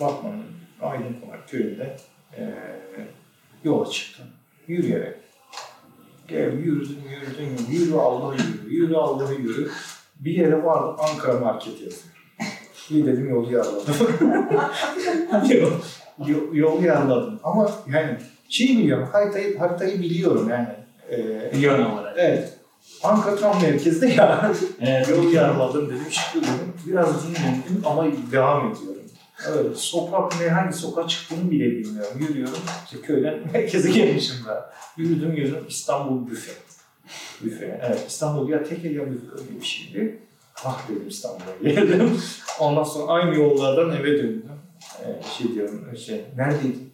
[0.00, 0.44] Batman'ın
[0.80, 1.96] Aydın Konak köyünde
[2.38, 2.54] e,
[3.64, 4.26] yola çıktım.
[4.66, 5.16] Yürüyerek.
[6.28, 9.70] Gel yürüdüm yürüdüm yürü Allah yürü yürü Allah yürü.
[10.20, 12.19] Bir yere vardım Ankara market yazıyor.
[12.90, 13.94] İyi dedim yolu yarladım.
[16.28, 18.16] yol, yolu yarladım ama yani
[18.48, 20.68] şey biliyorum haritayı, haritayı biliyorum yani.
[21.08, 22.14] E, Yön olarak.
[22.18, 22.56] Evet.
[23.02, 24.52] Tam merkezde ya.
[24.80, 25.08] Evet.
[25.08, 26.72] Yol yarladım dedim, dedim.
[26.86, 29.00] Biraz dinlendim ama devam ediyorum.
[29.48, 32.12] Evet, sokak ne, hangi sokağa çıktığını bile bilmiyorum.
[32.18, 34.70] Yürüyorum, işte köyden merkeze gelmişim daha.
[34.96, 36.52] Yürüdüm yürüdüm, İstanbul büfe.
[37.44, 38.04] Büfe, evet.
[38.08, 40.18] İstanbul ya tek ya büfe öyle bir şeydi.
[40.64, 42.20] Ah dedim İstanbul'a geldim.
[42.60, 44.44] Ondan sonra aynı yollardan eve döndüm.
[45.04, 46.92] Ee, şey diyorum, şey, neredeydin?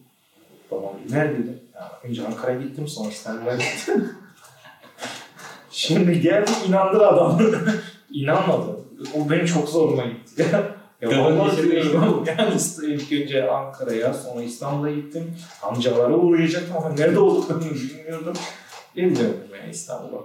[0.71, 1.61] Babam neredeydin?
[1.75, 4.11] Ya, önce Ankara'ya gittim, sonra İstanbul'a gittim.
[5.71, 7.41] Şimdi geldi inandır adam.
[8.11, 8.79] İnanmadı.
[9.13, 10.45] O benim çok zoruma gitti.
[11.01, 12.23] ya vallahi diyorum.
[12.27, 15.35] Yani ilk önce Ankara'ya sonra İstanbul'a gittim.
[15.61, 18.33] Amcalara uğrayacaktım ama nerede olduklarını bilmiyordum.
[18.95, 20.19] Döndüm yani İstanbul'a.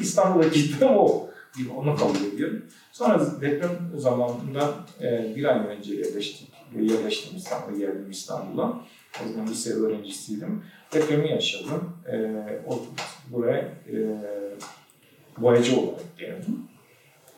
[0.00, 1.29] İstanbul'a gittim o.
[1.76, 2.64] Onu kabul ediyorum.
[2.92, 6.52] Sonra deprem zamanında e, bir ay önce yerleştik.
[6.80, 8.80] Yerleştim İstanbul'a, geldim İstanbul'a.
[9.24, 10.64] O zaman lise öğrencisiydim.
[10.92, 11.96] Depremi yaşadım.
[12.12, 12.16] E,
[12.66, 12.82] o,
[13.30, 14.18] buraya e,
[15.38, 16.58] boyacı olarak geldim.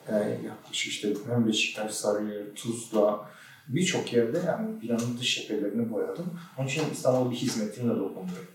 [0.08, 0.14] E,
[0.46, 3.30] yaklaşık işte hem Beşiktaş, Sarıyer, Tuzla,
[3.68, 6.40] birçok yerde yani binanın dış cephelerini boyadım.
[6.58, 8.46] Onun için İstanbul'a bir hizmetimle dokundum.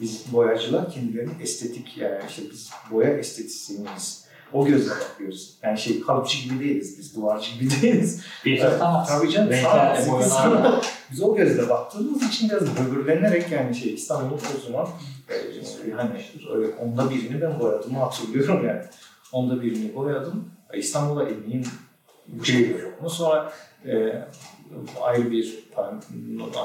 [0.00, 4.21] Biz boyacılar kendilerinin estetik yani işte biz boya estetisyeniyiz.
[4.52, 5.54] O gözle bakıyoruz.
[5.62, 8.22] Yani şey kalıpçı gibi değiliz biz, duvarcı gibi değiliz.
[8.44, 9.04] Bir Evet, tamam.
[9.08, 9.50] Tabii canım.
[9.50, 10.80] Renklerle boyalarla.
[11.12, 14.88] Biz o gözle baktığımız için biraz böbürlenerek yani şey İstanbul'un o zaman
[15.28, 16.20] e, hani
[16.54, 18.82] öyle onda birini ben boyadığımı hatırlıyorum yani.
[19.32, 20.50] Onda birini boyadım.
[20.72, 21.64] E, İstanbul'da emeğim
[22.28, 22.92] yok.
[22.98, 23.52] Ondan sonra
[23.86, 24.22] e,
[25.00, 25.64] ayrı bir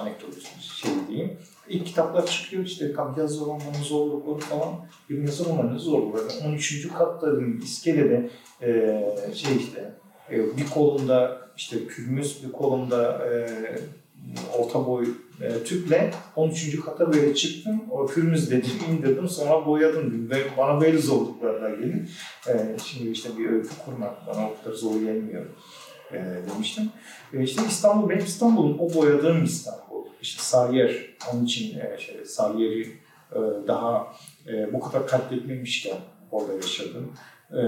[0.01, 1.37] anekdot şey diyeyim.
[1.69, 4.73] İlk kitaplar çıkıyor işte yaz romanının zorlukları falan.
[5.09, 6.23] Bir yazı romanının zorlukları.
[6.47, 6.87] 13.
[6.87, 7.27] katta
[7.63, 8.29] iskelede
[8.61, 9.03] e,
[9.33, 9.93] şey işte
[10.31, 13.49] e, bir kolunda işte pürmüz, bir kolunda e,
[14.57, 15.07] orta boy
[15.41, 16.81] e, tüple 13.
[16.81, 17.81] kata böyle çıktım.
[17.91, 20.29] O pürmüz dedim, indirdim sonra boyadım dedim.
[20.29, 22.09] Ve bana böyle zorluklarla gelin.
[22.47, 25.45] E, şimdi işte bir öykü kurmak bana o kadar zor gelmiyor
[26.11, 26.17] e,
[26.53, 26.89] demiştim.
[27.33, 29.86] E, işte İstanbul, benim İstanbul'un o boyadığım İstanbul.
[30.21, 32.87] İşte Sarıyer, onun için e, şey, Sarıyer'i
[33.31, 34.13] e, daha
[34.47, 35.97] e, bu kadar katletmemişken
[36.31, 37.13] orada yaşadım.
[37.51, 37.59] E,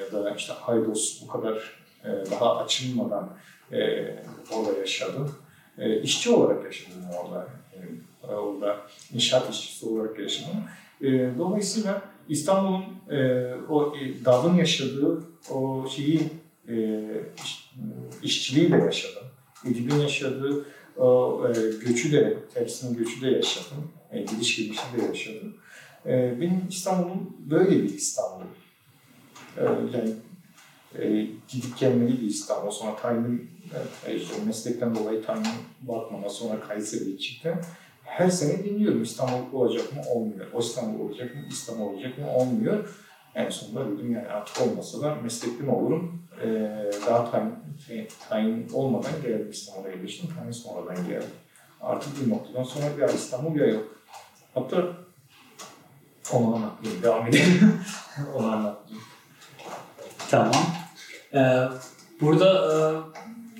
[0.00, 3.36] ya da işte Haydos bu kadar e, daha açılmadan
[3.72, 3.78] e,
[4.52, 5.34] orada yaşadım.
[5.78, 7.48] E, işçi olarak yaşadım orada.
[7.72, 8.76] E, orada
[9.14, 10.64] inşaat işçisi olarak yaşadım.
[11.00, 16.20] E, dolayısıyla İstanbul'un e, o e, dağın yaşadığı o şeyi
[16.68, 16.74] e,
[17.44, 17.70] iş,
[18.22, 19.22] işçiliği de yaşadım.
[19.66, 20.66] Edibin yaşadığı
[20.98, 21.52] o e,
[21.86, 23.90] göçü de, tersinin göçü de yaşadım.
[24.10, 25.56] E, gidiş gelişi de yaşadım.
[26.06, 28.44] E, benim İstanbul'um böyle bir İstanbul.
[29.56, 30.14] E, yani
[30.98, 32.70] e, gidip gelmeli bir İstanbul.
[32.70, 33.50] Sonra tayinim,
[34.06, 35.50] e, işte meslekten dolayı tayinim
[35.82, 37.54] bakmama sonra Kayseri'ye çıktım.
[38.04, 40.02] Her sene dinliyorum İstanbul olacak mı?
[40.14, 40.46] Olmuyor.
[40.52, 41.40] O İstanbul olacak mı?
[41.50, 42.34] İstanbul olacak mı?
[42.34, 42.88] Olmuyor.
[43.34, 46.22] En sonunda dedim yani artık olmasa da meslekli mi olurum?
[46.44, 46.48] E,
[47.06, 47.54] daha tayin,
[47.86, 50.30] şey, tayin olmadan geldim İstanbul'a yerleştim.
[50.38, 51.30] Tayin sonradan geldim.
[51.80, 53.84] Artık bir noktadan sonra ya İstanbul ya yok.
[54.54, 54.76] Hatta
[56.32, 57.02] onu anlatmayayım.
[57.02, 57.80] Devam edelim.
[58.34, 59.06] onu anlatmayayım.
[60.30, 60.52] Tamam.
[61.34, 61.68] Ee,
[62.20, 62.76] burada e,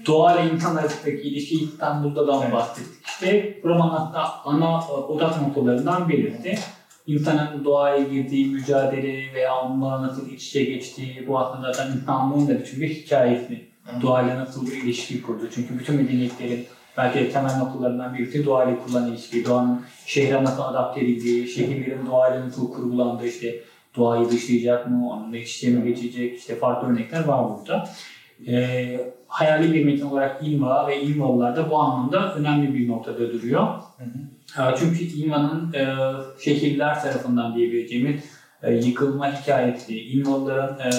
[0.07, 2.53] doğa ile insan arasındaki ilişki İstanbul'da da Evet.
[2.53, 3.07] bahsettik.
[3.07, 4.12] İşte romanın
[4.45, 6.59] ana odak noktalarından birisi.
[7.07, 12.59] İnsanın doğaya girdiği mücadele veya onunla nasıl iç içe geçtiği, bu aslında zaten İstanbul'un da
[12.59, 13.73] bütün bir hikayesi.
[14.03, 15.49] Doğayla nasıl bir ilişki kurdu.
[15.55, 19.45] Çünkü bütün medeniyetlerin belki de temel noktalarından birisi doğayla kurulan ilişki.
[19.45, 23.61] Doğanın şehre nasıl adapte edildiği, şehirlerin doğayla nasıl kurgulandığı, işte
[23.97, 27.89] doğayı dışlayacak mı, onunla iç içe mi geçecek, işte farklı örnekler var burada.
[28.49, 33.61] Ee, hayali bir metin olarak İnva ve İnvalılar da bu anlamda önemli bir noktada duruyor.
[33.63, 33.89] Ha,
[34.79, 35.85] Çünkü İnva'nın e,
[36.45, 38.25] şehirler tarafından diyebileceğimiz
[38.63, 40.91] e, yıkılma hikayesi, İnvalıların e,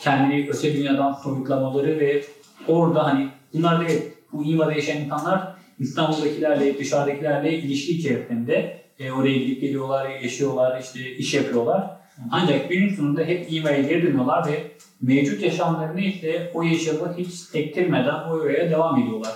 [0.00, 2.22] kendini öte dünyadan soyutlamaları ve
[2.68, 9.38] orada hani bunlar da evet bu İnva'da yaşayan insanlar İstanbul'dakilerle, dışarıdakilerle ilişki içerisinde e, oraya
[9.38, 11.90] gidip geliyorlar, yaşıyorlar, işte iş yapıyorlar.
[12.30, 14.70] Ancak günün sonunda hep İnva'ya geri dönüyorlar ve
[15.02, 19.32] mevcut yaşamlarını işte o yaşamı hiç sektirmeden o oraya devam ediyorlar.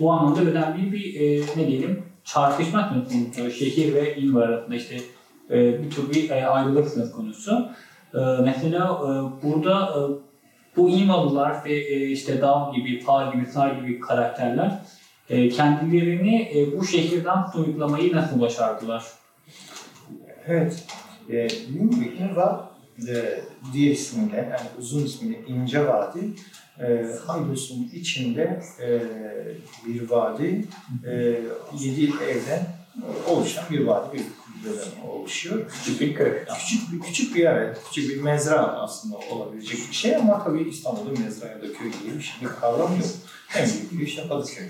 [0.00, 4.96] Bu anlamda önemli bir e, ne diyelim çarpışma söz konusu şehir ve İnva arasında işte
[5.50, 7.68] e, bir tür bir e, ayrılık söz konusu.
[8.14, 9.00] E, mesela
[9.42, 9.96] burada
[10.76, 14.78] bu İnvalılar ve işte Dağ gibi, Par gibi, Sar gibi karakterler
[15.56, 19.04] kendilerini bu şehirden soyutlamayı nasıl başardılar?
[20.46, 20.84] Evet.
[21.30, 21.48] E,
[21.90, 22.70] gibi İnva
[23.08, 23.40] e,
[23.72, 26.20] diğer ismiyle, yani uzun ismiyle İnce Vadi.
[26.82, 27.06] E,
[27.92, 29.00] içinde e,
[29.86, 30.64] bir vadi,
[31.06, 31.12] e,
[31.78, 32.66] yedi evden
[33.28, 34.22] oluşan bir vadi, bir
[34.62, 35.70] kulübeden oluşuyor.
[35.70, 36.44] Küçük bir köy.
[36.58, 41.20] Küçük bir küçük bir yer, küçük bir mezra aslında olabilecek bir şey ama tabii İstanbul'da
[41.20, 43.06] mezra ya da köy diye bir, şey, bir kavram yok.
[43.56, 44.68] En büyük bir işte Kadıköy.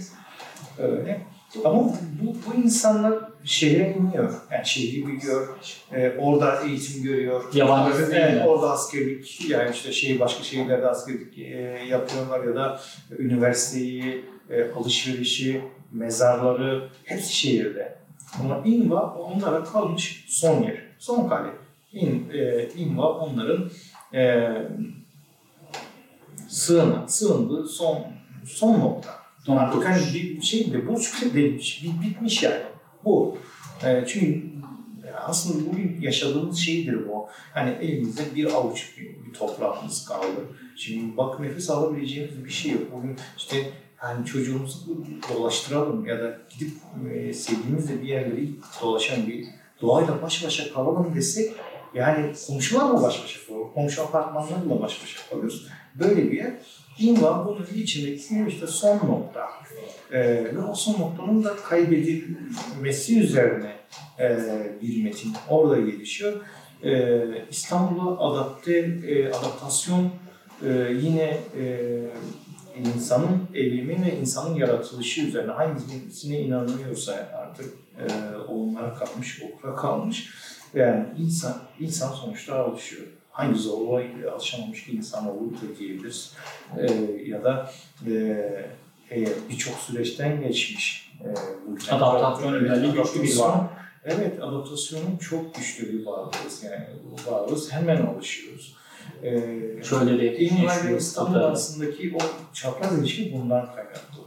[0.78, 1.26] Öyle.
[1.64, 1.84] Ama
[2.22, 4.34] bu, bu insanlar şehre iniyor.
[4.50, 5.48] Yani şehri biliyor.
[5.92, 7.44] Ee, orada eğitim görüyor.
[7.54, 8.42] Yabancı Evet, mi?
[8.48, 11.44] orada askerlik yani işte şey başka şehirlerde askerlik e,
[11.88, 12.80] yapıyorlar ya da
[13.18, 15.60] üniversiteyi, e, alışverişi,
[15.92, 17.96] mezarları hepsi şehirde.
[18.40, 21.48] Ama İnva onlara kalmış son yer, son kale.
[21.92, 23.70] İn, e, İnva onların
[24.14, 24.48] e,
[26.48, 27.98] sığına, sığındığı son
[28.46, 29.19] son nokta.
[29.48, 30.96] Artık hani bir şey de bu
[31.34, 32.62] bit- bitmiş yani.
[33.04, 33.38] Bu.
[33.84, 34.42] E, çünkü
[35.26, 37.28] aslında bugün yaşadığımız şeydir bu.
[37.54, 40.48] Hani elimizde bir avuç bir, bir toprağımız kaldı.
[40.76, 42.82] Şimdi bak nefes alabileceğimiz bir şey yok.
[42.96, 43.56] Bugün işte
[44.02, 46.72] yani çocuğumuzu dolaştıralım ya da gidip
[47.12, 48.46] e, sevdiğimizle bir yerlere
[48.82, 49.46] dolaşan bir
[49.82, 51.52] doğayla baş başa kalalım desek
[51.94, 53.74] yani komşularla baş başa kalıyoruz.
[53.74, 55.66] Komşu apartmanlarla baş başa kalıyoruz.
[55.94, 56.52] Böyle bir yer.
[57.00, 59.48] İnva bunun içindeki işte son nokta.
[60.12, 60.20] Ee,
[60.54, 63.76] ve o son noktanın da kaybedilmesi üzerine
[64.18, 64.38] e,
[64.82, 66.32] bir metin orada gelişiyor.
[66.84, 70.10] Ee, İstanbul'a adapte, e, adaptasyon
[70.66, 70.68] e,
[71.02, 71.88] yine e,
[72.78, 80.30] insanın eylemi ve insanın yaratılışı üzerine hangisine inanılıyorsa artık e, onlara kalmış, okura kalmış.
[80.74, 83.06] Yani insan, insan sonuçta alışıyor.
[83.40, 84.02] Hangi zorluğa
[84.34, 85.30] alışamamış ki insan da
[85.78, 86.32] diyebiliriz.
[86.78, 86.92] E,
[87.26, 87.70] ya da
[88.06, 88.12] e,
[89.10, 91.12] e, birçok süreçten geçmiş.
[91.24, 91.28] E,
[91.66, 93.60] bu Adaptasyon özelliği güçlü bir var.
[94.04, 96.64] Evet, adaptasyonun çok güçlü bir varlığız.
[96.64, 96.86] Yani
[97.26, 98.76] varlığız, hemen alışıyoruz.
[99.22, 99.40] Ee,
[99.84, 100.26] Şöyle de
[100.86, 104.22] ve İstanbul arasındaki o çapraz ilişki bundan kaynaklı.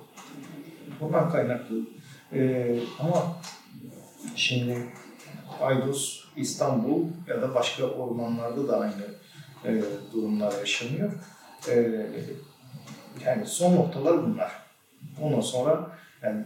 [1.00, 1.76] Bundan kaynaklı.
[2.34, 3.38] Ee, ama
[4.36, 4.78] şimdi
[5.62, 9.04] Aydos, İstanbul ya da başka ormanlarda da aynı
[9.66, 11.12] e, durumlar yaşanıyor.
[11.70, 12.06] E,
[13.26, 14.52] yani son noktalar bunlar.
[15.22, 16.44] Ondan sonra yani,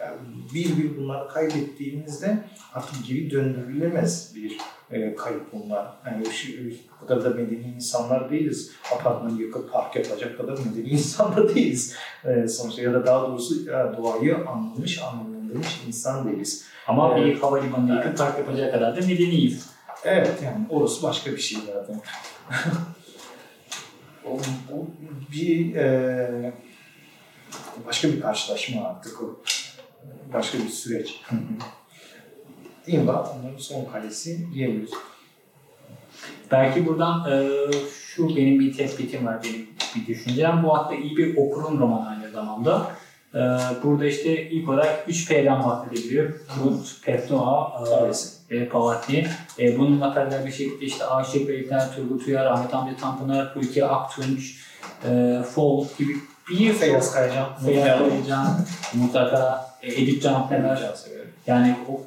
[0.00, 0.16] yani
[0.54, 2.38] bir bir bunları kaybettiğimizde
[2.74, 4.58] artık geri döndürülemez bir
[4.90, 5.86] e, kayıp bunlar.
[6.06, 6.52] Yani şu,
[7.02, 8.72] bu kadar da medeni insanlar değiliz.
[8.94, 11.96] Apartmanı yıkıp park yapacak kadar medeni insan da değiliz.
[12.24, 16.64] E, sonuçta ya da daha doğrusu ya, doğayı anlamış, anlamlandırmış insan değiliz.
[16.88, 17.26] Ama Evet.
[17.36, 19.70] bir havalimanı yıkıp park yapacak kadar da medeniyiz.
[20.04, 22.00] Evet yani orası başka bir şey zaten.
[24.24, 24.38] o,
[24.70, 24.86] bu
[25.32, 26.52] bir e,
[27.86, 29.40] başka bir karşılaşma artık o.
[30.32, 31.20] Başka bir süreç.
[32.86, 34.90] İmba onların son kalesi diyebiliriz.
[36.50, 37.48] Belki buradan e,
[37.92, 39.66] şu benim bir tespitim var, benim
[39.96, 40.62] bir düşüncem.
[40.62, 42.92] Bu hatta iyi bir okurun romanı aynı zamanda.
[43.34, 43.38] E,
[43.82, 46.32] burada işte ilk olarak 3 P'den bahsediliyor.
[46.54, 48.38] Proust, Pessoa Paris.
[48.50, 49.26] e, ve Pavatni.
[49.58, 54.56] E, bununla paralel bir şekilde işte Aşık Beylikler, Turgut Uyar, Ahmet Hamdi Tanpınar, Hulki Aktunç,
[55.08, 56.16] e, Fol gibi
[56.50, 57.48] bir Feyyaz Kaycan.
[57.66, 58.60] Feyyaz Kaycan,
[58.94, 60.76] mutlaka e, Edip Cansever.
[60.76, 61.24] Cansever.
[61.46, 62.00] Yani o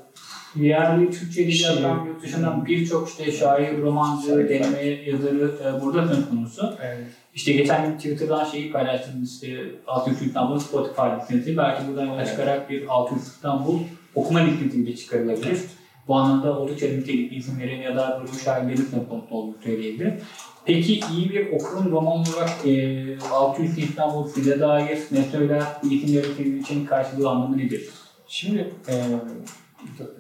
[0.56, 1.82] yerli Türkçe Şiir.
[2.08, 6.76] yurt dışından birçok işte şair, romancı, deneme yazarı e, burada söz konusu.
[6.84, 7.08] Evet.
[7.34, 11.58] İşte geçen gün Twitter'dan şeyi paylaştım işte 600 İstanbul Spotify listesi.
[11.58, 12.28] Belki buradan yola Evet.
[12.30, 13.80] çıkarak bir 600 İstanbul
[14.16, 15.60] okuma listesi bile çıkarılabilir.
[16.08, 20.22] Bu anlamda oldukça nitelikli isimlerin ya da durum şairlerin söz konusu olduğunu söyleyebilirim.
[20.66, 25.64] Peki iyi bir okurun roman olarak e, 600 İstanbul size dair ne söyler?
[25.84, 27.90] İsimlerin sizin için karşılığı anlamı nedir?
[28.28, 28.94] Şimdi e,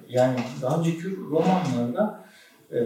[0.09, 2.23] yani daha önceki romanlarda
[2.71, 2.77] e,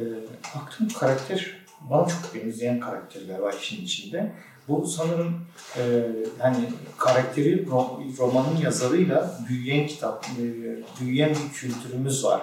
[0.55, 4.31] baktığım karakter bana çok benzeyen karakterler var işin içinde.
[4.67, 5.41] Bu sanırım
[5.77, 5.81] e,
[6.43, 6.57] yani
[6.97, 10.43] karakteri ro- romanın yazarıyla büyüyen kitap, e,
[11.01, 12.41] büyüyen bir kültürümüz var.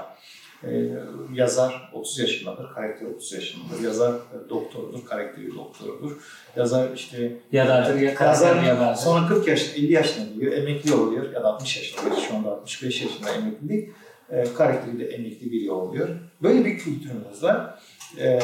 [0.64, 0.88] E,
[1.32, 3.82] yazar 30 yaşındadır, karakter 30 yaşındadır.
[3.84, 6.12] Yazar e, doktordur, karakteri doktordur.
[6.57, 8.95] Yazar işte ya karakter Yazar ya ben.
[8.95, 12.16] Sonra 40 yaş, 50 yaşına geliyor, emekli oluyor ya da 60 yaşında.
[12.28, 13.88] Şu anda 65 yaşında emeklilik.
[14.30, 16.09] E, karakteri de emekli biri oluyor.
[16.43, 17.78] Böyle bir kültürümüz var.
[18.18, 18.40] E,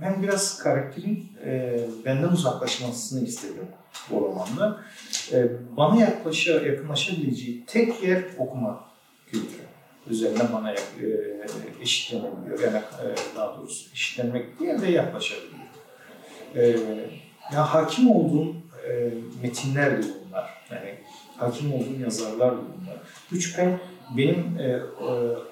[0.00, 3.68] ben biraz karakterin e, benden uzaklaşmasını istedim
[4.10, 4.80] bu romanda.
[5.32, 8.84] E, bana yaklaşa, yakınlaşabileceği tek yer okuma
[9.26, 9.66] kültürü.
[10.10, 10.78] Üzerine bana e,
[11.80, 12.60] eşitlenebiliyor.
[12.60, 15.66] Yani e, daha doğrusu eşitlenmek değil de yaklaşabiliyor.
[16.54, 16.76] E,
[17.52, 18.56] ya hakim olduğum
[18.88, 19.10] e,
[19.42, 20.50] metinler de bunlar.
[20.70, 20.94] Yani
[21.36, 22.96] hakim olduğum yazarlar da bunlar.
[23.32, 23.78] Üç pen
[24.16, 24.82] benim e, e,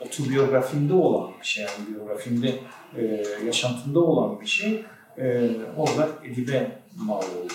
[0.07, 1.64] otobiyografimde olan bir şey.
[1.64, 2.55] Yani biyografimde,
[2.96, 4.84] e, yaşantımda olan bir şey.
[5.18, 7.52] E, orada edibe mal oldu.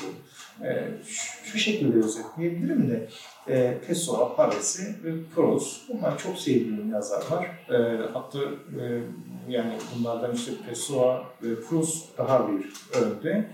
[0.63, 3.07] E, şu, şu şekilde özetleyebilirim de
[3.47, 7.45] e, Pessoa, Paresi ve Proust bunlar çok sevdiğim yazarlar.
[7.69, 8.39] E, hatta
[8.81, 9.01] e,
[9.49, 12.65] yani bunlardan işte Pessoa ve Proust daha bir
[13.01, 13.51] önde.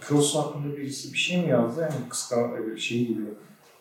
[0.00, 1.80] Proust hakkında birisi bir şey mi yazdı?
[1.80, 3.22] Yani kıskan bir şey gibi.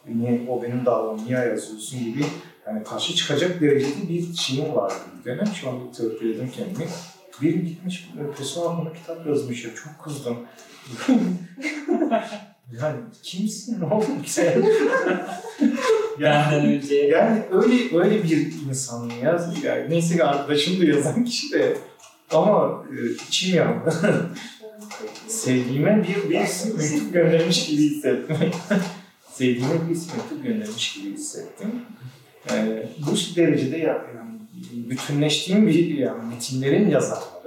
[0.07, 2.26] Niye, o benim davam, niye yazıyorsun gibi.
[2.70, 5.48] Yani karşı çıkacak derecede bir şeyim vardı bir dönem.
[5.62, 6.88] Şu an bir törpüledim kendimi.
[7.42, 9.72] Biri gitmiş Pessoa hakkında kitap yazmış ya.
[9.76, 10.38] Çok kızdım.
[12.82, 14.64] yani kimsin oğlum sen?
[16.20, 19.50] Benden önce Yani öyle öyle bir insan ya.
[19.64, 21.78] Yani neyse ki arkadaşım da yazan kişi de
[22.32, 23.94] ama e, içim yandı.
[25.28, 28.38] Sevdiğime bir birisi mektup göndermiş gibi hissettim.
[29.32, 31.72] Sevdiğime birisi mektup göndermiş gibi hissettim.
[32.52, 34.40] E, bu derecede ya, yani
[34.90, 37.40] bütünleştiğim bir yani metinlerin yazarları.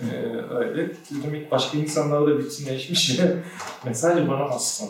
[0.00, 0.16] Ee,
[0.54, 0.90] öyle.
[1.10, 3.20] Dedim başka insanlarla bütünleşmiş.
[3.84, 4.84] Mesajı bana nasıl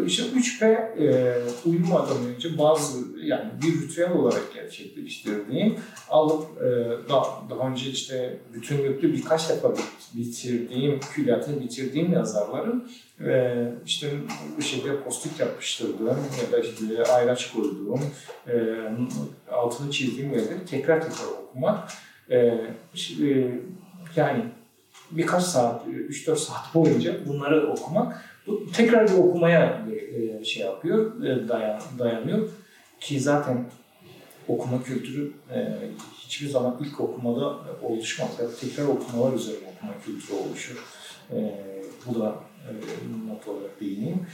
[0.00, 0.04] sanıyordum.
[0.04, 0.64] Ee, işte 3P
[0.98, 1.34] e,
[1.64, 5.76] uyumadan önce bazı yani bir ritüel olarak gerçekleştirdiğim
[6.08, 6.68] alıp e,
[7.08, 9.74] daha, daha önce işte bütünlüklü birkaç defa
[10.14, 12.90] bitirdiğim, külliyatını bitirdiğim yazarların
[13.24, 13.54] e,
[13.86, 14.10] işte
[14.56, 18.00] bu şekilde postik yapıştırdığım ya da işte ayraç koyduğum,
[18.48, 18.54] e,
[19.50, 21.92] altını çizdiğim yerleri tekrar tekrar okumak.
[22.30, 22.60] E,
[22.94, 23.50] işte,
[24.16, 24.44] yani
[25.10, 28.24] birkaç saat, 3-4 saat boyunca bunları okumak
[28.72, 29.86] tekrar bir okumaya
[30.40, 32.48] e, şey yapıyor, e, dayan, dayanıyor
[33.00, 33.64] ki zaten
[34.48, 35.78] okuma kültürü e,
[36.18, 38.30] hiçbir zaman ilk okumada oluşmaz.
[38.38, 40.84] Yani tekrar okumalar üzerine okuma kültürü oluşur.
[42.06, 42.34] Bu da
[43.28, 44.26] not olarak değineyim.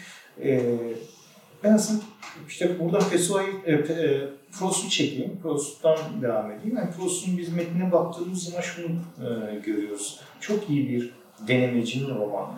[1.64, 2.02] Ben aslında
[2.48, 3.84] işte buradan Pessoa'yı, e,
[4.58, 5.38] Proust'u çekeyim.
[5.42, 6.76] Proust'tan devam edeyim.
[6.76, 10.20] Yani Proust'un biz metnine baktığımız zaman şunu e, görüyoruz.
[10.40, 11.10] Çok iyi bir
[11.48, 12.52] denemecinin romanı.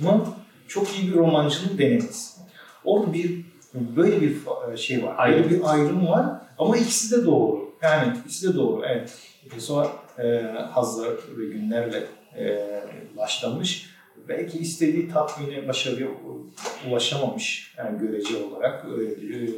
[0.00, 0.36] Ama
[0.74, 2.40] çok iyi bir romancının denemesi.
[2.84, 3.44] Orada bir
[3.74, 4.36] böyle bir
[4.76, 5.14] şey var.
[5.18, 5.44] Ayrım.
[5.44, 6.26] Böyle bir ayrım var
[6.58, 7.74] ama ikisi de doğru.
[7.82, 8.82] Yani ikisi de doğru.
[8.86, 9.18] Evet.
[9.50, 12.02] Pessoa e, hazır ve günlerle
[12.38, 12.58] e,
[13.16, 13.90] başlamış.
[14.28, 16.08] Belki istediği tatmine, başarıya
[16.88, 17.74] ulaşamamış.
[17.78, 19.48] Yani görece olarak e, e,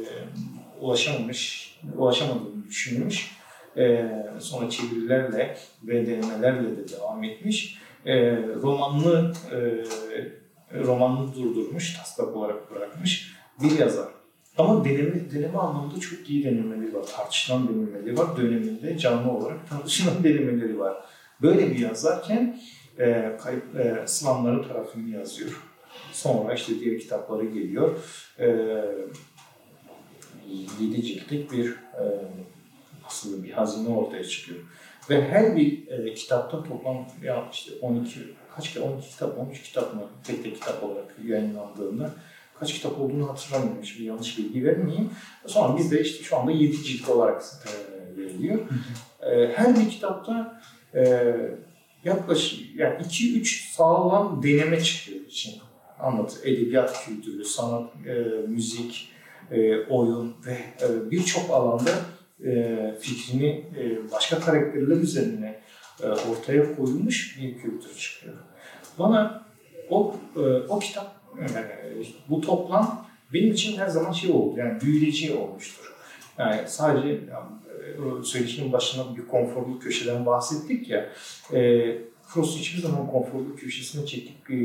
[0.81, 3.37] ulaşamamış, ulaşamadığını düşünmüş.
[3.77, 4.05] E,
[4.39, 7.77] sonra çevirilerle ve denemelerle de devam etmiş.
[8.05, 9.57] E, romanlı e,
[10.73, 14.07] romanını durdurmuş, taslak olarak bırakmış bir yazar.
[14.57, 17.05] Ama deneme, deneme anlamında çok iyi denemeleri var.
[17.15, 18.37] Tartışılan denemeleri var.
[18.37, 20.97] Döneminde canlı olarak tartışılan denemeleri var.
[21.41, 22.59] Böyle bir yazarken
[22.99, 25.61] e, kayıp, e, Slavların tarafını yazıyor.
[26.11, 27.99] Sonra işte diğer kitapları geliyor.
[28.39, 28.47] E,
[30.81, 32.03] yedi ciltlik bir e,
[33.07, 34.59] aslında bir hazine ortaya çıkıyor.
[35.09, 38.19] Ve her bir e, kitapta toplam ya işte 12
[38.55, 42.13] kaç kere 12 kitap 13 kitap mı tek tek kitap olarak yayınlandığında
[42.59, 43.85] kaç kitap olduğunu hatırlamıyorum.
[43.85, 45.09] Şimdi yanlış bilgi vermeyeyim.
[45.45, 47.43] Sonra bizde işte şu anda 7 cilt olarak
[48.17, 48.59] veriliyor.
[49.21, 50.61] E, her bir kitapta
[50.95, 51.33] e,
[52.03, 55.53] yaklaşık yani 2-3 sağlam deneme çıkıyor için
[55.99, 56.39] anlat.
[56.43, 58.13] Edebiyat kültürü, sanat, e,
[58.47, 59.09] müzik,
[59.51, 61.91] e, oyun ve e, birçok alanda
[62.45, 65.59] e, fikrini e, başka karakterler üzerine
[66.03, 68.35] e, ortaya koyulmuş bir kültür çıkıyor.
[68.99, 69.45] Bana
[69.89, 75.33] o e, o kitap e, bu toplam benim için her zaman şey oldu yani büyüleyici
[75.33, 75.93] olmuştur.
[76.37, 81.09] Yani sadece yani, söyleşinin başına bir konforlu köşeden bahsettik ya.
[81.53, 81.91] E,
[82.27, 84.57] Frost hiçbir zaman konforlu köşesine çekip e,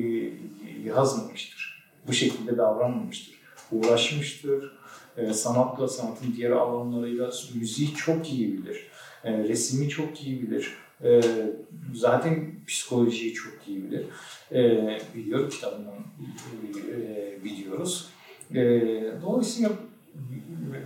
[0.84, 1.84] yazmamıştır.
[2.06, 3.34] Bu şekilde davranmamıştır.
[3.72, 4.81] Uğraşmıştır.
[5.16, 8.86] E, sanatla, sanatın diğer alanlarıyla müziği çok iyi bilir.
[9.24, 10.72] E, resmi çok iyi bilir.
[11.04, 11.20] E,
[11.94, 14.04] zaten psikolojiyi çok iyi bilir.
[14.52, 15.94] E, biliyor, kitabından
[16.90, 18.08] e, biliyoruz.
[19.22, 19.70] Dolayısıyla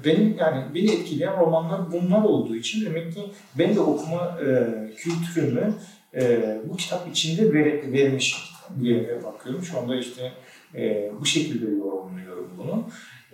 [0.05, 3.21] benim yani beni etkileyen romanlar bunlar olduğu için demek ki
[3.59, 5.75] ben de okuma e, kültürümü
[6.15, 8.37] e, bu kitap içinde ver, vermiş
[8.81, 9.63] diye bakıyorum.
[9.63, 10.33] Şu anda işte
[10.75, 12.85] e, bu şekilde yorumluyorum bunu.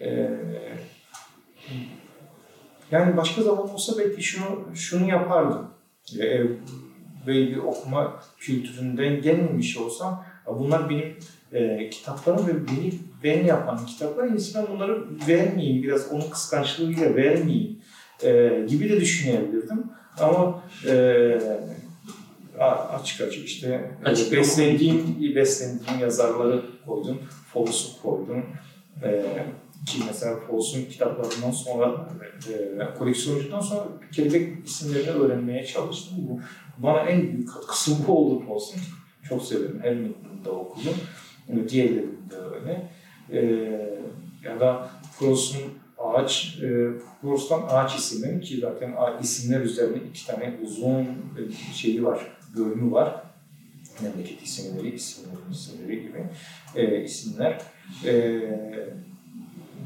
[0.03, 0.31] E,
[2.91, 5.71] yani başka zaman olsa belki şunu şunu yapardım.
[6.19, 6.41] E,
[7.27, 11.17] böyle bir okuma kültüründen gelmemiş olsam bunlar benim
[11.53, 12.93] e, kitaplarım ve beni
[13.25, 14.29] ben yapan kitaplar.
[14.55, 17.79] Ben bunları vermeyeyim, biraz onun kıskançlığıyla vermeyeyim
[18.23, 19.85] e, gibi de düşünebilirdim.
[20.21, 21.39] Ama e,
[22.93, 27.19] açık açık işte açık beslendiğim, beslendiğim yazarları koydum,
[27.53, 28.47] Folus'u koydum.
[29.03, 29.25] E,
[29.87, 32.09] ki mesela Paulson kitaplarından sonra
[32.53, 36.16] e, koleksiyoncudan sonra kelebek isimlerini öğrenmeye çalıştım.
[36.18, 36.41] Bu
[36.78, 38.80] bana en büyük katkısı bu oldu Paulson.
[39.28, 39.80] Çok severim.
[39.83, 40.95] Her metninde okudum.
[41.49, 42.91] Yani diğerlerinde öyle.
[43.33, 43.41] E,
[44.45, 45.61] ya da Paulson
[45.99, 46.89] ağaç, e,
[47.20, 51.07] Proust'tan ağaç isimleri ki zaten isimler üzerine iki tane uzun
[51.74, 53.22] şeyi var, bölümü var.
[54.03, 56.24] Memleket isimleri, isimleri, isimleri gibi
[56.76, 57.62] e, isimler.
[58.05, 58.12] E,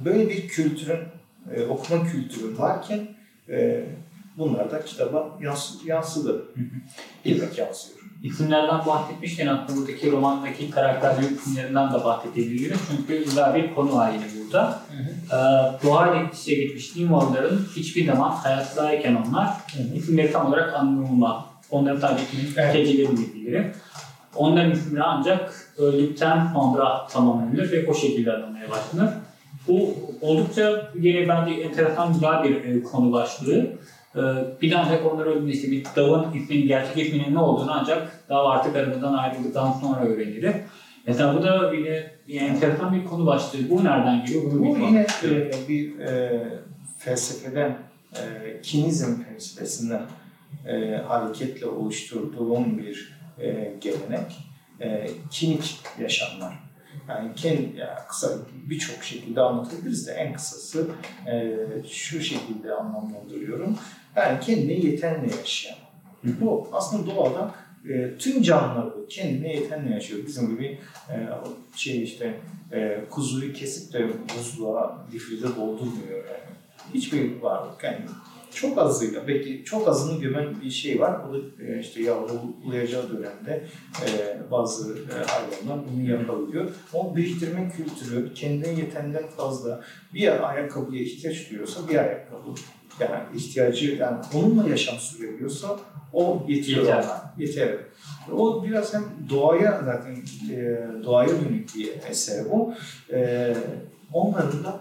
[0.04, 1.00] böyle bir kültürün,
[1.54, 3.08] e, okuma kültürü varken
[3.48, 3.84] e,
[4.38, 6.44] bunlar da kitaba yansı, yansıdı.
[7.24, 7.96] İlmek yansıyor.
[8.22, 12.78] İsimlerden bahsetmişken aslında buradaki romandaki karakterlerin isimlerinden de bahsedebiliriz.
[12.90, 14.82] Çünkü güzel bir konu var yine burada.
[14.90, 15.36] Hı hı.
[15.36, 19.94] Ee, doğayla iç içe geçmiş Nimorların hiçbir zaman hayattayken onlar hı hı.
[19.94, 21.44] isimleri tam olarak anlamılmaz.
[21.70, 22.24] Onların sadece
[22.56, 22.74] evet.
[22.74, 23.72] gecelerin bilgileri.
[24.34, 29.10] Onların isimleri ancak öldükten sonra tamamlanır ve o şekilde anılmaya başlanır.
[29.68, 33.76] Bu oldukça yine bence enteresan güzel bir e, konu başlığı.
[34.16, 34.20] Ee,
[34.62, 38.46] bir de ancak onlar öldüğünde işte bir davın isminin, gerçek isminin ne olduğunu ancak dav
[38.46, 40.54] artık aramızdan ayrıldıktan sonra öğrenilir.
[41.06, 43.70] Mesela bu da yine yani enteresan bir konu başlığı.
[43.70, 44.42] Bu nereden geliyor?
[44.52, 46.42] Bunu Bu yine e, bir e,
[46.98, 47.78] felsefeden,
[48.14, 50.02] e, kinizm felsefesinden
[50.66, 54.36] e, hareketle oluşturduğum bir e, gelenek.
[54.80, 56.65] E, kinik yaşamlar.
[57.08, 58.38] Yani kendi, ya kısa
[58.70, 60.88] birçok şekilde anlatabiliriz de en kısası
[61.26, 61.56] e,
[61.88, 63.78] şu şekilde anlamlandırıyorum.
[64.16, 65.76] Yani kendine yetenle yaşayan.
[66.24, 67.54] Bu aslında doğada
[67.88, 69.06] e, tüm canlılar bu.
[69.08, 70.20] Kendine yetenle yaşıyor.
[70.26, 70.78] Bizim gibi
[71.10, 71.28] e,
[71.76, 72.40] şey işte
[72.72, 76.56] e, kuzuyu kesip de buzluğa, difrize doldurmuyor yani.
[76.94, 77.98] Hiçbir varlık yani
[78.56, 81.20] çok azıyla, belki çok azını gömen bir şey var.
[81.28, 83.66] O da e, işte yavrulayacağı dönemde
[84.06, 86.70] e, bazı e, hayvanlar bunu yapabiliyor.
[86.94, 89.84] O biriktirme kültürü kendine yetenden fazla
[90.14, 92.48] bir ayakkabıya ihtiyaç duyuyorsa bir ayakkabı.
[93.00, 95.78] Yani ihtiyacı, yani onunla yaşam sürebiliyorsa
[96.12, 96.98] o yetiyor Yeter.
[96.98, 97.34] ona.
[97.38, 97.76] Yeter.
[98.32, 100.16] O biraz hem doğaya zaten
[100.50, 102.74] e, doğaya dönük bir eser bu.
[103.12, 103.54] E,
[104.12, 104.80] onların da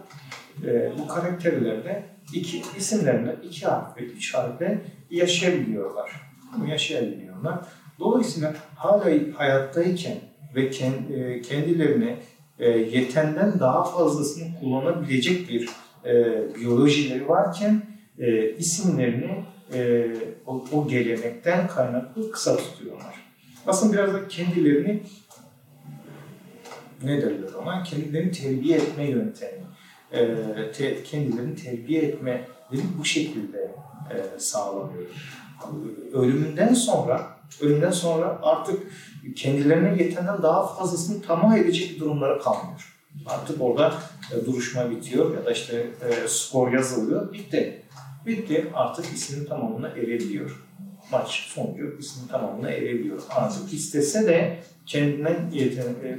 [0.65, 6.11] e, bu karakterlerde iki isimlerle iki harf ve üç harfle yaşayabiliyorlar.
[6.67, 7.59] Yaşayabiliyorlar.
[7.99, 9.05] Dolayısıyla hala
[9.37, 10.17] hayattayken
[10.55, 12.17] ve e, kendilerine
[12.59, 15.69] e, yetenden daha fazlasını kullanabilecek bir
[16.05, 17.81] e, biyolojileri varken
[18.57, 19.43] isimlerini
[20.47, 23.15] o, o gelenekten kaynaklı kısa tutuyorlar.
[23.67, 25.03] Aslında biraz da kendilerini
[27.03, 27.83] ne derler ona?
[27.83, 29.64] Kendilerini terbiye etme yöntemi.
[30.15, 33.75] E, kendilerini terbiye etmeleri bu şekilde
[34.11, 35.03] e, sağlanıyor.
[36.13, 38.83] Ölümünden sonra ölümden sonra artık
[39.35, 42.95] kendilerine yetenden daha fazlasını tamah edecek durumlara kalmıyor.
[43.25, 43.93] Artık orada
[44.31, 47.33] e, duruşma bitiyor ya da işte e, skor yazılıyor.
[47.33, 47.81] Bitti.
[48.25, 48.67] Bitti.
[48.73, 50.64] Artık isminin tamamına erebiliyor.
[51.11, 53.21] Maç sonucu isminin tamamına erebiliyor.
[53.29, 55.51] Artık istese de kendinden
[56.03, 56.17] e,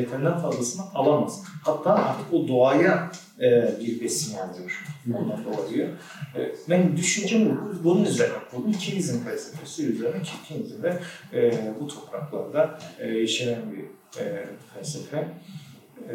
[0.00, 1.42] yetenden fazlasını alamaz.
[1.62, 3.10] Hatta artık o doğaya
[3.40, 4.84] e, bir besin alıyor.
[5.14, 5.90] Ondan dolayı.
[6.36, 8.70] E, ben düşüncem bu- bunun üzerine kurdum.
[8.70, 11.00] İkinizin felsefesi üzerine ki ikinizin de
[11.32, 13.84] e, bu topraklarda e, yaşayan bir
[14.22, 15.28] e, felsefe.
[16.08, 16.12] E,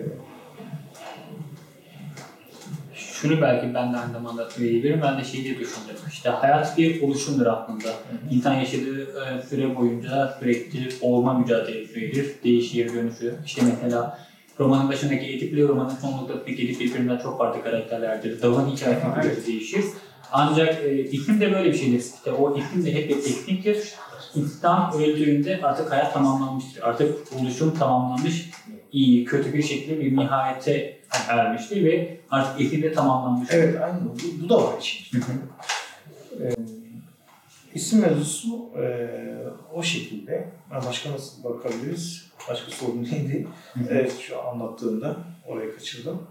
[3.13, 5.01] Şunu belki ben de aynı zamanda söyleyebilirim.
[5.01, 5.95] Ben de şeyi diye düşündüm.
[6.11, 7.87] İşte hayat bir oluşumdur aslında.
[8.31, 12.43] İnsan yaşadığı e, süre boyunca sürekli olma mücadelesidir.
[12.43, 13.33] Değişir, dönüşür.
[13.45, 14.19] İşte mesela
[14.59, 18.41] romanın başındaki Edip ile romanın son noktasındaki Edip birbirinden çok farklı karakterlerdir.
[18.41, 19.25] Dav'ın hikayesi Evet.
[19.25, 19.83] biraz değişir.
[20.31, 21.99] Ancak e, isim de böyle bir şeydir.
[21.99, 23.93] İşte o isim de hep bir tekniktir.
[24.35, 26.81] İnsan öldüğünde artık hayat tamamlanmıştır.
[26.83, 28.49] Artık oluşum tamamlanmış,
[28.91, 33.57] iyi, kötü bir şekilde bir nihayete ermiştir ve artık isim de tamamlanmıştır.
[33.57, 35.19] evet aynı bu, bu da var için.
[36.39, 36.55] E,
[37.73, 39.09] isim mevzusu e,
[39.73, 40.49] o şekilde.
[40.87, 42.31] Başka nasıl bakabiliriz?
[42.49, 43.47] Başka sorun neydi?
[43.89, 46.21] Evet şu anlattığında orayı kaçırdım.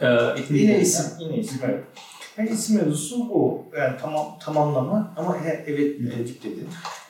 [0.00, 1.84] Ee, isim Yine isim, yine isim evet.
[2.38, 3.64] Yani isim mevzusu bu.
[3.78, 6.60] Yani tamam tamamlama ama he, evet Edip dedi.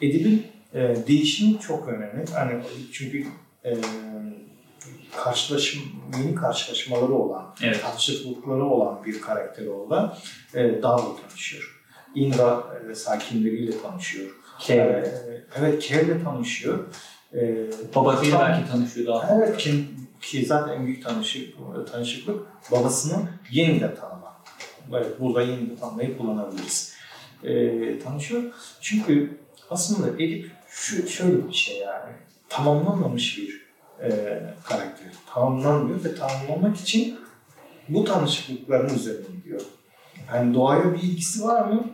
[0.01, 2.25] Edip'in e, değişimi çok önemli.
[2.35, 2.63] Yani
[2.93, 3.27] çünkü
[3.65, 3.71] e,
[5.17, 5.83] karşılaşım,
[6.19, 7.83] yeni karşılaşmaları olan, Evet.
[7.83, 10.17] karşıtlıkları olan bir karakter olan
[10.55, 11.85] e, Dav'la tanışıyor.
[12.15, 14.31] Indra e, sakinleriyle tanışıyor.
[14.61, 14.79] Kev.
[14.79, 15.15] E,
[15.59, 16.79] evet, Kev'le tanışıyor.
[17.35, 19.35] E, Babasıyla belki tanışıyor daha.
[19.37, 19.85] Evet ki,
[20.21, 21.55] ki zaten en büyük tanışık,
[21.93, 24.43] tanışıklık babasını yeniden tanıma.
[24.93, 26.99] Evet, burada yeniden tanımayı kullanabiliriz.
[27.45, 28.43] Ee, tanışıyor.
[28.81, 29.39] Çünkü
[29.71, 32.13] aslında Edip şu, şöyle bir şey yani
[32.49, 33.68] tamamlanmamış bir
[34.03, 34.11] e,
[34.65, 35.13] karakter.
[35.35, 37.19] Tamamlanmıyor ve tamamlamak için
[37.89, 39.61] bu tanışıklıkların üzerine gidiyor.
[40.35, 41.85] Yani doğaya bir ilgisi var mı?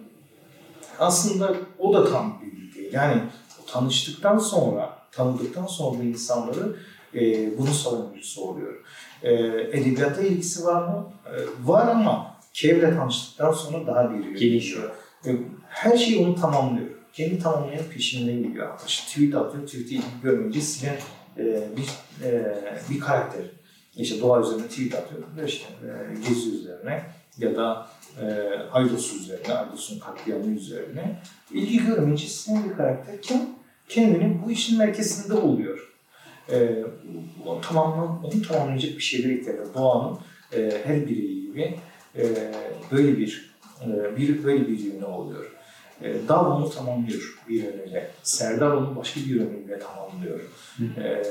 [0.99, 2.93] Aslında o da tam bir değil.
[2.93, 3.23] Yani
[3.67, 6.77] tanıştıktan sonra, tanıdıktan sonra insanları
[7.15, 8.75] e, bunun savunucusu oluyor.
[9.23, 9.33] E,
[9.73, 11.13] edebiyata ilgisi var mı?
[11.27, 14.91] E, var ama Kev'le tanıştıktan sonra daha bir Gelişiyor.
[15.27, 15.31] E,
[15.69, 16.89] her şeyi onu tamamlıyor.
[17.13, 18.81] Kendi tamamlayan peşinden gidiyor.
[18.87, 20.97] İşte tweet atıyor, tweet'i ilgi görmeyince silen
[21.39, 21.89] e, bir,
[22.27, 22.55] e,
[22.91, 23.43] bir karakter.
[23.97, 25.23] İşte doğa üzerine tweet atıyor.
[25.37, 27.03] Ve işte e, gezi üzerine
[27.39, 27.87] ya da
[28.21, 28.25] e,
[28.73, 31.21] Aydos'u üzerine, Aydos'un katliamı üzerine
[31.53, 33.49] ilgi görmeyince silen bir karakterken
[33.89, 35.93] kendini bu işin merkezinde buluyor.
[36.53, 36.85] E,
[37.47, 39.75] o tamamlan, onu tamamlayacak bir şeyler ihtiyacı.
[39.75, 40.19] Doğanın
[40.53, 41.79] e, her bireyi gibi
[42.17, 42.53] e,
[42.93, 43.55] böyle bir
[43.87, 45.54] e, bir böyle bir yönü oluyor.
[46.03, 48.11] E, Dal onu tamamlıyor bir yönüyle.
[48.23, 50.41] Serdar onu başka bir yönüyle tamamlıyor.
[50.97, 51.23] E,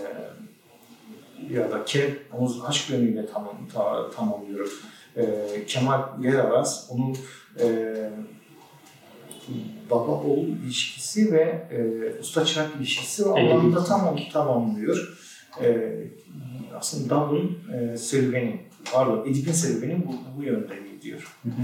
[1.50, 4.72] ya da Kev onu aşk yönüyle tamam, ta, tamamlıyor.
[5.18, 5.26] E,
[5.68, 7.14] Kemal Yeraraz onu
[7.60, 7.96] e,
[9.90, 15.18] baba oğul ilişkisi ve e, usta çırak ilişkisi o alanda tamam tamamlıyor.
[15.62, 15.94] E,
[16.76, 18.62] aslında Dav'ın e, serüveni,
[18.94, 21.38] pardon Edip'in serüveni bu, bu yönde gidiyor.
[21.44, 21.64] Hı hı.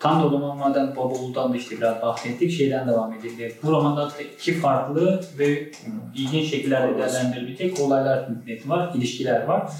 [0.00, 2.50] Tam da o zaman madem Baba Oğul'dan da işte biraz bahsettik.
[2.50, 3.52] Şeyden devam edelim.
[3.62, 5.70] Bu romanda da iki farklı ve
[6.16, 9.70] ilginç şekillerde değerlendirilecek olaylar neti var, ilişkiler var.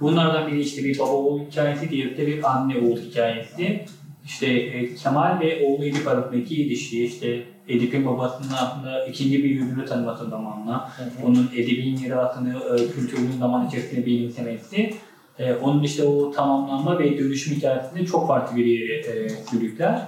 [0.00, 3.84] Bunlardan biri işte bir baba oğul hikayesi, diğeri de bir anne oğul hikayesi.
[4.24, 9.84] İşte e, Kemal ve oğlu Edip arasındaki ilişki, işte Edip'in babasının aslında ikinci bir yüzünü
[9.84, 10.92] tanıması zamanla,
[11.24, 14.94] onun edebin mirasını, e, zaman içerisinde benimsemesi,
[15.38, 20.06] e, onun işte o tamamlanma ve dönüşüm hikayesinde çok farklı bir yere e, sürükler.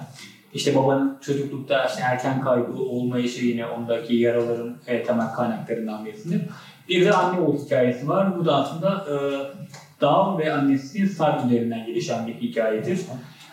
[0.53, 6.41] İşte babanın çocuklukta işte erken kaybı olmayışı yine ondaki yaraların e, temel kaynaklarından birisidir.
[6.89, 8.39] Bir de anne oğul hikayesi var.
[8.39, 9.15] Bu da aslında e,
[10.01, 12.99] Dağ ve annesinin Sar üzerinden gelişen bir hikayedir.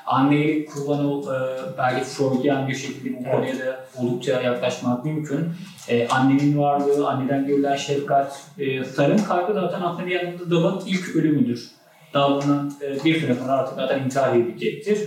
[0.09, 1.39] Anneyi kullanı e,
[1.79, 5.41] belki Freudian bir şekilde bu konuya da oldukça yaklaşmak mümkün.
[5.89, 11.17] E, annenin varlığı, anneden görülen şefkat, e, Sar'ın kaybı zaten aslında bir yanında Dağ'ın ilk
[11.17, 11.71] ölümüdür.
[12.15, 14.99] Bundan e, bir süre sonra artık zaten intihar edecektir.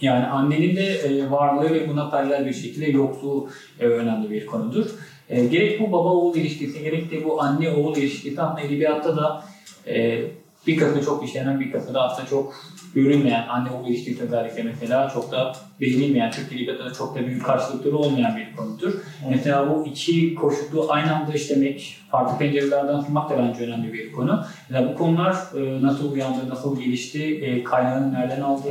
[0.00, 3.48] Yani annenin de e, varlığı ve buna paralel bir şekilde yokluğu
[3.80, 4.86] e, önemli bir konudur.
[5.28, 9.44] E, gerek bu baba oğul ilişkisi, gerek de bu anne oğul ilişkisi aslında edebiyatta da
[9.86, 10.22] e,
[10.66, 12.54] bir kısmı çok işlenen, bir kısmı da aslında çok
[12.94, 17.96] görünmeyen, anne oğul ilişkisi özellikle mesela çok da beğenilmeyen, Türk edebiyatında çok da büyük karşılıkları
[17.96, 18.92] olmayan bir konudur.
[19.30, 24.44] Mesela bu iki koşulu aynı anda işlemek, farklı pencerelerden sunmak da bence önemli bir konu.
[24.68, 28.68] Mesela bu konular e, nasıl uyandı, nasıl gelişti, e, kaynağını nereden aldı?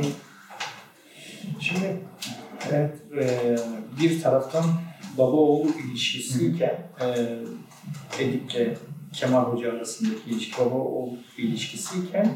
[1.60, 2.00] Şimdi
[2.70, 3.56] evet, e,
[4.00, 4.64] bir taraftan
[5.18, 7.06] baba oğul ilişkisiyken e,
[8.22, 8.78] Edip'le
[9.12, 12.28] Kemal Hoca arasındaki ilişki baba oğul ilişkisiyken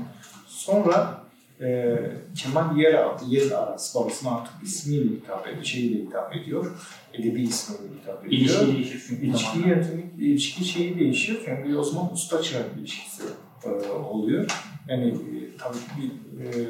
[0.46, 1.23] sonra
[1.60, 1.96] e,
[2.36, 6.66] Kemal yer, yer arası babasına artık ismiyle hitap ediyor, şeyiyle hitap ediyor.
[7.14, 8.42] Edebi ismiyle hitap ediyor.
[8.42, 11.40] İlişki değişir çünkü İlişki yönetimi, ilişki şeyi değişiyor.
[11.44, 13.22] Çünkü o zaman usta çırak ilişkisi
[13.64, 14.50] e, oluyor.
[14.88, 16.68] Yani e, tabii bir e,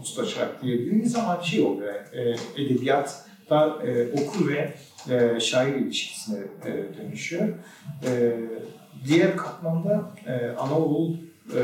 [0.00, 1.94] usta çırak diyebildiğimiz zaman şey oluyor.
[1.94, 4.74] E, edebiyatta e, okur ve
[5.10, 7.48] e, şair ilişkisine e, dönüşüyor.
[8.06, 8.32] E,
[9.06, 11.14] diğer katmanda e, Anaoğul
[11.54, 11.60] e,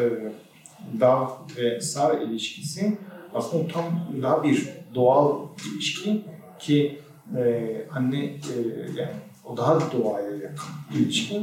[1.00, 2.98] Dağ ve Sar ilişkisi
[3.34, 3.84] aslında tam
[4.22, 5.40] daha bir doğal
[5.72, 6.24] ilişki
[6.58, 6.98] ki
[7.36, 8.54] e, anne e,
[8.96, 9.10] yani
[9.44, 11.36] o daha doğaya yakın ilişki.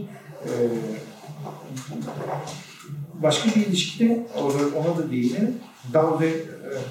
[0.45, 0.51] E,
[3.23, 4.27] başka bir ilişki de
[4.75, 5.57] ona, da değinelim.
[5.93, 6.37] Dağ ve e,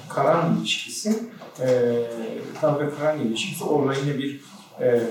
[0.09, 1.19] Karan ilişkisi.
[1.59, 1.67] E,
[2.61, 4.41] Dağ ve Karan ilişkisi orada yine bir
[4.81, 5.01] e,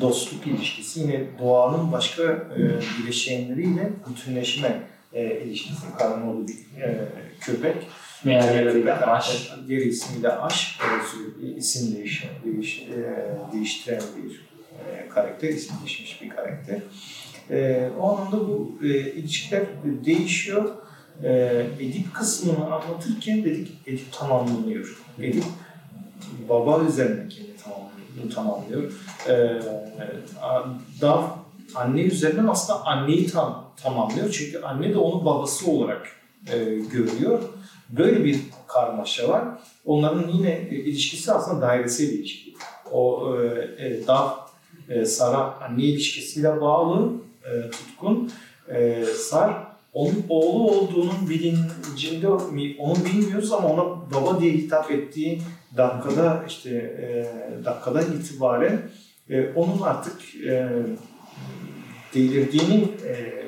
[0.00, 1.00] dostluk ilişkisi.
[1.00, 2.58] Yine doğanın başka e,
[2.98, 4.82] bileşenleriyle bütünleşme
[5.14, 5.82] e, ilişkisi.
[5.98, 7.08] Karanoğlu bir e,
[7.40, 7.76] köpek.
[8.26, 9.52] Evet, aş.
[9.68, 10.78] Diğer ismi de Aş.
[10.90, 14.46] Evet, sürekli isim değiş, değiş, e, değiştiren bir
[14.78, 16.78] e, karakter, isim değişmiş bir karakter.
[17.50, 19.62] E, o anlamda bu e, ilişkiler
[20.04, 20.68] değişiyor.
[21.24, 21.30] E,
[21.80, 25.02] Edip kısmını anlatırken dedik Edip tamamlanıyor.
[25.18, 25.44] Edip
[26.48, 28.34] baba üzerine kendini tamamlıyor.
[28.34, 28.92] tamamlıyor.
[29.28, 29.62] E,
[31.00, 31.22] Dav
[31.74, 34.30] anne üzerinden aslında anneyi tam, tamamlıyor.
[34.30, 36.06] Çünkü anne de onu babası olarak
[36.52, 36.58] e,
[36.92, 37.42] görüyor.
[37.88, 39.44] Böyle bir karmaşa var.
[39.84, 42.54] Onların yine e, ilişkisi aslında dairesel ilişki.
[42.92, 44.28] O e, e, Dav
[44.88, 47.12] e, Sara anne ilişkisiyle bağlı,
[47.44, 48.32] e, tutkun.
[48.68, 52.28] E, Sar onun oğlu olduğunun bilincinde
[52.78, 55.42] onu bilmiyoruz ama ona baba diye hitap ettiği
[55.76, 58.82] dakikada işte e, dakikadan itibaren
[59.30, 60.68] e, onun artık e,
[62.14, 63.42] delirdiğini e,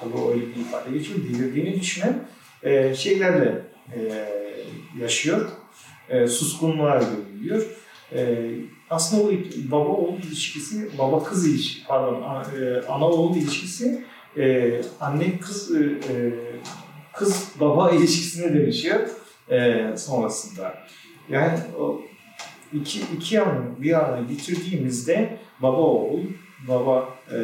[0.00, 2.28] tabii öyle bir ifade geçiyor, delirdiğini düşünen
[2.62, 3.62] e, şeylerle
[3.94, 4.00] e,
[5.00, 5.48] yaşıyor.
[6.08, 7.66] E, suskunluğa görülüyor.
[8.12, 8.50] E,
[8.90, 9.30] aslında o
[9.70, 12.22] baba oğul ilişkisi, baba kız ilişkisi, pardon,
[12.60, 14.04] e, ana oğul ilişkisi
[14.36, 16.32] e, anne kız e, e,
[17.14, 19.00] kız baba ilişkisine dönüşüyor
[19.50, 20.74] e, sonrasında.
[21.28, 22.00] Yani o
[22.72, 26.20] iki, iki yanı bir araya bitirdiğimizde baba oğul,
[26.68, 27.36] baba e,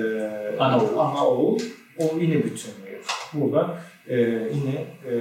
[0.59, 0.99] Ana oğul.
[0.99, 1.59] ana oğul
[1.99, 3.05] o yine bütünlüyor.
[3.33, 3.79] Burada
[4.09, 4.17] e,
[4.55, 5.15] yine e,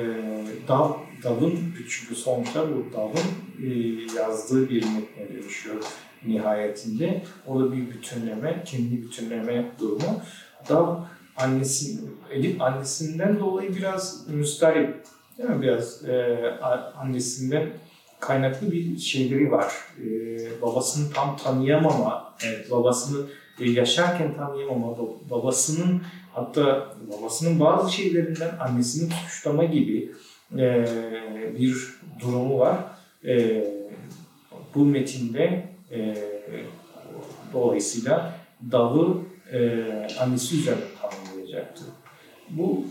[0.67, 0.91] Dav,
[1.23, 3.29] Dav'ın çünkü sonuçta bu Dav'ın
[3.65, 3.69] e,
[4.17, 5.83] yazdığı bir metne dönüşüyor
[6.25, 7.23] nihayetinde.
[7.47, 10.21] O da bir bütünleme, kendi bütünleme durumu.
[10.69, 10.95] Dav
[11.37, 11.99] annesi,
[12.31, 15.03] Elif annesinden dolayı biraz müstarip,
[15.37, 15.61] değil mi?
[15.61, 16.37] Biraz e,
[16.97, 17.69] annesinden
[18.19, 19.73] kaynaklı bir şeyleri var.
[20.05, 22.71] E, babasını tam tanıyamama, Evet.
[22.71, 23.25] babasını
[23.59, 26.01] e, yaşarken tanıyamama, ba- babasının
[26.35, 30.11] hatta babasının bazı şeylerinden annesini suçlama gibi
[30.57, 30.85] e,
[31.59, 31.75] bir
[32.19, 32.77] durumu var.
[33.25, 33.63] E,
[34.75, 36.15] bu metinde E,
[37.53, 38.39] dolayısıyla
[38.71, 39.17] dalı
[39.51, 39.83] e,
[40.19, 41.83] annesi üzerine tanımlayacaktı.
[42.49, 42.85] Bu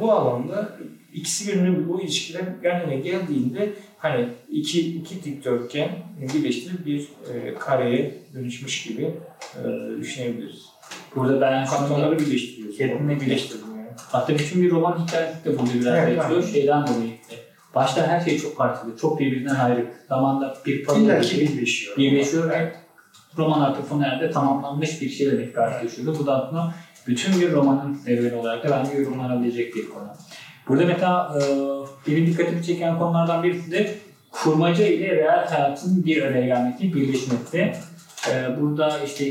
[0.00, 0.78] bu alanda
[1.14, 5.90] ikisi birbirine bu ilişkiler yan yana geldiğinde hani iki, iki dikdörtgen
[6.34, 9.10] birleştirip bir e, kareye dönüşmüş gibi
[9.56, 9.60] e,
[10.00, 10.66] düşünebiliriz.
[11.16, 12.78] Burada ben Katmanları birleştiriyoruz.
[12.78, 13.88] Kendine birleştirdim yani.
[14.12, 16.40] Hatta bütün bir roman hikayesi de burada biraz Evet, aynen.
[16.40, 17.10] Şeyden dolayı.
[17.74, 19.86] Başta her şey çok farklı, çok birbirinden ayrı.
[20.08, 21.96] Zamanda bir paralel birleşiyor.
[21.96, 22.72] birleşiyor ve
[23.38, 26.18] roman artık sona erdi, tamamlanmış bir şeyle karşılaşıyordu.
[26.18, 26.74] Bu da aslında
[27.06, 30.08] bütün bir romanın serüveni olarak da bence yorumlanabilecek bir konu.
[30.68, 31.42] Burada mesela e,
[32.10, 33.94] benim dikkatimi çeken konulardan birisi de
[34.30, 37.72] kurmaca ile real hayatın bir araya gelmesi, birleşmesi.
[38.30, 39.24] E, burada işte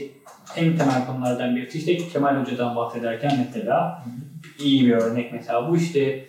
[0.56, 4.04] en temel konulardan birisi işte Kemal Hoca'dan bahsederken mesela
[4.60, 6.26] iyi bir örnek mesela bu işte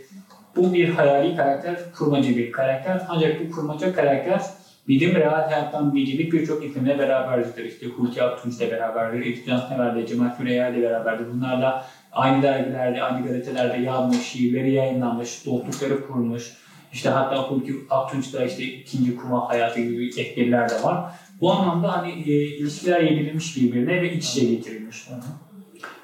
[0.56, 3.02] bu bir hayali karakter, kurmaca bir karakter.
[3.08, 4.40] Ancak bu kurmaca karakter
[4.88, 7.64] bilim real hayattan bildiğimiz birçok isimle beraberdir.
[7.64, 11.32] İşte Hulki Aktunç ile beraberdir, İlkan Sever'de, Cemal Süreya ile beraberdir.
[11.32, 16.52] Bunlarla aynı dergilerde, aynı gazetelerde yazmış, şiirleri yayınlanmış, dostlukları kurmuş.
[16.92, 21.12] İşte hatta Hulki Aktunç'ta işte ikinci kuma hayatı gibi ekbirler de var.
[21.40, 25.08] Bu anlamda hani e, ilişkiler yedirilmiş birbirine ve iç içe getirilmiş.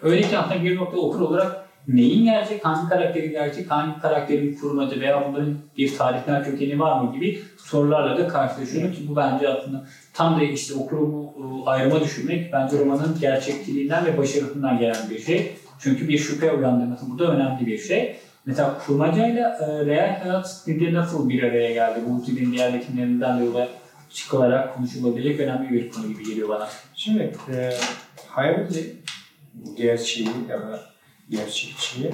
[0.03, 5.01] Öyle ki aslında bir nokta okur olarak neyin gerçek, hangi karakterin gerçek, hangi karakterin kurmaca
[5.01, 9.87] veya bunların bir tarihsel kökeni var mı gibi sorularla da karşılaşıyorum ki bu bence aslında
[10.15, 11.35] tam da işte okuru bu
[11.67, 15.53] e, ayrıma düşürmek bence romanın gerçekçiliğinden ve başarısından gelen bir şey.
[15.79, 18.17] Çünkü bir şüphe uyandırması burada önemli bir şey.
[18.47, 22.01] Mesela kurmacayla e, real hayat bir nasıl bir araya geldi?
[22.09, 23.45] Bu dilin diğer metinlerinden de
[24.17, 26.69] yola çıkılarak konuşulabilecek önemli bir konu gibi geliyor bana.
[26.95, 27.73] Şimdi e,
[28.29, 28.83] hayalle
[29.77, 30.83] gerçeği ya da
[31.31, 32.13] gerçekçiyi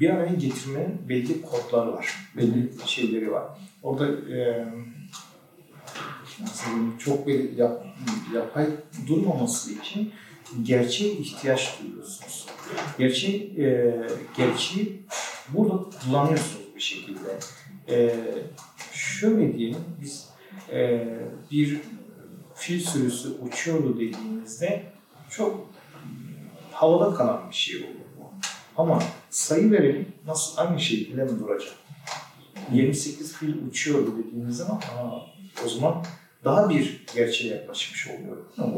[0.00, 3.44] bir araya getirmenin belli kodları var, belli şeyleri var.
[3.82, 4.06] Orada
[4.36, 4.66] e,
[6.40, 7.86] nasıl çok bir yap,
[8.34, 8.66] yapay
[9.06, 10.12] durmaması için
[10.62, 12.46] gerçeğe ihtiyaç duyuyorsunuz.
[12.98, 13.94] Gerçeği, e,
[14.36, 15.02] gerçeği
[15.48, 17.38] burada kullanıyorsunuz bir şekilde.
[17.88, 18.16] E,
[18.92, 20.23] şöyle diyelim, biz
[20.72, 21.08] e,
[21.50, 21.80] bir
[22.54, 24.82] fil sürüsü uçuyordu dediğimizde
[25.30, 25.70] çok
[26.72, 28.22] havada kalan bir şey olur bu.
[28.76, 31.74] Ama sayı verelim nasıl aynı şekilde mi duracak?
[32.72, 35.20] 28 fil uçuyordu dediğimiz zaman aa,
[35.64, 36.04] o zaman
[36.44, 38.36] daha bir gerçeğe yaklaşmış oluyor.
[38.58, 38.76] Ama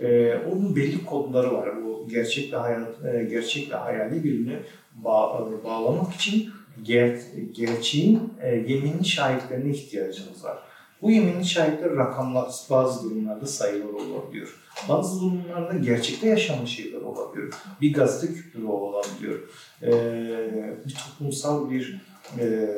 [0.00, 1.84] e, onun belli kodları var.
[1.84, 4.58] Bu gerçekle hayat, e, gerçekle hayali birbirine
[4.94, 6.50] bağ, bağlamak için
[6.82, 7.18] ger,
[7.52, 10.58] gerçeğin e, yeminli şahitlerine ihtiyacımız var.
[11.02, 14.58] Bu yeminli şahitler rakamlar bazı durumlarda sayılar olabiliyor.
[14.88, 17.52] Bazı durumlarda gerçekte yaşanmış şeyler olabiliyor.
[17.80, 19.38] Bir gazete küpürü olabiliyor.
[19.82, 22.00] Ee, bir toplumsal bir
[22.38, 22.68] e,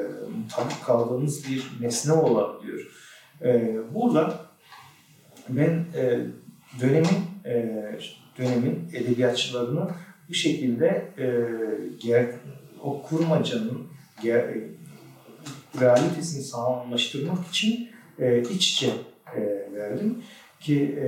[0.57, 2.81] tabi kaldığımız bir nesne olabiliyor.
[3.43, 4.41] Ee, burada
[5.49, 6.21] ben e,
[6.81, 7.85] dönemin e,
[8.39, 9.89] dönemin edebiyatçılarını
[10.29, 11.27] bu şekilde e,
[12.07, 12.27] ger,
[12.83, 13.87] o kurmacanın
[14.23, 14.55] ger,
[15.81, 18.91] realitesini sağlamlaştırmak için e, iç içe
[19.37, 19.41] e,
[19.73, 20.23] verdim
[20.61, 21.07] ki e,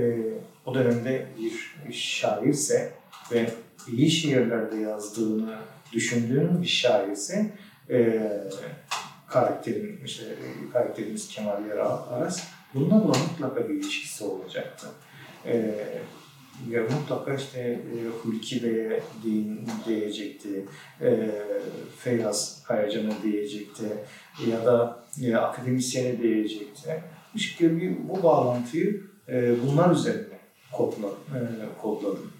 [0.67, 2.93] o dönemde bir şairse
[3.33, 3.51] ve
[3.93, 5.59] iyi şiirlerde yazdığını
[5.93, 7.51] düşündüğüm bir şairse
[7.91, 8.23] e,
[9.29, 10.25] karakterim, işte,
[10.73, 12.43] karakterimiz Kemal Yara Aras
[12.75, 14.87] bununla da mutlaka bir ilişkisi olacaktı.
[15.47, 15.75] E,
[16.71, 20.67] ya mutlaka işte e, Hulki Bey'e değin, değecekti,
[21.01, 21.31] e,
[21.99, 23.85] Feyyaz Kayacan'a değecekti
[24.51, 27.03] ya da e, akademisyene değecekti.
[27.35, 30.39] Bu şekilde bir, bu bağlantıyı e, bunlar üzerine
[30.73, 31.39] kodla, e,
[31.83, 32.33] kodladım.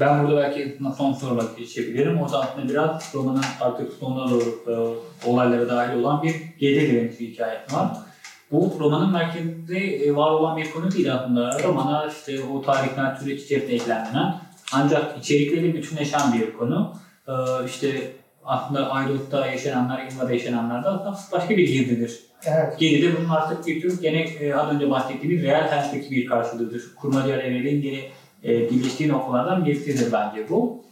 [0.00, 2.20] Ben burada belki son soruma geçebilirim.
[2.20, 7.74] O aslında biraz romanın artık sonuna doğru e, olaylara dahil olan bir gece direnişi hikayesi
[7.74, 8.09] var.
[8.52, 11.58] Bu romanın merkezinde e, var olan bir konu değil aslında.
[11.64, 14.40] Romana işte o tarihten süreç içerisinde eklenen
[14.72, 16.94] ancak içerikleri bütünleşen bir konu.
[17.28, 17.32] E,
[17.66, 18.12] işte
[18.44, 22.20] aslında ayrılıkta yaşananlar, İlma'da yaşananlar da aslında başka bir girdidir.
[22.44, 22.78] Evet.
[22.78, 26.82] Geride bunun artık bir tür gene e, az önce bahsettiğimiz real hayattaki bir karşılığıdır.
[26.96, 28.00] Kurmaca evrenin gene
[28.44, 30.84] e, birleştiği noktalardan birisidir bence bu.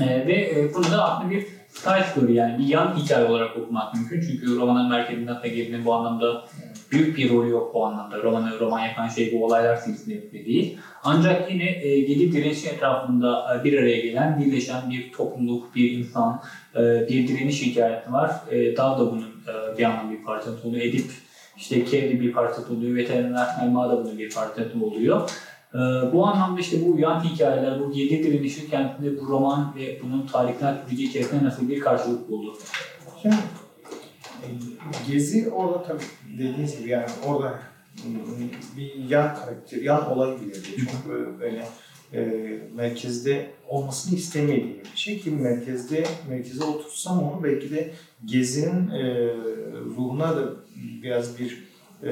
[0.00, 3.94] E, ve e, bunu da aslında bir side story yani bir yan hikaye olarak okumak
[3.94, 4.20] mümkün.
[4.20, 6.44] Çünkü romanın merkezinde aslında gerinin bu anlamda
[6.92, 8.22] büyük bir rolü yok bu anlamda.
[8.22, 10.78] Romanı roman yapan şey bu olaylar silsilesi değil.
[11.04, 16.42] Ancak yine e, Gedi direnişi etrafında e, bir araya gelen, birleşen bir topluluk, bir insan,
[16.76, 18.30] e, bir direniş hikayesi var.
[18.50, 20.84] E, Dağ da bunun e, bir anlamda bir parçası oluyor.
[20.84, 21.10] Edip
[21.56, 22.96] işte Kevli bir parçası oluyor.
[22.96, 25.30] Veteriner Elma da bunun bir parçası oluyor.
[25.74, 25.78] E,
[26.12, 30.74] bu anlamda işte bu yan hikayeler, bu yedi direnişi kendinde bu roman ve bunun tarihsel
[30.86, 32.54] süreci içerisinde nasıl bir karşılık buldu?
[33.22, 33.36] Şimdi
[35.08, 36.02] Gezi orada tabii
[36.38, 37.58] dediğiniz gibi yani orada
[38.76, 40.88] bir yan karakter, yan olay bile değil.
[40.92, 41.68] Çok böyle
[42.12, 42.22] e,
[42.74, 47.90] merkezde olmasını istemediğim bir şey ki merkezde merkeze otursam onu belki de
[48.24, 49.34] gezinin e,
[49.96, 50.50] ruhuna da
[51.02, 51.64] biraz bir
[52.02, 52.10] e,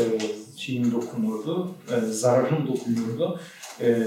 [0.57, 3.41] şeyin dokunurdu, e, zararım dokunurdu.
[3.81, 4.07] E,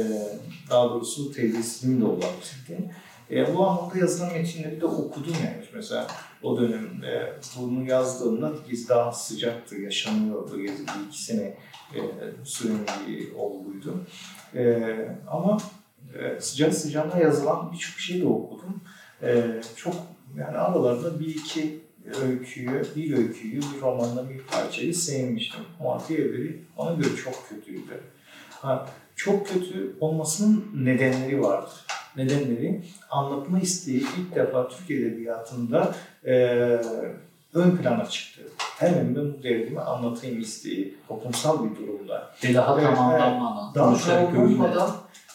[0.70, 2.92] daha doğrusu teyzesinin de olabilirdi.
[3.32, 5.64] E, bu anlamda yazılan metinleri de okudum yani.
[5.74, 6.08] Mesela
[6.44, 10.62] o dönem e, bunu yazdığımda Gezi daha sıcaktı, yaşanıyordu.
[10.62, 11.58] Gezi bir iki sene
[11.96, 12.00] e,
[12.44, 14.06] süren bir olguydu.
[14.56, 14.84] E,
[15.28, 15.58] ama
[16.20, 18.82] e, sıcak sıcağına yazılan birçok şeyi de okudum.
[19.24, 19.96] E, çok
[20.38, 21.80] yani aralarında bir iki
[22.22, 25.62] öyküyü, bir öyküyü, bir romanda bir parçayı sevmiştim.
[25.80, 28.02] Ama diğerleri bana göre çok kötüydü.
[28.50, 31.72] Ha, çok kötü olmasının nedenleri vardı.
[32.16, 35.96] Nedenleri anlatma isteği ilk defa Türk Edebiyatı'nda
[36.26, 36.34] e,
[37.54, 38.42] ön plana çıktı.
[38.58, 42.32] Hemen ben bu derdimi anlatayım isteği toplumsal bir durumda.
[42.44, 43.76] Ve daha tamamlanmadan.
[43.76, 44.92] Daha tamamlanmadan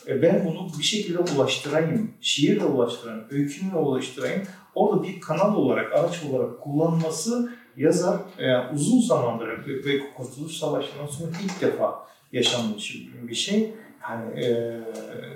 [0.08, 4.42] ben bunu bir şekilde ulaştırayım, şiirle ulaştırayım, öykümle ulaştırayım.
[4.74, 11.30] Orada bir kanal olarak, araç olarak kullanması yazar e, uzun zamandır ve Kurtuluş Savaşı'ndan sonra
[11.44, 13.74] ilk defa yaşanmış bir şey.
[14.10, 14.80] Yani e,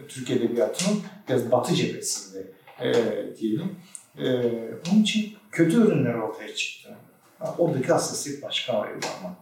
[0.08, 2.46] Türk Edebiyatı'nın biraz batı cephesinde
[2.80, 2.92] e,
[3.40, 3.76] diyelim.
[4.18, 4.26] E,
[4.92, 6.96] onun için kötü ürünler ortaya çıktı.
[7.58, 9.36] Oradaki hassasiyet başka ayrı ama.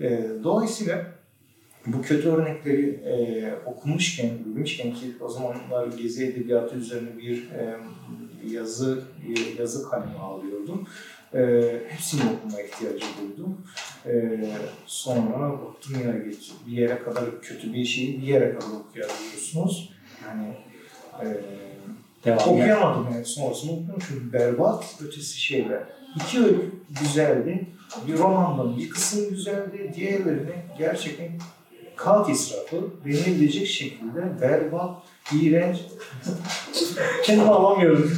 [0.00, 1.06] E, dolayısıyla
[1.86, 7.76] bu kötü örnekleri e, okumuşken, bilmişken ki o zamanlar Gezi Edebiyatı üzerine bir e,
[8.46, 10.88] yazı bir yazı kalemi alıyordum.
[11.34, 13.58] E, hepsini okuma ihtiyacı duydum.
[14.06, 14.12] E,
[14.86, 19.92] sonra baktım ya geç, bir yere kadar kötü bir şeyi bir yere kadar okuyabiliyorsunuz.
[20.26, 20.54] Yani
[21.22, 21.26] e,
[22.24, 25.82] Devam okuyamadım yani sonrasını okudum çünkü berbat ötesi şeyler.
[26.16, 26.70] İki öykü
[27.00, 27.66] güzeldi.
[28.08, 29.92] Bir romandan bir kısım güzeldi.
[29.96, 31.28] Diğerlerini gerçekten
[31.96, 35.02] kağıt israfı denilebilecek şekilde berbat,
[35.32, 35.76] iğrenç.
[37.24, 38.12] Kendimi alamıyorum.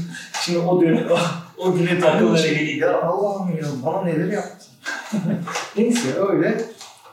[0.44, 1.08] Şimdi o dönem,
[1.58, 2.44] o güne takılır.
[2.44, 2.80] Geleyim.
[2.80, 4.68] Ya Allah'ım ya bana neler yaptın.
[5.76, 6.60] Neyse öyle.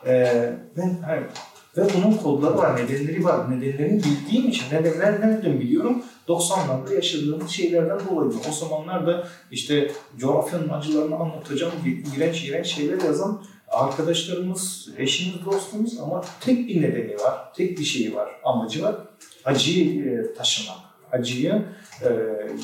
[0.06, 1.22] Ee, ben hani,
[1.78, 3.52] ve bunun kodları var, nedenleri var.
[3.52, 6.04] Nedenlerini bildiğim için, nedenler nereden biliyorum?
[6.28, 8.32] 90'larda yaşadığımız şeylerden dolayı.
[8.50, 11.74] O zamanlarda işte coğrafyanın acılarını anlatacağım,
[12.16, 18.16] iğrenç iğrenç şeyler yazan arkadaşlarımız, eşimiz, dostumuz ama tek bir nedeni var, tek bir şeyi
[18.16, 18.96] var, amacı var.
[19.46, 20.78] Acıyı e, taşımak,
[21.14, 21.62] acıyı
[22.02, 22.10] e,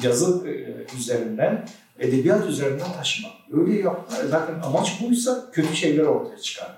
[0.04, 1.68] yazı e, üzerinden,
[2.00, 3.32] edebiyat üzerinden taşımak.
[3.54, 6.78] Öyle yap, zaten amaç buysa kötü şeyler ortaya çıkar.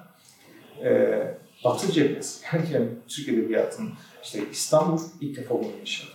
[0.84, 1.22] E,
[1.64, 3.89] Batı cephesi, yani Türk Edebiyatı'nın
[4.23, 6.11] işte İstanbul ilk defa bunu yaşadı.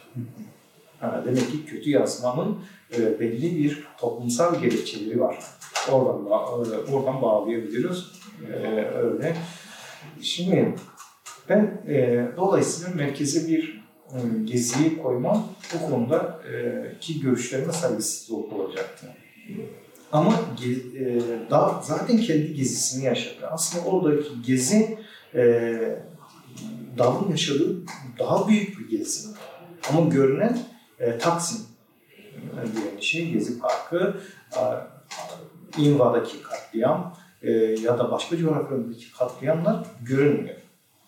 [1.01, 2.59] Ha, demek ki kötü yazmanın
[2.97, 5.39] e, belli bir toplumsal gerekçeleri var.
[5.91, 8.05] Oradan, e, oradan bağlayabiliriz.
[8.53, 9.37] E, öyle.
[10.23, 10.74] Şimdi
[11.49, 13.76] ben e, dolayısıyla merkeze bir
[14.45, 19.07] geziyi koymam bu konuda e, ki görüşlerime saygısızlık olacaktı.
[20.12, 20.35] Ama
[20.99, 21.20] e,
[21.51, 23.47] daha zaten kendi gezisini yaşadı.
[23.51, 24.99] Aslında oradaki gezi
[25.35, 25.43] e,
[26.99, 27.77] Dal'ın yaşadığı
[28.19, 29.28] daha büyük bir gezi.
[29.91, 30.59] Ama görünen
[31.01, 31.61] e, Taksim
[32.35, 34.20] e, diye bir şey, Gezi Parkı,
[34.57, 34.62] e,
[35.83, 40.57] İnva'daki katliam e, ya da başka coğrafyalardaki katliamlar görünmüyor.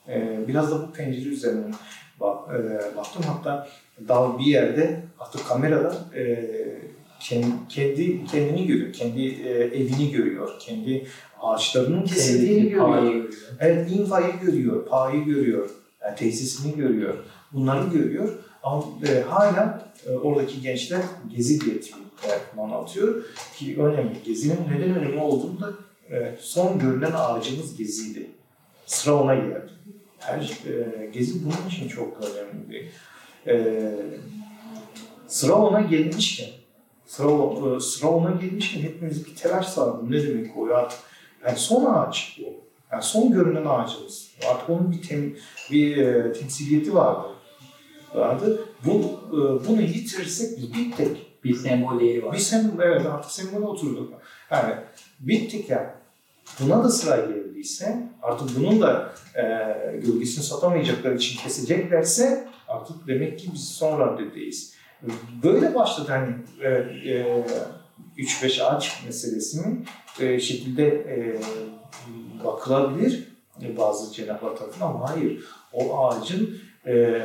[0.09, 1.75] E, biraz da bu pencere üzerinden e,
[2.21, 3.23] baktım.
[3.27, 3.69] Hatta
[4.09, 6.49] Dal bir yerde artık kamerada e,
[7.69, 11.07] kendi kendini görüyor, kendi e, evini görüyor, kendi
[11.41, 13.35] ağaçlarının kesildiğini görüyor.
[13.61, 15.71] Evet, infayı görüyor, payı görüyor,
[16.03, 17.15] yani tesisini görüyor.
[17.53, 18.29] Bunları görüyor.
[18.63, 21.03] Ama e, hala e, oradaki gençler
[21.37, 23.25] Gezi diye tweetler anlatıyor
[23.57, 24.23] ki önemli.
[24.25, 25.73] Gezinin neden önemli olduğunu da
[26.11, 28.31] e, son görülen ağacımız Gezi'ydi.
[28.87, 29.71] Sıra ona geldi.
[30.29, 32.91] Her, e, Gezi bunun için çok önemli.
[33.47, 33.93] E,
[35.27, 36.49] sıra ona gelmişken,
[37.07, 37.29] sıra,
[37.77, 40.11] e, sıra ona gelmişken hepimiz bir telaş sardı.
[40.11, 40.89] Ne demek o ya?
[41.47, 42.69] Yani son ağaç bu.
[42.93, 44.31] Yani son görünen ağacımız.
[44.51, 45.37] Artık onun bir, tem,
[45.71, 47.29] bir e, temsiliyeti vardı.
[48.15, 48.61] vardı.
[48.85, 48.91] Bu,
[49.29, 51.17] e, bunu yitirirsek biz bittik.
[51.45, 52.33] Bir sembol değeri var.
[52.33, 54.13] Bir sembol, evet artık sembole oturduk.
[54.51, 54.75] Yani
[55.21, 55.95] bittik ya.
[56.61, 57.17] Buna da sıra
[57.59, 59.43] geldiyse, artık bunun da e,
[59.97, 64.75] gölgesini satamayacakları için keseceklerse artık demek ki biz son raddedeyiz.
[65.43, 66.69] Böyle başladı hani e,
[67.11, 67.45] e,
[68.17, 69.87] 3-5 ağaç meselesinin
[70.21, 71.41] e, şekilde e,
[72.45, 73.29] bakılabilir
[73.63, 75.45] e, bazı cenahlar tarafından ama hayır.
[75.73, 77.23] O ağacın e,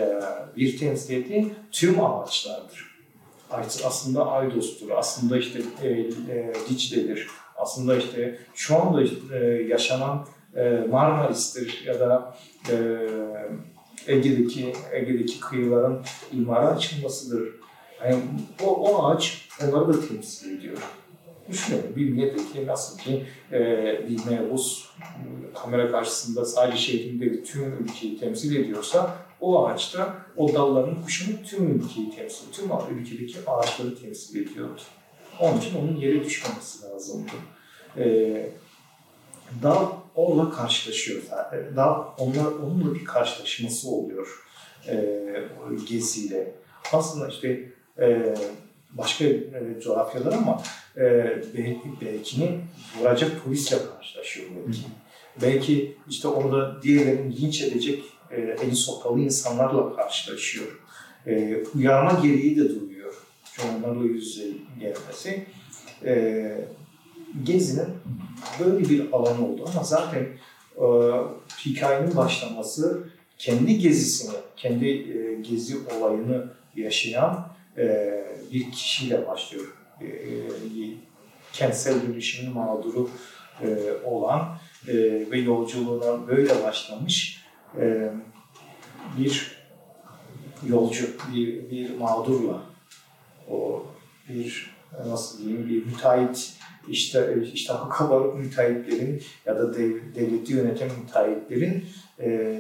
[0.57, 2.93] bir temsiliyeti tüm ağaçlardır.
[3.85, 7.27] Aslında Aydos'tur, aslında işte e, e, Dicle'dir,
[7.57, 12.35] aslında işte şu anda işte, yaşanan e, Marmaris'tir ya da
[12.69, 12.75] e,
[14.07, 16.01] Ege'deki Ege'deki kıyıların
[16.31, 17.49] imara açılmasıdır.
[18.03, 18.15] Yani
[18.63, 20.77] o, o ağaç onları da temsil ediyor.
[21.49, 23.59] Düşünüyorum bir milletvekili nasıl ki e,
[24.09, 24.89] bir mebus
[25.63, 32.15] kamera karşısında sadece şehrinde tüm ülkeyi temsil ediyorsa o ağaçta o dalların kuşunu tüm ülkeyi
[32.15, 34.81] temsil, tüm ülkedeki ağaçları temsil ediyordu.
[35.39, 37.31] Onun için onun yere düşmemesi lazımdı.
[37.97, 38.49] Ee,
[39.64, 41.76] dal onunla karşılaşıyor zaten.
[41.76, 44.43] Dal onunla, onunla bir karşılaşması oluyor
[44.88, 45.15] e,
[45.89, 46.55] geziyle.
[46.91, 47.69] Aslında işte
[47.99, 48.35] e,
[48.91, 50.64] başka e, coğrafyalar ama
[50.97, 51.01] e,
[51.57, 52.60] belki, belki
[52.99, 54.80] vuracak polisle karşılaşıyor belki.
[55.41, 60.68] Belki işte orada diğerlerini linç edecek e, eli sopalı insanlarla karşılaşıyor.
[61.27, 62.93] E, uyarma gereği de duyuyor.
[63.55, 64.49] Çünkü onlarla yüz yüze
[64.80, 65.45] gelmesi.
[66.05, 66.67] E,
[67.43, 67.88] Gezi'nin
[68.59, 70.27] böyle bir alan oldu ama zaten
[70.77, 70.85] e,
[71.65, 73.07] hikayenin başlaması
[73.38, 77.47] kendi gezisini, kendi e, gezi olayını yaşayan
[77.77, 78.13] e,
[78.53, 79.77] bir kişiyle başlıyor.
[80.01, 80.07] E,
[81.53, 83.09] kentsel dönüşümün mağduru
[83.61, 83.67] e,
[84.05, 84.57] olan
[84.88, 84.93] e,
[85.31, 87.43] ve yolculuğuna böyle başlamış
[87.80, 88.11] e,
[89.17, 89.57] bir
[90.67, 92.73] yolcu, bir, bir mağdurla
[93.49, 93.86] o
[94.30, 94.74] bir
[95.07, 96.53] nasıl diyeyim bir müteahhit
[96.88, 101.86] işte işte kabarık müteahhitlerin ya da dev, devleti yöneten müteahhitlerin
[102.20, 102.60] e,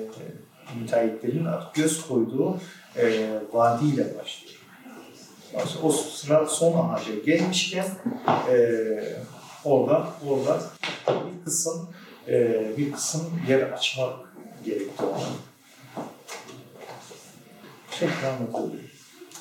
[0.79, 2.57] müteahhitlerin göz koyduğu
[2.97, 4.59] e, vadiyle başlıyor.
[5.83, 7.87] o sıra son ağaca gelmişken
[8.49, 8.57] e,
[9.65, 10.61] orada orada
[11.07, 11.89] bir kısım
[12.27, 14.15] e, bir kısım yer açmak
[14.65, 15.29] gerekti ona.
[17.99, 18.92] Tekrar anlatabilirim.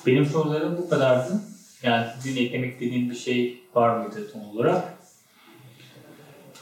[0.07, 1.41] Benim sorularım bu kadardı.
[1.83, 4.93] Yani sizin eklemek istediğin bir şey var mıydı son olarak?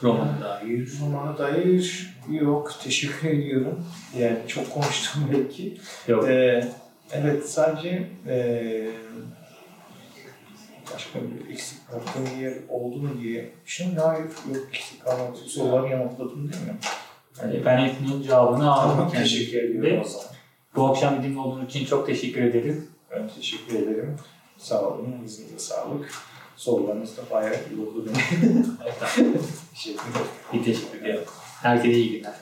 [0.02, 0.88] Romana dair.
[1.00, 2.74] Romana dair yok.
[2.84, 3.84] Teşekkür ediyorum.
[4.18, 5.78] Yani çok konuştum belki.
[6.08, 6.28] Yok.
[6.28, 6.68] Ee,
[7.12, 8.90] evet sadece ee,
[10.94, 13.52] başka bir eksik bıraktığım yer oldu mu diye.
[13.64, 15.38] Şimdi hayır yok eksik kalmadı.
[15.46, 16.76] Soruları yanıtladım değil mi?
[17.42, 18.96] Yani ben hepsinin cevabını aldım.
[18.96, 20.26] Tamam, teşekkür ediyorum o zaman.
[20.76, 22.91] Bu akşam bizimle olduğunuz için çok teşekkür ederim.
[23.12, 24.16] Ben teşekkür ederim.
[24.58, 25.22] Sağ olun.
[25.24, 26.12] İzninize sağlık.
[26.56, 27.54] Sorularınız da bayağı
[28.06, 28.14] benim.
[28.84, 28.94] Evet,
[29.74, 30.26] teşekkür ederim.
[30.52, 31.24] bir teşekkür ederim.
[31.62, 32.34] Herkese iyi günler.